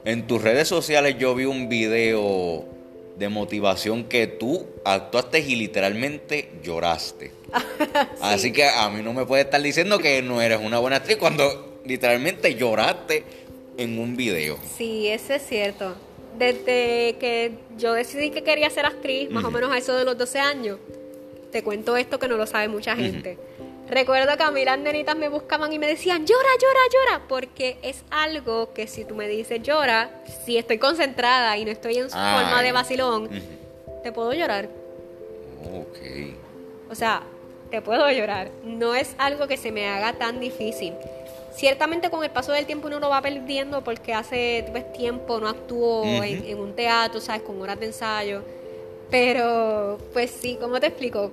en 0.06 0.28
tus 0.28 0.41
redes 0.41 0.67
sociales 0.67 1.17
yo 1.17 1.34
vi 1.34 1.45
un 1.45 1.67
video 1.67 2.65
de 3.17 3.30
motivación 3.30 4.04
que 4.06 4.28
tú 4.28 4.65
actuaste 4.86 5.39
y 5.39 5.56
literalmente 5.56 6.52
lloraste. 6.63 7.32
Así 8.21 8.54
que 8.54 8.63
a 8.63 8.89
mí 8.91 9.02
no 9.02 9.12
me 9.12 9.25
puedes 9.25 9.45
estar 9.45 9.62
diciendo 9.62 9.97
que 9.97 10.21
no 10.21 10.39
eres 10.39 10.60
una 10.63 10.78
buena 10.78 10.97
actriz 10.97 11.17
cuando 11.17 11.82
literalmente 11.84 12.54
lloraste 12.54 13.23
en 13.78 13.97
un 13.97 14.15
video. 14.15 14.60
Sí, 14.78 15.08
eso 15.08 15.34
es 15.34 15.41
cierto. 15.47 15.95
Desde 16.38 17.17
que 17.19 17.54
yo 17.75 17.93
decidí 17.93 18.30
que 18.30 18.43
quería 18.43 18.69
ser 18.69 18.86
actriz, 18.86 19.32
más 19.32 19.43
o 19.43 19.49
menos 19.49 19.71
a 19.71 19.80
eso 19.80 19.97
de 19.97 20.06
los 20.06 20.15
12 20.15 20.39
años, 20.39 20.78
te 21.52 21.63
cuento 21.63 21.97
esto 21.97 22.19
que 22.19 22.28
no 22.28 22.38
lo 22.38 22.45
sabe 22.45 22.67
mucha 22.67 22.95
gente. 22.95 23.49
Recuerdo 23.89 24.38
que 24.38 24.43
a 24.43 24.52
mí 24.52 24.63
las 24.63 24.78
nenitas 24.78 25.15
me 25.15 25.30
buscaban 25.30 25.73
y 25.73 25.80
me 25.80 25.88
decían, 25.88 26.25
llora, 26.25 26.49
llora, 26.62 26.80
llora, 26.93 27.28
porque 27.28 27.78
es 27.82 28.04
algo 28.12 28.71
que 28.73 28.86
si 28.86 29.04
tú 29.04 29.15
me 29.15 29.28
dices 29.28 29.63
llora, 29.63 30.12
si 30.45 30.58
estoy 30.58 30.78
concentrada 30.78 31.58
y 31.58 31.65
no 31.65 31.71
estoy 31.71 31.97
en 31.97 32.10
su 32.10 32.15
forma 32.15 32.62
de 32.62 32.71
vacilón, 32.71 33.30
te 34.04 34.12
puedo 34.12 34.32
llorar. 34.34 34.69
Ok. 35.73 35.97
O 36.91 36.95
sea, 36.95 37.23
te 37.71 37.82
puedo 37.82 38.10
llorar. 38.12 38.52
No 38.63 38.93
es 38.93 39.15
algo 39.17 39.47
que 39.47 39.58
se 39.58 39.71
me 39.71 39.88
haga 39.88 40.13
tan 40.13 40.39
difícil. 40.39 40.93
Ciertamente 41.56 42.12
con 42.12 42.23
el 42.23 42.30
paso 42.30 42.52
del 42.52 42.67
tiempo 42.67 42.88
uno 42.88 42.99
lo 42.99 43.10
va 43.10 43.21
perdiendo 43.21 43.84
porque 43.84 44.13
hace 44.13 44.65
pues, 44.71 44.93
tiempo 44.93 45.39
no 45.39 45.47
actúo 45.47 46.06
en, 46.23 46.45
en 46.45 46.60
un 46.60 46.75
teatro, 46.75 47.19
¿sabes? 47.19 47.41
Con 47.41 47.60
horas 47.60 47.80
de 47.80 47.88
ensayo. 47.88 48.43
Pero, 49.10 49.97
pues 50.13 50.30
sí, 50.30 50.58
¿cómo 50.62 50.80
te 50.80 50.88
explico? 50.88 51.32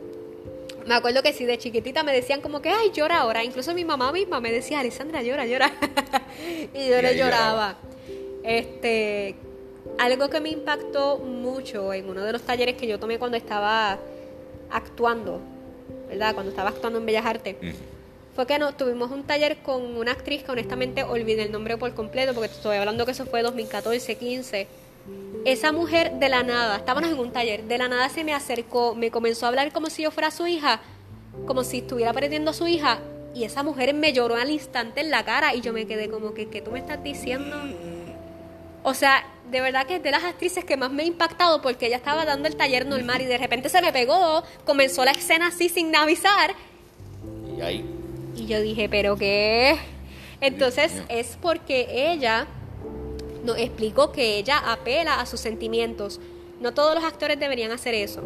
Me 0.87 0.94
acuerdo 0.94 1.22
que 1.22 1.33
sí, 1.33 1.44
de 1.44 1.59
chiquitita 1.59 2.03
me 2.03 2.12
decían 2.12 2.40
como 2.40 2.62
que, 2.62 2.70
ay, 2.70 2.90
llora 2.92 3.18
ahora. 3.18 3.42
Incluso 3.42 3.75
mi 3.75 3.85
mamá 3.85 4.12
misma 4.12 4.40
me 4.40 4.53
decía, 4.53 4.81
Alessandra, 4.81 5.22
llora, 5.22 5.44
llora. 5.46 5.72
y 6.75 6.88
yo 6.88 7.03
le 7.03 7.16
lloraba. 7.16 7.77
Este, 8.44 9.35
algo 9.99 10.31
que 10.31 10.40
me 10.40 10.51
impactó 10.51 11.18
mucho 11.18 11.92
en 11.92 12.09
uno 12.09 12.22
de 12.22 12.33
los 12.33 12.42
talleres 12.42 12.77
que 12.77 12.87
yo 12.87 13.01
tomé 13.01 13.18
cuando 13.18 13.37
estaba 13.37 13.99
actuando, 14.70 15.40
¿verdad? 16.09 16.35
Cuando 16.35 16.51
estaba 16.51 16.70
actuando 16.70 17.01
en 17.01 17.07
Bellas 17.07 17.27
Artes. 17.27 17.57
Fue 18.37 18.46
que 18.46 18.59
no, 18.59 18.75
tuvimos 18.75 19.11
un 19.11 19.25
taller 19.25 19.59
con 19.59 19.96
una 19.96 20.12
actriz 20.12 20.44
que 20.44 20.53
honestamente 20.53 21.03
olvidé 21.03 21.42
el 21.42 21.53
nombre 21.53 21.77
por 21.79 21.94
completo, 21.94 22.33
porque 22.33 22.53
estoy 22.53 22.77
hablando 22.77 23.05
que 23.07 23.12
eso 23.12 23.27
fue 23.27 23.42
2014, 23.42 24.16
15 24.16 24.68
esa 25.45 25.71
mujer 25.73 26.14
de 26.14 26.29
la 26.29 26.42
nada, 26.42 26.77
estábamos 26.77 27.11
en 27.11 27.19
un 27.19 27.33
taller, 27.33 27.64
de 27.64 27.79
la 27.79 27.88
nada 27.88 28.09
se 28.09 28.25
me 28.25 28.35
acercó, 28.35 28.95
me 28.95 29.11
comenzó 29.11 29.47
a 29.47 29.51
hablar 29.51 29.73
como 29.73 29.90
si 29.90 30.03
yo 30.03 30.11
fuera 30.11 30.31
su 30.31 30.47
hija, 30.47 30.81
como 31.47 31.62
si 31.62 31.79
estuviera 31.79 32.12
perdiendo 32.12 32.51
a 32.51 32.55
su 32.55 32.66
hija, 32.66 32.99
y 33.35 33.45
esa 33.45 33.62
mujer 33.62 33.92
me 33.95 34.12
lloró 34.12 34.37
al 34.37 34.51
instante 34.51 35.03
en 35.03 35.11
la 35.11 35.25
cara 35.25 35.55
y 35.55 35.61
yo 35.61 35.73
me 35.73 35.87
quedé 35.87 36.09
como 36.09 36.35
que, 36.35 36.49
¿qué 36.49 36.62
tú 36.62 36.71
me 36.71 36.79
estás 36.79 37.03
diciendo? 37.03 37.57
O 38.83 38.95
sea, 38.95 39.27
de 39.51 39.61
verdad 39.61 39.87
que 39.87 39.97
es 39.97 40.03
de 40.03 40.11
las 40.11 40.25
actrices 40.25 40.64
que 40.64 40.77
más 40.77 40.90
me 40.90 41.03
ha 41.03 41.07
impactado 41.07 41.61
porque 41.61 41.87
ella 41.87 41.97
estaba 41.97 42.25
dando 42.25 42.49
el 42.49 42.57
taller 42.57 42.87
normal 42.87 43.21
y 43.21 43.27
de 43.27 43.37
repente 43.37 43.69
se 43.69 43.83
me 43.83 43.92
pegó, 43.92 44.42
comenzó 44.64 45.05
la 45.05 45.11
escena 45.11 45.49
así 45.49 45.69
sin 45.69 45.95
avisar. 45.95 46.55
Y 47.57 47.61
ahí. 47.61 47.85
Y 48.35 48.47
yo 48.47 48.61
dije, 48.61 48.89
¿pero 48.89 49.16
qué? 49.16 49.76
Entonces 50.41 51.03
es 51.09 51.39
porque 51.41 52.11
ella 52.11 52.47
nos 53.47 53.59
explicó 53.59 54.12
que 54.12 54.36
ella 54.36 54.59
apela 54.59 55.20
a 55.20 55.26
sus 55.26 55.40
sentimientos. 55.40 56.20
No 56.61 56.74
todos 56.74 56.94
los 56.94 57.05
actores 57.05 57.38
deberían 57.38 57.70
hacer 57.70 57.94
eso. 57.94 58.22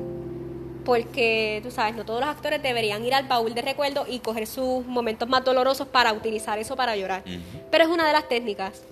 Porque, 0.84 1.60
tú 1.62 1.70
sabes, 1.70 1.94
no 1.94 2.04
todos 2.04 2.20
los 2.20 2.28
actores 2.28 2.62
deberían 2.62 3.04
ir 3.04 3.14
al 3.14 3.28
baúl 3.28 3.54
de 3.54 3.62
recuerdos 3.62 4.08
y 4.08 4.20
coger 4.20 4.46
sus 4.46 4.84
momentos 4.86 5.28
más 5.28 5.44
dolorosos 5.44 5.86
para 5.86 6.12
utilizar 6.12 6.58
eso 6.58 6.74
para 6.74 6.96
llorar. 6.96 7.22
Pero 7.70 7.84
es 7.84 7.90
una 7.90 8.06
de 8.06 8.14
las 8.14 8.28
técnicas. 8.28 8.82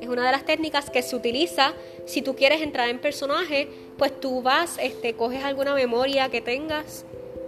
Es 0.00 0.08
una 0.08 0.24
de 0.24 0.32
las 0.32 0.44
técnicas 0.44 0.88
que 0.88 1.02
se 1.02 1.14
utiliza 1.14 1.74
si 2.06 2.22
tú 2.22 2.34
quieres 2.34 2.62
entrar 2.62 2.88
en 2.88 3.00
personaje, 3.00 3.68
pues 3.98 4.18
tú 4.20 4.40
vas, 4.40 4.78
este, 4.80 5.14
coges 5.14 5.44
alguna 5.44 5.74
memoria 5.74 6.28
que 6.28 6.40
tengas 6.40 7.04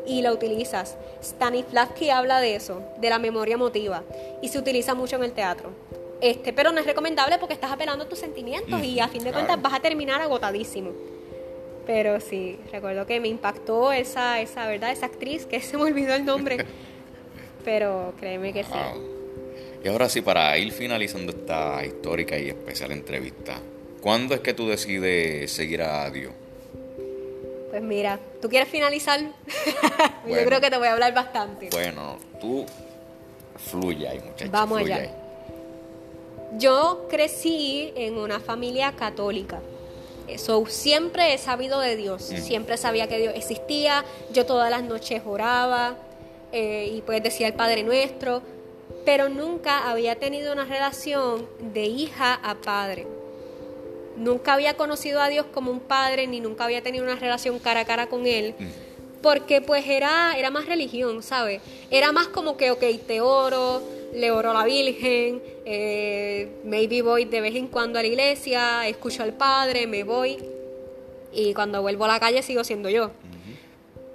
y 0.07 0.23
la 0.23 0.33
utilizas. 0.33 0.97
Stanislavski 1.23 2.11
habla 2.11 2.41
de 2.41 2.57
eso, 2.57 2.83
de 2.99 3.11
la 3.11 3.19
memoria 3.19 3.55
emotiva, 3.55 4.03
y 4.43 4.49
se 4.49 4.59
utiliza 4.59 4.95
mucho 4.95 5.17
en 5.17 5.25
el 5.25 5.33
teatro 5.33 5.71
Este, 6.25 6.55
pero 6.55 6.73
no 6.73 6.81
es 6.81 6.87
recomendable 6.87 7.37
porque 7.39 7.53
estás 7.53 7.71
apelando 7.71 8.07
a 8.07 8.09
tus 8.09 8.19
sentimientos 8.19 8.83
y 8.83 8.99
a 8.99 9.09
fin 9.09 9.23
de 9.25 9.31
cuentas 9.31 9.61
vas 9.61 9.75
a 9.75 9.81
terminar 9.81 10.23
agotadísimo. 10.23 10.93
Pero 11.87 12.19
sí, 12.19 12.59
recuerdo 12.73 13.05
que 13.05 13.21
me 13.21 13.29
impactó 13.29 13.93
esa, 13.93 14.41
esa, 14.41 14.67
¿verdad? 14.67 14.91
Esa 14.91 15.05
actriz, 15.05 15.45
que 15.45 15.61
se 15.61 15.77
me 15.77 15.83
olvidó 15.83 16.15
el 16.15 16.25
nombre. 16.25 16.65
Pero 17.63 18.15
créeme 18.19 18.55
que 18.55 18.65
sí. 18.65 18.71
Y 19.85 19.89
ahora 19.89 20.09
sí, 20.09 20.23
para 20.23 20.57
ir 20.57 20.73
finalizando 20.73 21.31
esta 21.31 21.85
histórica 21.85 22.39
y 22.39 22.49
especial 22.49 22.93
entrevista, 22.93 23.61
¿cuándo 24.01 24.35
es 24.35 24.41
que 24.41 24.55
tú 24.55 24.67
decides 24.67 25.53
seguir 25.53 25.83
a 25.83 26.11
Dios? 26.11 26.33
Pues 27.69 27.83
mira, 27.83 28.19
¿tú 28.41 28.49
quieres 28.49 28.71
finalizar? 28.71 29.21
Yo 30.27 30.43
creo 30.47 30.59
que 30.63 30.71
te 30.71 30.79
voy 30.79 30.89
a 30.89 30.95
hablar 30.95 31.13
bastante. 31.13 31.69
Bueno, 31.71 32.17
tú 32.41 32.65
fluye 33.59 34.09
ahí, 34.09 34.21
muchachos. 34.21 34.51
Vamos 34.51 34.79
allá. 34.79 35.21
Yo 36.59 37.07
crecí 37.11 37.93
en 37.97 38.17
una 38.17 38.41
familia 38.41 38.93
católica. 38.93 39.61
Eso 40.29 40.65
siempre 40.67 41.35
he 41.35 41.39
sabido 41.39 41.81
de 41.81 41.97
Dios, 41.97 42.23
siempre 42.23 42.77
sabía 42.79 43.09
que 43.09 43.19
Dios 43.19 43.35
existía, 43.37 44.05
yo 44.33 44.47
todas 44.47 44.71
las 44.71 44.83
noches 44.83 45.23
oraba 45.27 45.97
eh, 46.51 46.91
y 46.95 47.03
pues 47.03 47.23
decía 47.23 47.47
el 47.47 47.53
Padre 47.53 47.83
Nuestro, 47.83 48.41
pero 49.05 49.29
nunca 49.29 49.91
había 49.91 50.17
tenido 50.17 50.53
una 50.53 50.65
relación 50.65 51.47
de 51.75 51.85
hija 51.85 52.35
a 52.43 52.55
padre. 52.55 53.07
Nunca 54.17 54.55
había 54.55 54.77
conocido 54.77 55.21
a 55.21 55.29
Dios 55.29 55.47
como 55.53 55.71
un 55.71 55.81
padre, 55.81 56.27
ni 56.27 56.41
nunca 56.41 56.65
había 56.65 56.83
tenido 56.83 57.05
una 57.05 57.17
relación 57.17 57.59
cara 57.59 57.81
a 57.81 57.85
cara 57.85 58.07
con 58.07 58.27
Él, 58.27 58.55
porque 59.21 59.61
pues 59.61 59.87
era, 59.87 60.39
era 60.39 60.51
más 60.51 60.67
religión, 60.67 61.23
¿sabes? 61.23 61.61
Era 61.91 62.13
más 62.13 62.29
como 62.29 62.57
que, 62.57 62.71
ok, 62.71 62.85
te 63.07 63.21
oro, 63.21 63.83
le 64.15 64.31
oro 64.31 64.53
a 64.53 64.55
la 64.55 64.65
Virgen, 64.65 65.43
eh, 65.65 66.49
maybe 66.65 67.03
voy 67.03 67.25
de 67.25 67.41
vez 67.41 67.55
en 67.57 67.67
cuando 67.67 67.99
a 67.99 68.03
la 68.03 68.09
iglesia, 68.09 68.87
escucho 68.89 69.23
al 69.23 69.35
Padre, 69.35 69.87
me 69.87 70.05
voy 70.05 70.39
y 71.33 71.53
cuando 71.53 71.83
vuelvo 71.83 72.05
a 72.05 72.09
la 72.09 72.21
calle 72.21 72.43
sigo 72.43 72.65
siendo 72.65 72.89
yo. 72.89 73.11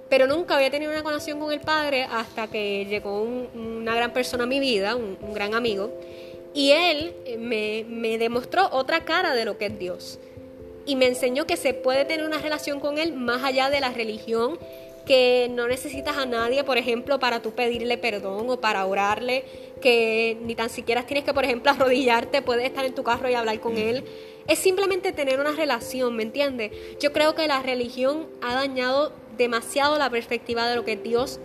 Pero 0.08 0.26
nunca 0.26 0.56
había 0.56 0.70
tenido 0.70 0.90
una 0.90 1.02
conexión 1.02 1.38
con 1.38 1.52
el 1.52 1.60
Padre 1.60 2.04
hasta 2.10 2.48
que 2.48 2.86
llegó 2.86 3.22
una 3.22 3.94
gran 3.94 4.12
persona 4.12 4.44
a 4.44 4.46
mi 4.46 4.58
vida, 4.58 4.96
un, 4.96 5.34
gran 5.34 5.54
amigo, 5.54 5.92
y 6.54 6.72
él 6.72 7.14
eh, 7.26 7.36
me, 7.36 7.84
me 7.88 8.18
demostró 8.18 8.68
otra 8.72 9.04
cara 9.04 9.34
de 9.34 9.44
lo 9.44 9.56
que 9.58 9.66
es 9.66 9.78
Dios. 9.78 10.18
Y 10.86 10.96
me 10.96 11.06
enseñó 11.06 11.46
que 11.46 11.56
se 11.56 11.74
puede 11.74 12.04
tener 12.04 12.26
una 12.26 12.38
relación 12.38 12.80
con 12.80 12.98
Él 12.98 13.12
más 13.12 13.44
allá 13.44 13.70
de 13.70 13.80
la 13.80 13.90
religión 13.90 14.58
que 15.06 15.48
no 15.50 15.66
necesitas 15.66 16.16
a 16.16 16.26
nadie, 16.26 16.64
por 16.64 16.78
ejemplo, 16.78 17.18
para 17.18 17.40
tú 17.42 17.52
pedirle 17.52 17.98
perdón 17.98 18.48
o 18.48 18.60
para 18.60 18.86
orarle, 18.86 19.44
que 19.80 20.38
ni 20.42 20.54
tan 20.54 20.70
siquiera 20.70 21.04
tienes 21.06 21.24
que, 21.24 21.34
por 21.34 21.44
ejemplo, 21.44 21.70
arrodillarte, 21.72 22.42
puedes 22.42 22.64
estar 22.64 22.84
en 22.84 22.94
tu 22.94 23.02
carro 23.02 23.28
y 23.28 23.34
hablar 23.34 23.60
con 23.60 23.76
él. 23.76 24.04
Es 24.46 24.58
simplemente 24.58 25.12
tener 25.12 25.40
una 25.40 25.52
relación, 25.52 26.14
¿me 26.16 26.22
entiendes? 26.22 26.72
Yo 27.00 27.12
creo 27.12 27.34
que 27.34 27.46
la 27.46 27.62
religión 27.62 28.26
ha 28.42 28.54
dañado 28.54 29.12
demasiado 29.36 29.98
la 29.98 30.10
perspectiva 30.10 30.68
de 30.68 30.76
lo 30.76 30.84
que 30.84 30.92
es 30.92 31.02
Dios, 31.02 31.40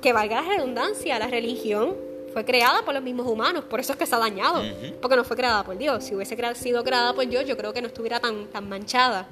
que 0.00 0.12
valga 0.12 0.42
la 0.42 0.48
redundancia, 0.48 1.18
la 1.18 1.28
religión 1.28 1.96
fue 2.32 2.44
creada 2.44 2.84
por 2.84 2.94
los 2.94 3.02
mismos 3.02 3.26
humanos, 3.26 3.64
por 3.64 3.80
eso 3.80 3.92
es 3.92 3.98
que 3.98 4.06
se 4.06 4.14
ha 4.14 4.18
dañado, 4.18 4.62
porque 5.00 5.16
no 5.16 5.24
fue 5.24 5.36
creada 5.36 5.62
por 5.62 5.78
Dios. 5.78 6.04
Si 6.04 6.14
hubiese 6.14 6.36
sido 6.56 6.82
creada 6.82 7.14
por 7.14 7.26
Dios, 7.26 7.46
yo 7.46 7.56
creo 7.56 7.72
que 7.72 7.80
no 7.80 7.86
estuviera 7.86 8.18
tan, 8.18 8.46
tan 8.48 8.68
manchada. 8.68 9.28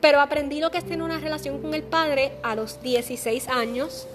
Pero 0.00 0.20
aprendí 0.20 0.60
lo 0.60 0.70
que 0.70 0.78
es 0.78 0.84
tener 0.84 1.02
una 1.02 1.18
relación 1.18 1.60
con 1.60 1.74
el 1.74 1.82
Padre 1.82 2.32
a 2.42 2.54
los 2.54 2.80
16 2.82 3.48
años, 3.48 4.06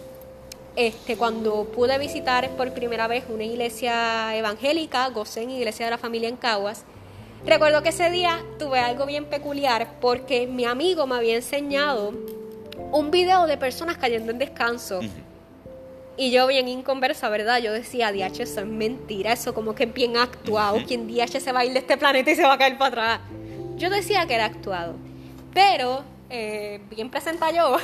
este, 0.79 1.17
cuando 1.17 1.65
pude 1.65 1.97
visitar 1.99 2.49
por 2.51 2.73
primera 2.73 3.05
vez 3.07 3.25
una 3.27 3.43
iglesia 3.43 4.33
evangélica, 4.37 5.11
en 5.35 5.49
Iglesia 5.49 5.85
de 5.85 5.91
la 5.91 5.97
Familia 5.97 6.29
en 6.29 6.37
Caguas. 6.37 6.85
Recuerdo 7.45 7.83
que 7.83 7.89
ese 7.89 8.09
día 8.09 8.41
tuve 8.57 8.79
algo 8.79 9.05
bien 9.05 9.25
peculiar 9.25 9.99
porque 9.99 10.47
mi 10.47 10.63
amigo 10.63 11.05
me 11.05 11.15
había 11.15 11.35
enseñado 11.35 12.13
un 12.93 13.11
video 13.11 13.45
de 13.45 13.57
personas 13.57 13.97
cayendo 13.97 14.31
en 14.31 14.39
descanso. 14.39 15.01
Y 16.15 16.31
yo 16.31 16.47
bien 16.47 16.69
inconversa, 16.69 17.27
¿verdad? 17.27 17.59
Yo 17.59 17.73
decía, 17.73 18.13
DH, 18.13 18.43
eso 18.43 18.61
es 18.61 18.65
mentira, 18.65 19.33
eso 19.33 19.53
como 19.53 19.75
que 19.75 19.85
bien 19.85 20.15
actuado. 20.15 20.77
¿Quién 20.87 21.07
DH 21.07 21.41
se 21.41 21.51
va 21.51 21.59
a 21.59 21.65
ir 21.65 21.73
de 21.73 21.79
este 21.79 21.97
planeta 21.97 22.31
y 22.31 22.35
se 22.35 22.43
va 22.43 22.53
a 22.53 22.57
caer 22.57 22.77
para 22.77 23.15
atrás? 23.15 23.19
Yo 23.75 23.89
decía 23.89 24.25
que 24.27 24.35
era 24.35 24.45
actuado. 24.45 24.95
Pero, 25.53 26.03
eh, 26.29 26.79
bien 26.89 27.09
presenta 27.09 27.51
yo, 27.51 27.77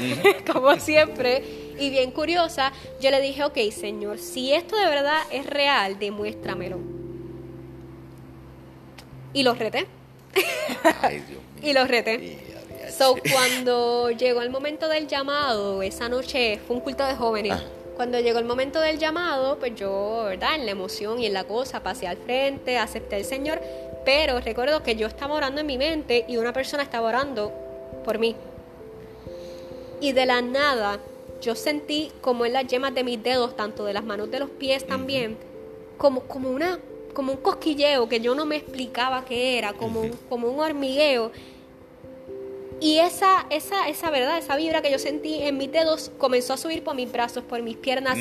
como 0.53 0.79
siempre, 0.79 1.43
y 1.79 1.89
bien 1.89 2.11
curiosa, 2.11 2.71
yo 3.01 3.09
le 3.11 3.21
dije, 3.21 3.43
ok, 3.43 3.57
Señor, 3.71 4.19
si 4.19 4.53
esto 4.53 4.77
de 4.77 4.85
verdad 4.85 5.21
es 5.31 5.45
real, 5.45 5.97
demuéstramelo. 5.97 6.79
Y 9.33 9.43
lo 9.43 9.53
reté. 9.53 9.87
Ay, 11.01 11.23
Dios 11.27 11.41
mío. 11.61 11.69
y 11.69 11.73
lo 11.73 11.85
reté. 11.85 12.37
So, 12.95 13.15
cuando 13.33 14.11
llegó 14.11 14.41
el 14.41 14.49
momento 14.49 14.87
del 14.87 15.07
llamado, 15.07 15.81
esa 15.81 16.07
noche 16.07 16.59
fue 16.65 16.75
un 16.77 16.81
culto 16.81 17.05
de 17.05 17.15
jóvenes. 17.15 17.53
Ah. 17.53 17.63
Cuando 17.95 18.19
llegó 18.19 18.39
el 18.39 18.45
momento 18.45 18.79
del 18.79 18.99
llamado, 18.99 19.57
pues 19.57 19.73
yo, 19.75 20.23
¿verdad? 20.25 20.55
En 20.55 20.65
la 20.65 20.71
emoción 20.71 21.19
y 21.19 21.25
en 21.25 21.33
la 21.33 21.45
cosa, 21.45 21.81
pasé 21.81 22.07
al 22.07 22.17
frente, 22.17 22.77
acepté 22.77 23.15
al 23.15 23.25
Señor, 23.25 23.61
pero 24.05 24.39
recuerdo 24.39 24.83
que 24.83 24.95
yo 24.95 25.07
estaba 25.07 25.33
orando 25.33 25.61
en 25.61 25.67
mi 25.67 25.77
mente 25.77 26.25
y 26.27 26.37
una 26.37 26.53
persona 26.53 26.83
estaba 26.83 27.07
orando 27.07 27.64
por 28.05 28.19
mí. 28.19 28.35
Y 29.99 30.13
de 30.13 30.25
la 30.25 30.41
nada 30.41 30.99
yo 31.41 31.55
sentí 31.55 32.11
como 32.21 32.45
en 32.45 32.53
las 32.53 32.67
yemas 32.67 32.93
de 32.93 33.03
mis 33.03 33.21
dedos, 33.21 33.55
tanto 33.55 33.83
de 33.83 33.93
las 33.93 34.05
manos 34.05 34.31
de 34.31 34.39
los 34.39 34.49
pies 34.49 34.87
también, 34.87 35.37
como, 35.97 36.21
como, 36.21 36.49
una, 36.49 36.79
como 37.13 37.33
un 37.33 37.39
cosquilleo 37.39 38.07
que 38.07 38.21
yo 38.21 38.35
no 38.35 38.45
me 38.45 38.55
explicaba 38.55 39.25
qué 39.25 39.57
era, 39.57 39.73
como, 39.73 40.01
un, 40.01 40.11
como 40.29 40.47
un 40.47 40.59
hormigueo. 40.59 41.31
Y 42.79 42.99
esa, 42.99 43.45
esa, 43.49 43.87
esa 43.87 44.09
verdad, 44.11 44.37
esa 44.37 44.55
vibra 44.55 44.81
que 44.81 44.91
yo 44.91 44.99
sentí 44.99 45.41
en 45.41 45.57
mis 45.57 45.71
dedos 45.71 46.11
comenzó 46.17 46.53
a 46.53 46.57
subir 46.57 46.83
por 46.83 46.95
mis 46.95 47.11
brazos, 47.11 47.43
por 47.43 47.61
mis 47.61 47.77
piernas, 47.77 48.17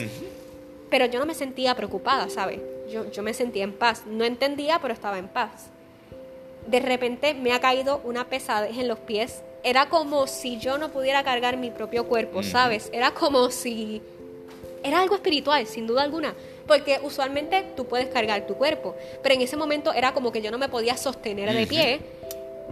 pero 0.91 1.07
yo 1.07 1.19
no 1.19 1.27
me 1.27 1.35
sentía 1.35 1.75
preocupada, 1.75 2.29
¿sabes? 2.31 2.61
Yo, 2.91 3.11
yo 3.11 3.23
me 3.23 3.35
sentía 3.35 3.65
en 3.65 3.73
paz. 3.73 4.05
No 4.07 4.25
entendía, 4.25 4.79
pero 4.81 4.95
estaba 4.95 5.19
en 5.19 5.29
paz 5.29 5.71
de 6.67 6.81
repente 6.81 7.35
me 7.35 7.53
ha 7.53 7.61
caído 7.61 8.01
una 8.05 8.29
pesadez 8.29 8.79
en 8.79 8.89
los 8.89 8.99
pies. 8.99 9.43
Era 9.65 9.89
como 9.89 10.27
si 10.27 10.59
yo 10.59 10.77
no 10.77 10.91
pudiera 10.91 11.25
cargar 11.25 11.57
mi 11.57 11.71
propio 11.71 12.05
cuerpo, 12.05 12.43
¿sabes? 12.43 12.91
Era 12.93 13.13
como 13.13 13.51
si... 13.51 14.03
Era 14.83 15.01
algo 15.01 15.15
espiritual, 15.15 15.67
sin 15.67 15.87
duda 15.87 16.03
alguna. 16.03 16.35
Porque 16.67 17.01
usualmente 17.03 17.65
tú 17.75 17.87
puedes 17.87 18.09
cargar 18.09 18.47
tu 18.47 18.57
cuerpo. 18.57 18.95
Pero 19.23 19.35
en 19.35 19.41
ese 19.41 19.57
momento 19.57 19.95
era 19.95 20.13
como 20.13 20.31
que 20.33 20.43
yo 20.43 20.51
no 20.51 20.59
me 20.59 20.69
podía 20.69 20.99
sostener 20.99 21.51
de 21.55 21.67
pie. 21.67 22.01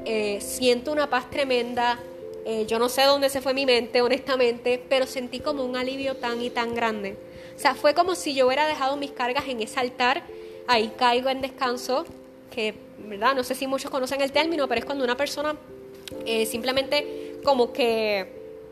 Eh, 0.05 0.39
siento 0.43 0.93
una 0.93 1.09
paz 1.09 1.31
tremenda. 1.31 1.99
Eh, 2.45 2.67
yo 2.69 2.79
no 2.79 2.91
sé 2.91 3.05
dónde 3.05 3.31
se 3.31 3.41
fue 3.41 3.55
mi 3.55 3.65
mente, 3.65 4.03
honestamente, 4.03 4.83
pero 4.87 5.07
sentí 5.07 5.41
como 5.41 5.65
un 5.65 5.77
alivio 5.77 6.17
tan 6.17 6.43
y 6.43 6.51
tan 6.51 6.75
grande. 6.75 7.17
O 7.57 7.59
sea, 7.59 7.75
fue 7.75 7.95
como 7.95 8.15
si 8.15 8.35
yo 8.35 8.47
hubiera 8.47 8.67
dejado 8.67 8.99
mis 8.99 9.13
cargas 9.13 9.49
en 9.49 9.63
ese 9.63 9.81
altar. 9.81 10.25
Ahí 10.67 10.93
caigo 10.99 11.31
en 11.31 11.41
descanso, 11.41 12.05
que 12.51 12.75
¿verdad? 12.99 13.35
No 13.35 13.45
sé 13.45 13.55
si 13.55 13.67
muchos 13.67 13.91
conocen 13.91 14.21
el 14.21 14.33
término, 14.33 14.69
pero 14.69 14.81
es 14.81 14.85
cuando 14.85 15.05
una 15.05 15.17
persona 15.17 15.57
eh, 16.27 16.47
simplemente 16.47 17.37
como 17.45 17.73
que 17.73 18.27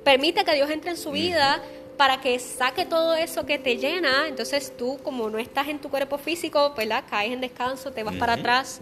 permite 0.04 0.44
que 0.44 0.54
Dios 0.54 0.70
entre 0.70 0.90
en 0.90 0.96
su 0.96 1.10
vida 1.10 1.62
para 1.96 2.20
que 2.20 2.38
saque 2.38 2.86
todo 2.86 3.14
eso 3.14 3.44
que 3.44 3.58
te 3.58 3.76
llena. 3.76 4.28
Entonces 4.28 4.72
tú, 4.76 4.98
como 5.02 5.28
no 5.28 5.38
estás 5.38 5.68
en 5.68 5.80
tu 5.80 5.90
cuerpo 5.90 6.18
físico, 6.18 6.72
¿verdad? 6.76 7.04
Caes 7.08 7.32
en 7.32 7.40
descanso, 7.40 7.90
te 7.90 8.02
vas 8.02 8.16
para 8.16 8.34
atrás. 8.34 8.80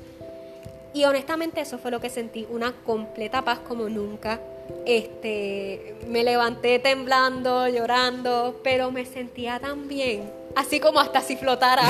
Y 0.95 1.05
honestamente 1.05 1.61
eso 1.61 1.79
fue 1.79 1.91
lo 1.91 2.01
que 2.01 2.11
sentí, 2.11 2.47
una 2.51 2.73
completa 2.73 3.43
paz 3.43 3.59
como 3.59 3.89
nunca. 3.89 4.41
Este, 4.87 5.97
me 6.07 6.23
levanté 6.23 6.79
temblando, 6.79 7.69
llorando, 7.69 8.61
pero 8.63 8.91
me 8.91 9.05
sentía 9.05 9.59
tan 9.59 9.89
bien 9.89 10.39
así 10.59 10.81
como 10.81 11.01
hasta 11.01 11.21
si 11.21 11.37
flotara. 11.37 11.85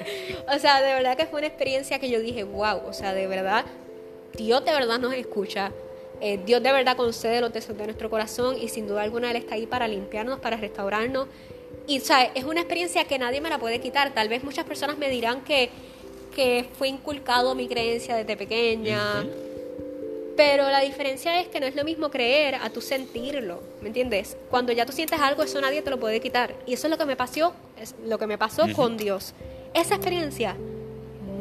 o 0.54 0.58
sea, 0.58 0.80
de 0.80 0.94
verdad 0.94 1.16
que 1.16 1.26
fue 1.26 1.40
una 1.40 1.48
experiencia 1.48 1.98
que 1.98 2.08
yo 2.08 2.20
dije, 2.20 2.44
wow, 2.44 2.82
o 2.86 2.92
sea, 2.92 3.12
de 3.12 3.26
verdad, 3.26 3.64
Dios 4.34 4.64
de 4.64 4.72
verdad 4.72 4.98
nos 4.98 5.14
escucha. 5.14 5.72
Eh, 6.20 6.40
Dios 6.44 6.62
de 6.62 6.72
verdad 6.72 6.96
concede 6.96 7.40
los 7.40 7.52
deseos 7.52 7.76
de 7.76 7.84
nuestro 7.84 8.08
corazón 8.08 8.56
y 8.60 8.68
sin 8.68 8.88
duda 8.88 9.02
alguna 9.02 9.30
Él 9.30 9.36
está 9.36 9.54
ahí 9.54 9.66
para 9.66 9.86
limpiarnos, 9.86 10.40
para 10.40 10.56
restaurarnos. 10.56 11.28
Y 11.86 12.00
sea, 12.00 12.24
es 12.34 12.44
una 12.44 12.60
experiencia 12.60 13.04
que 13.04 13.18
nadie 13.18 13.40
me 13.40 13.50
la 13.50 13.58
puede 13.58 13.80
quitar. 13.80 14.12
Tal 14.14 14.28
vez 14.28 14.42
muchas 14.42 14.64
personas 14.64 14.98
me 14.98 15.08
dirán 15.08 15.42
que, 15.42 15.70
que 16.34 16.66
fue 16.78 16.88
inculcado 16.88 17.54
mi 17.54 17.68
creencia 17.68 18.16
desde 18.16 18.36
pequeña. 18.36 19.24
Pero 20.36 20.68
la 20.68 20.80
diferencia 20.80 21.40
es 21.40 21.48
que 21.48 21.60
no 21.60 21.66
es 21.66 21.74
lo 21.74 21.84
mismo 21.84 22.10
creer 22.10 22.56
a 22.56 22.68
tú 22.68 22.82
sentirlo, 22.82 23.62
¿me 23.80 23.88
entiendes? 23.88 24.36
Cuando 24.50 24.70
ya 24.72 24.84
tú 24.84 24.92
sientes 24.92 25.18
algo, 25.18 25.42
eso 25.42 25.60
nadie 25.62 25.80
te 25.80 25.90
lo 25.90 25.98
puede 25.98 26.20
quitar. 26.20 26.54
Y 26.66 26.74
eso 26.74 26.88
es 26.88 26.90
lo 26.90 26.98
que 26.98 27.06
me 27.06 27.16
pasó, 27.16 27.54
es 27.80 27.94
lo 28.04 28.18
que 28.18 28.26
me 28.26 28.36
pasó 28.36 28.66
con 28.74 28.98
Dios. 28.98 29.32
Esa 29.72 29.94
experiencia 29.94 30.56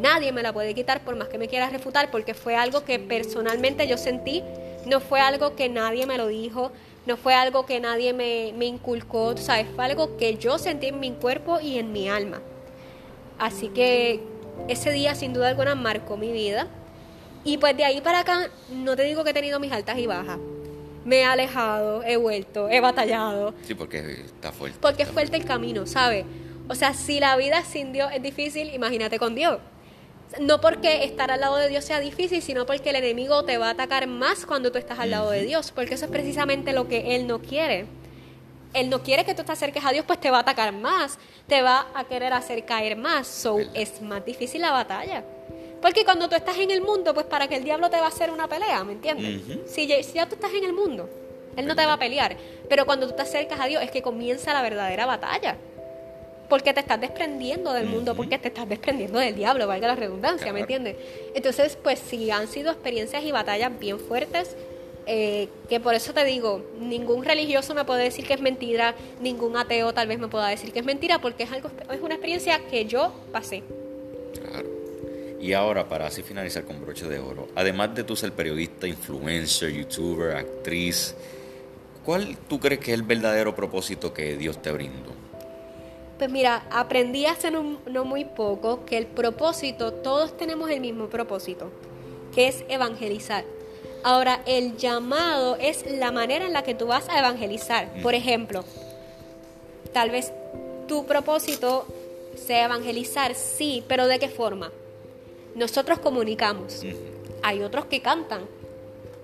nadie 0.01 0.31
me 0.31 0.43
la 0.43 0.53
puede 0.53 0.73
quitar 0.73 1.03
por 1.03 1.15
más 1.15 1.27
que 1.29 1.37
me 1.37 1.47
quieras 1.47 1.71
refutar, 1.71 2.11
porque 2.11 2.33
fue 2.33 2.55
algo 2.55 2.83
que 2.85 2.99
personalmente 2.99 3.87
yo 3.87 3.97
sentí, 3.97 4.43
no 4.85 4.99
fue 4.99 5.19
algo 5.19 5.55
que 5.55 5.69
nadie 5.69 6.05
me 6.05 6.17
lo 6.17 6.27
dijo, 6.27 6.71
no 7.05 7.17
fue 7.17 7.33
algo 7.33 7.65
que 7.65 7.79
nadie 7.79 8.13
me, 8.13 8.53
me 8.57 8.65
inculcó, 8.65 9.37
¿sabes? 9.37 9.67
Fue 9.75 9.85
algo 9.85 10.17
que 10.17 10.37
yo 10.37 10.57
sentí 10.57 10.87
en 10.87 10.99
mi 10.99 11.11
cuerpo 11.11 11.59
y 11.59 11.77
en 11.77 11.91
mi 11.91 12.09
alma. 12.09 12.41
Así 13.37 13.69
que 13.69 14.21
ese 14.67 14.91
día 14.91 15.15
sin 15.15 15.33
duda 15.33 15.49
alguna 15.49 15.75
marcó 15.75 16.17
mi 16.17 16.31
vida. 16.31 16.67
Y 17.43 17.57
pues 17.57 17.77
de 17.77 17.85
ahí 17.85 18.01
para 18.01 18.19
acá, 18.19 18.49
no 18.71 18.95
te 18.95 19.03
digo 19.03 19.23
que 19.23 19.29
he 19.29 19.33
tenido 19.33 19.59
mis 19.59 19.71
altas 19.71 19.99
y 19.99 20.07
bajas. 20.07 20.39
Me 21.03 21.17
he 21.17 21.25
alejado, 21.25 22.01
he 22.03 22.17
vuelto, 22.17 22.69
he 22.69 22.81
batallado. 22.81 23.53
Sí, 23.61 23.75
porque 23.75 23.99
está 24.25 24.51
fuerte. 24.51 24.79
Porque 24.81 25.03
es 25.03 25.09
fuerte 25.09 25.37
el 25.37 25.45
camino, 25.45 25.85
¿sabes? 25.85 26.25
O 26.67 26.73
sea, 26.73 26.95
si 26.95 27.19
la 27.19 27.35
vida 27.37 27.63
sin 27.63 27.93
Dios 27.93 28.09
es 28.11 28.23
difícil, 28.23 28.73
imagínate 28.73 29.19
con 29.19 29.35
Dios. 29.35 29.59
No 30.39 30.59
porque 30.59 31.03
estar 31.05 31.31
al 31.31 31.39
lado 31.39 31.55
de 31.57 31.69
Dios 31.69 31.85
sea 31.85 31.99
difícil, 31.99 32.41
sino 32.41 32.65
porque 32.65 32.89
el 32.89 32.97
enemigo 32.97 33.45
te 33.45 33.57
va 33.57 33.67
a 33.67 33.71
atacar 33.71 34.07
más 34.07 34.45
cuando 34.45 34.71
tú 34.71 34.77
estás 34.77 34.99
al 34.99 35.11
lado 35.11 35.31
de 35.31 35.43
Dios, 35.43 35.71
porque 35.71 35.93
eso 35.93 36.05
es 36.05 36.11
precisamente 36.11 36.73
lo 36.73 36.87
que 36.87 37.15
Él 37.15 37.27
no 37.27 37.39
quiere. 37.39 37.85
Él 38.73 38.89
no 38.89 39.01
quiere 39.01 39.23
que 39.23 39.33
tú 39.33 39.43
te 39.43 39.53
acerques 39.53 39.85
a 39.85 39.91
Dios, 39.91 40.03
pues 40.05 40.19
te 40.19 40.29
va 40.29 40.37
a 40.37 40.41
atacar 40.41 40.73
más, 40.73 41.17
te 41.47 41.61
va 41.61 41.87
a 41.95 42.03
querer 42.03 42.33
hacer 42.33 42.65
caer 42.65 42.97
más, 42.97 43.27
so 43.27 43.57
es 43.73 44.01
más 44.01 44.25
difícil 44.25 44.61
la 44.61 44.71
batalla. 44.71 45.23
Porque 45.81 46.03
cuando 46.03 46.27
tú 46.27 46.35
estás 46.35 46.57
en 46.57 46.71
el 46.71 46.81
mundo, 46.81 47.13
pues 47.13 47.25
para 47.25 47.47
que 47.47 47.55
el 47.55 47.63
diablo 47.63 47.89
te 47.89 47.97
va 47.97 48.05
a 48.05 48.09
hacer 48.09 48.31
una 48.31 48.47
pelea, 48.47 48.83
¿me 48.83 48.93
entiendes? 48.93 49.41
si, 49.67 49.87
ya, 49.87 50.25
tú 50.27 50.35
estás 50.35 50.51
en 50.53 50.65
el 50.65 50.73
mundo, 50.73 51.09
él 51.55 51.65
no 51.65 51.75
te 51.75 51.85
va 51.85 51.93
a 51.93 51.99
pelear. 51.99 52.35
Pero 52.67 52.85
cuando 52.85 53.07
tú 53.07 53.15
te 53.15 53.21
acercas 53.21 53.59
a 53.59 53.67
Dios 53.67 53.81
es 53.81 53.91
que 53.91 54.01
comienza 54.01 54.51
la 54.51 54.61
verdadera 54.61 55.05
batalla. 55.05 55.55
Porque 56.49 56.73
te 56.73 56.79
estás 56.81 57.01
desprendiendo 57.01 57.73
del 57.73 57.87
mundo, 57.87 58.15
porque 58.15 58.37
te 58.37 58.49
estás 58.49 58.69
desprendiendo 58.69 59.19
del 59.19 59.35
diablo, 59.35 59.67
valga 59.67 59.87
la 59.87 59.95
redundancia, 59.95 60.53
¿me 60.53 60.61
entiendes? 60.61 60.95
Entonces, 61.33 61.77
pues 61.81 61.99
sí, 61.99 62.29
han 62.29 62.47
sido 62.47 62.71
experiencias 62.71 63.23
y 63.23 63.31
batallas 63.31 63.77
bien 63.79 63.99
fuertes. 63.99 64.55
Eh, 65.07 65.49
que 65.69 65.79
por 65.79 65.93
eso 65.93 66.13
te 66.13 66.25
digo, 66.25 66.65
ningún 66.79 67.23
religioso 67.23 67.75
me 67.75 67.85
puede 67.85 68.03
decir 68.03 68.25
que 68.25 68.33
es 68.33 68.41
mentira, 68.41 68.95
ningún 69.21 69.55
ateo 69.55 69.93
tal 69.93 70.07
vez 70.07 70.17
me 70.17 70.27
pueda 70.27 70.47
decir 70.47 70.71
que 70.71 70.79
es 70.79 70.85
mentira, 70.85 71.21
porque 71.21 71.43
es 71.43 71.51
algo 71.51 71.69
es 71.93 72.01
una 72.01 72.15
experiencia 72.15 72.59
que 72.71 72.85
yo 72.85 73.13
pasé. 73.31 73.61
Y 75.39 75.53
ahora, 75.53 75.87
para 75.87 76.07
así 76.07 76.23
finalizar 76.23 76.65
con 76.65 76.81
broche 76.81 77.07
de 77.07 77.19
oro, 77.19 77.47
además 77.53 77.93
de 77.93 78.03
tú 78.03 78.15
ser 78.15 78.31
periodista, 78.31 78.87
influencer, 78.87 79.71
youtuber, 79.71 80.35
actriz, 80.35 81.15
¿cuál 82.03 82.35
tú 82.47 82.59
crees 82.59 82.81
que 82.81 82.93
es 82.93 82.97
el 82.97 83.03
verdadero 83.03 83.55
propósito 83.55 84.11
que 84.11 84.37
Dios 84.37 84.59
te 84.59 84.71
brindó? 84.71 85.14
Pues 86.17 86.29
mira, 86.29 86.65
aprendí 86.71 87.25
hace 87.25 87.51
no, 87.51 87.79
no 87.85 88.05
muy 88.05 88.25
poco 88.25 88.85
que 88.85 88.97
el 88.97 89.05
propósito, 89.05 89.93
todos 89.93 90.37
tenemos 90.37 90.69
el 90.69 90.79
mismo 90.79 91.07
propósito, 91.07 91.69
que 92.33 92.47
es 92.47 92.63
evangelizar. 92.69 93.43
Ahora, 94.03 94.41
el 94.45 94.77
llamado 94.77 95.57
es 95.59 95.85
la 95.91 96.11
manera 96.11 96.45
en 96.45 96.53
la 96.53 96.63
que 96.63 96.75
tú 96.75 96.87
vas 96.87 97.09
a 97.09 97.19
evangelizar. 97.19 97.89
Por 98.01 98.13
ejemplo, 98.13 98.63
tal 99.93 100.11
vez 100.11 100.31
tu 100.87 101.05
propósito 101.05 101.85
sea 102.35 102.65
evangelizar, 102.65 103.35
sí, 103.35 103.83
pero 103.87 104.07
¿de 104.07 104.19
qué 104.19 104.29
forma? 104.29 104.71
nosotros 105.55 105.99
comunicamos. 105.99 106.83
Hay 107.41 107.63
otros 107.63 107.85
que 107.85 108.01
cantan, 108.01 108.41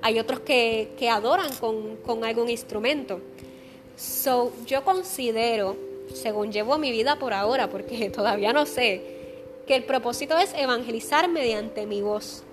hay 0.02 0.18
otros 0.18 0.40
que, 0.40 1.10
adoran 1.12 1.52
con, 1.56 2.24
algún 2.24 2.50
instrumento. 2.50 3.20
So, 3.96 4.52
yo 4.66 4.84
considero, 4.84 5.76
según 6.14 6.52
llevo 6.52 6.78
mi 6.78 6.92
vida 6.92 7.18
por 7.18 7.34
ahora, 7.34 7.70
porque 7.70 8.10
todavía 8.16 8.54
no 8.54 8.66
sé, 8.66 9.02
que 9.68 9.76
el 9.76 9.84
propósito 9.84 10.38
es 10.38 10.54
evangelizar 10.54 11.30
mediante 11.30 11.86
mi 11.86 12.02
voz. 12.02 12.44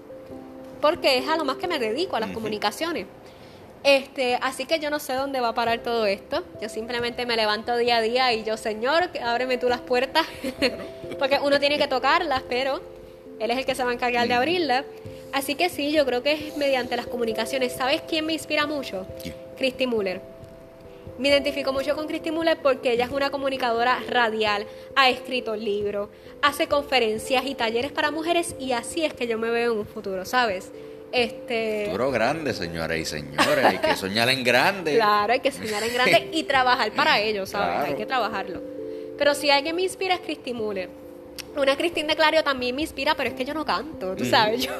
Porque 0.81 1.19
es 1.19 1.29
a 1.29 1.37
lo 1.37 1.45
más 1.45 1.57
que 1.57 1.67
me 1.67 1.79
dedico, 1.79 2.17
a 2.17 2.21
las 2.21 2.31
comunicaciones. 2.31 3.07
Este, 3.83 4.37
así 4.43 4.65
que 4.65 4.79
yo 4.79 4.91
no 4.91 4.99
sé 4.99 5.15
dónde 5.15 5.41
va 5.41 5.49
a 5.49 5.55
parar 5.55 5.81
todo 5.81 6.07
esto. 6.07 6.45
Yo 6.61 6.69
simplemente 6.69 7.27
me 7.27 7.37
levanto 7.37 7.77
día 7.77 7.97
a 7.97 8.01
día 8.01 8.33
y 8.33 8.45
yo, 8.45 8.57
Señor, 8.57 9.11
ábreme 9.23 9.59
tú 9.59 9.69
las 9.69 9.81
puertas. 9.81 10.27
porque 11.19 11.39
uno 11.43 11.59
tiene 11.59 11.79
que 11.79 11.89
tocarlas, 11.89 12.43
pero 12.49 12.81
él 13.41 13.51
es 13.51 13.59
el 13.59 13.67
que 13.67 13.75
se 13.75 13.85
va 13.85 13.91
a 13.91 13.95
encargar 13.95 14.29
de 14.29 14.35
abrirla. 14.35 14.85
Así 15.33 15.55
que 15.55 15.69
sí, 15.69 15.93
yo 15.93 16.07
creo 16.07 16.23
que 16.23 16.33
es 16.33 16.57
mediante 16.57 16.97
las 16.97 17.07
comunicaciones. 17.07 17.73
¿Sabes 17.73 18.03
quién 18.03 18.27
me 18.27 18.33
inspira 18.33 18.67
mucho? 18.67 19.07
Christy 19.57 19.87
Muller. 19.87 20.38
Me 21.19 21.29
identifico 21.29 21.73
mucho 21.73 21.95
con 21.95 22.07
Christy 22.07 22.31
Muller 22.31 22.59
porque 22.63 22.93
ella 22.93 23.05
es 23.05 23.11
una 23.11 23.31
comunicadora 23.31 24.01
radial, 24.09 24.67
ha 24.95 25.11
escrito 25.11 25.57
libros, 25.57 26.09
hace 26.43 26.69
conferencias 26.69 27.45
y 27.45 27.55
talleres 27.55 27.93
para 27.93 28.11
mujeres 28.11 28.55
y 28.59 28.73
así 28.73 29.05
es 29.05 29.13
que 29.15 29.27
yo 29.27 29.39
me 29.39 29.51
veo 29.51 29.73
en 29.73 29.79
un 29.79 29.87
futuro, 29.87 30.25
¿sabes? 30.25 30.71
Este... 31.11 31.87
Futuro 31.87 32.11
grande, 32.11 32.55
señoras 32.55 32.99
y 32.99 33.05
señores, 33.05 33.65
hay 33.65 33.79
que 33.79 33.97
soñar 33.97 34.29
en 34.29 34.45
grande. 34.45 34.95
Claro, 34.97 35.33
hay 35.33 35.41
que 35.41 35.51
soñar 35.51 35.83
en 35.83 35.93
grande 35.93 36.29
y 36.33 36.45
trabajar 36.45 36.93
para 36.93 37.21
ello, 37.21 37.47
¿sabes? 37.47 37.89
Hay 37.89 37.95
que 37.95 38.07
trabajarlo. 38.07 38.61
Pero 39.17 39.35
si 39.35 39.51
alguien 39.51 39.75
me 39.75 39.83
inspira 39.83 40.15
es 40.15 40.21
Christy 40.21 40.53
Muller 40.55 40.89
una 41.57 41.77
Cristina 41.77 42.09
de 42.09 42.17
Clario 42.17 42.45
también 42.45 42.75
me 42.75 42.83
inspira, 42.83 43.15
pero 43.15 43.31
es 43.31 43.35
que 43.35 43.45
yo 43.45 43.55
no 43.55 43.65
canto, 43.65 44.15
tú 44.15 44.25
sabes, 44.25 44.63
yo... 44.67 44.73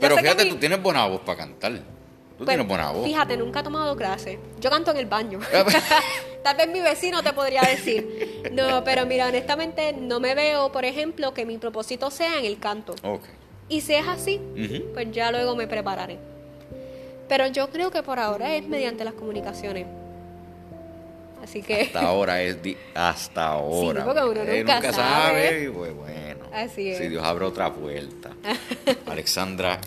pero 0.00 0.16
fíjate, 0.16 0.46
tú 0.46 0.56
tienes 0.56 0.82
buena 0.82 1.06
voz 1.06 1.20
para 1.20 1.38
cantar. 1.38 1.72
Tú 2.38 2.44
pues, 2.44 2.54
tienes 2.54 2.68
buena 2.68 2.92
voz. 2.92 3.04
Fíjate, 3.04 3.36
nunca 3.36 3.60
he 3.60 3.62
tomado 3.64 3.96
clase. 3.96 4.38
Yo 4.60 4.70
canto 4.70 4.92
en 4.92 4.98
el 4.98 5.06
baño. 5.06 5.40
Ah, 5.52 5.62
pues. 5.64 5.76
Tal 6.44 6.56
vez 6.56 6.68
mi 6.68 6.80
vecino 6.80 7.20
te 7.20 7.32
podría 7.32 7.62
decir. 7.62 8.48
No, 8.52 8.84
pero 8.84 9.06
mira, 9.06 9.26
honestamente 9.26 9.92
no 9.92 10.20
me 10.20 10.36
veo, 10.36 10.70
por 10.70 10.84
ejemplo, 10.84 11.34
que 11.34 11.44
mi 11.44 11.58
propósito 11.58 12.12
sea 12.12 12.38
en 12.38 12.44
el 12.44 12.60
canto. 12.60 12.94
Okay. 13.02 13.30
Y 13.68 13.80
si 13.80 13.94
es 13.94 14.06
así, 14.06 14.40
pues 14.94 15.10
ya 15.10 15.32
luego 15.32 15.56
me 15.56 15.66
prepararé. 15.66 16.18
Pero 17.28 17.48
yo 17.48 17.70
creo 17.70 17.90
que 17.90 18.04
por 18.04 18.20
ahora 18.20 18.54
es 18.54 18.66
mediante 18.66 19.04
las 19.04 19.14
comunicaciones. 19.14 19.86
Así 21.42 21.60
que. 21.60 21.82
Hasta 21.82 22.00
ahora 22.00 22.40
es 22.40 22.56
hasta 22.94 23.48
ahora. 23.48 24.00
Sí, 24.00 24.06
porque 24.06 24.22
uno 24.22 24.44
nunca, 24.44 24.92
sabe. 24.92 25.64
Y 25.64 25.68
pues 25.68 25.92
bueno. 25.92 26.46
Así 26.52 26.88
es. 26.88 26.98
Si 26.98 27.08
Dios 27.08 27.24
abre 27.24 27.44
otra 27.44 27.72
puerta. 27.72 28.30
Alexandra, 29.06 29.80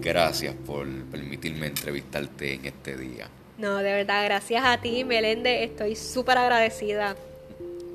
gracias 0.00 0.54
por 0.66 0.86
permitirme 1.06 1.66
entrevistarte 1.66 2.54
en 2.54 2.66
este 2.66 2.96
día. 2.96 3.28
No, 3.58 3.78
de 3.78 3.92
verdad, 3.92 4.24
gracias 4.24 4.64
a 4.64 4.80
ti, 4.80 5.04
Melende. 5.04 5.64
Estoy 5.64 5.94
súper 5.96 6.38
agradecida. 6.38 7.16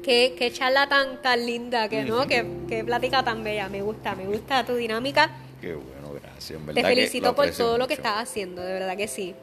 Qué, 0.04 0.36
qué, 0.38 0.52
charla 0.52 0.88
tan, 0.88 1.22
tan 1.24 1.44
linda, 1.46 1.90
que 1.90 2.04
no, 2.04 2.28
qué, 2.28 2.46
qué 2.70 2.84
plática 2.84 3.24
tan 3.24 3.44
bella. 3.44 3.68
Me 3.70 3.82
gusta, 3.82 4.14
me 4.14 4.26
gusta 4.26 4.64
tu 4.64 4.76
dinámica. 4.76 5.32
Qué 5.60 5.74
bueno, 5.74 6.14
gracias. 6.14 6.60
Te 6.74 6.84
felicito 6.84 7.34
por 7.34 7.50
todo 7.50 7.80
lo 7.80 7.88
que 7.88 7.96
estás 7.96 8.18
haciendo, 8.18 8.62
de 8.62 8.74
verdad 8.74 8.96
que 8.96 9.08
sí. 9.08 9.34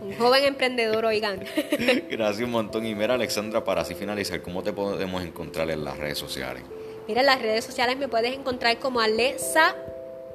Un 0.00 0.14
joven 0.18 0.44
emprendedor, 0.44 1.06
oigan. 1.06 1.40
Gracias 2.10 2.44
un 2.44 2.50
montón. 2.50 2.84
Y 2.84 2.94
mira, 2.94 3.14
Alexandra, 3.14 3.64
para 3.64 3.82
así 3.82 3.94
finalizar, 3.94 4.42
¿cómo 4.42 4.62
te 4.62 4.72
podemos 4.72 5.22
encontrar 5.22 5.70
en 5.70 5.84
las 5.84 5.96
redes 5.96 6.18
sociales? 6.18 6.62
Mira, 7.08 7.20
en 7.20 7.26
las 7.26 7.40
redes 7.40 7.64
sociales 7.64 7.96
me 7.96 8.08
puedes 8.08 8.34
encontrar 8.34 8.78
como 8.78 9.00
Alexa 9.00 9.74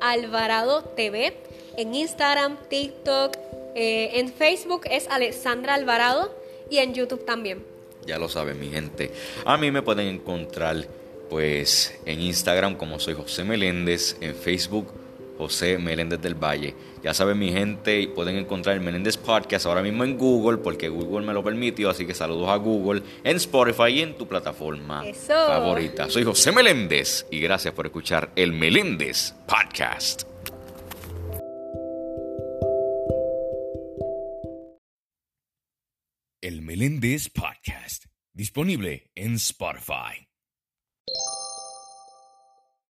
Alvarado 0.01 0.83
TV. 0.83 1.37
En 1.77 1.93
Instagram, 1.93 2.57
TikTok, 2.69 3.37
eh, 3.75 4.19
en 4.19 4.33
Facebook 4.33 4.81
es 4.89 5.07
Alexandra 5.09 5.75
Alvarado 5.75 6.35
y 6.71 6.79
en 6.79 6.95
YouTube 6.95 7.23
también. 7.23 7.63
Ya 8.03 8.17
lo 8.17 8.29
saben, 8.29 8.59
mi 8.59 8.69
gente. 8.69 9.11
A 9.45 9.57
mí 9.57 9.69
me 9.69 9.83
pueden 9.83 10.07
encontrar 10.07 10.87
pues 11.29 11.99
en 12.05 12.19
Instagram 12.19 12.77
como 12.77 12.99
soy 12.99 13.13
José 13.13 13.43
Meléndez, 13.43 14.17
en 14.21 14.33
Facebook 14.33 14.91
José 15.37 15.77
Meléndez 15.77 16.19
del 16.19 16.33
Valle. 16.33 16.73
Ya 17.03 17.13
saben 17.13 17.37
mi 17.37 17.51
gente, 17.51 18.07
pueden 18.07 18.37
encontrar 18.37 18.75
el 18.75 18.81
Meléndez 18.81 19.15
Podcast 19.15 19.67
ahora 19.67 19.83
mismo 19.83 20.03
en 20.03 20.17
Google, 20.17 20.57
porque 20.57 20.89
Google 20.89 21.27
me 21.27 21.33
lo 21.33 21.43
permitió, 21.43 21.91
así 21.91 22.07
que 22.07 22.15
saludos 22.15 22.49
a 22.49 22.55
Google, 22.55 23.03
en 23.23 23.35
Spotify 23.37 23.89
y 23.89 24.01
en 24.01 24.17
tu 24.17 24.27
plataforma 24.27 25.03
favorita. 25.27 26.09
Soy 26.09 26.23
José 26.23 26.51
Meléndez 26.51 27.27
y 27.29 27.39
gracias 27.39 27.75
por 27.75 27.85
escuchar 27.85 28.31
el 28.35 28.51
Meléndez 28.51 29.35
Podcast. 29.45 30.23
El 36.39 36.61
Meléndez 36.61 37.29
Podcast, 37.29 38.05
disponible 38.31 39.09
en 39.15 39.37
Spotify. 39.37 40.26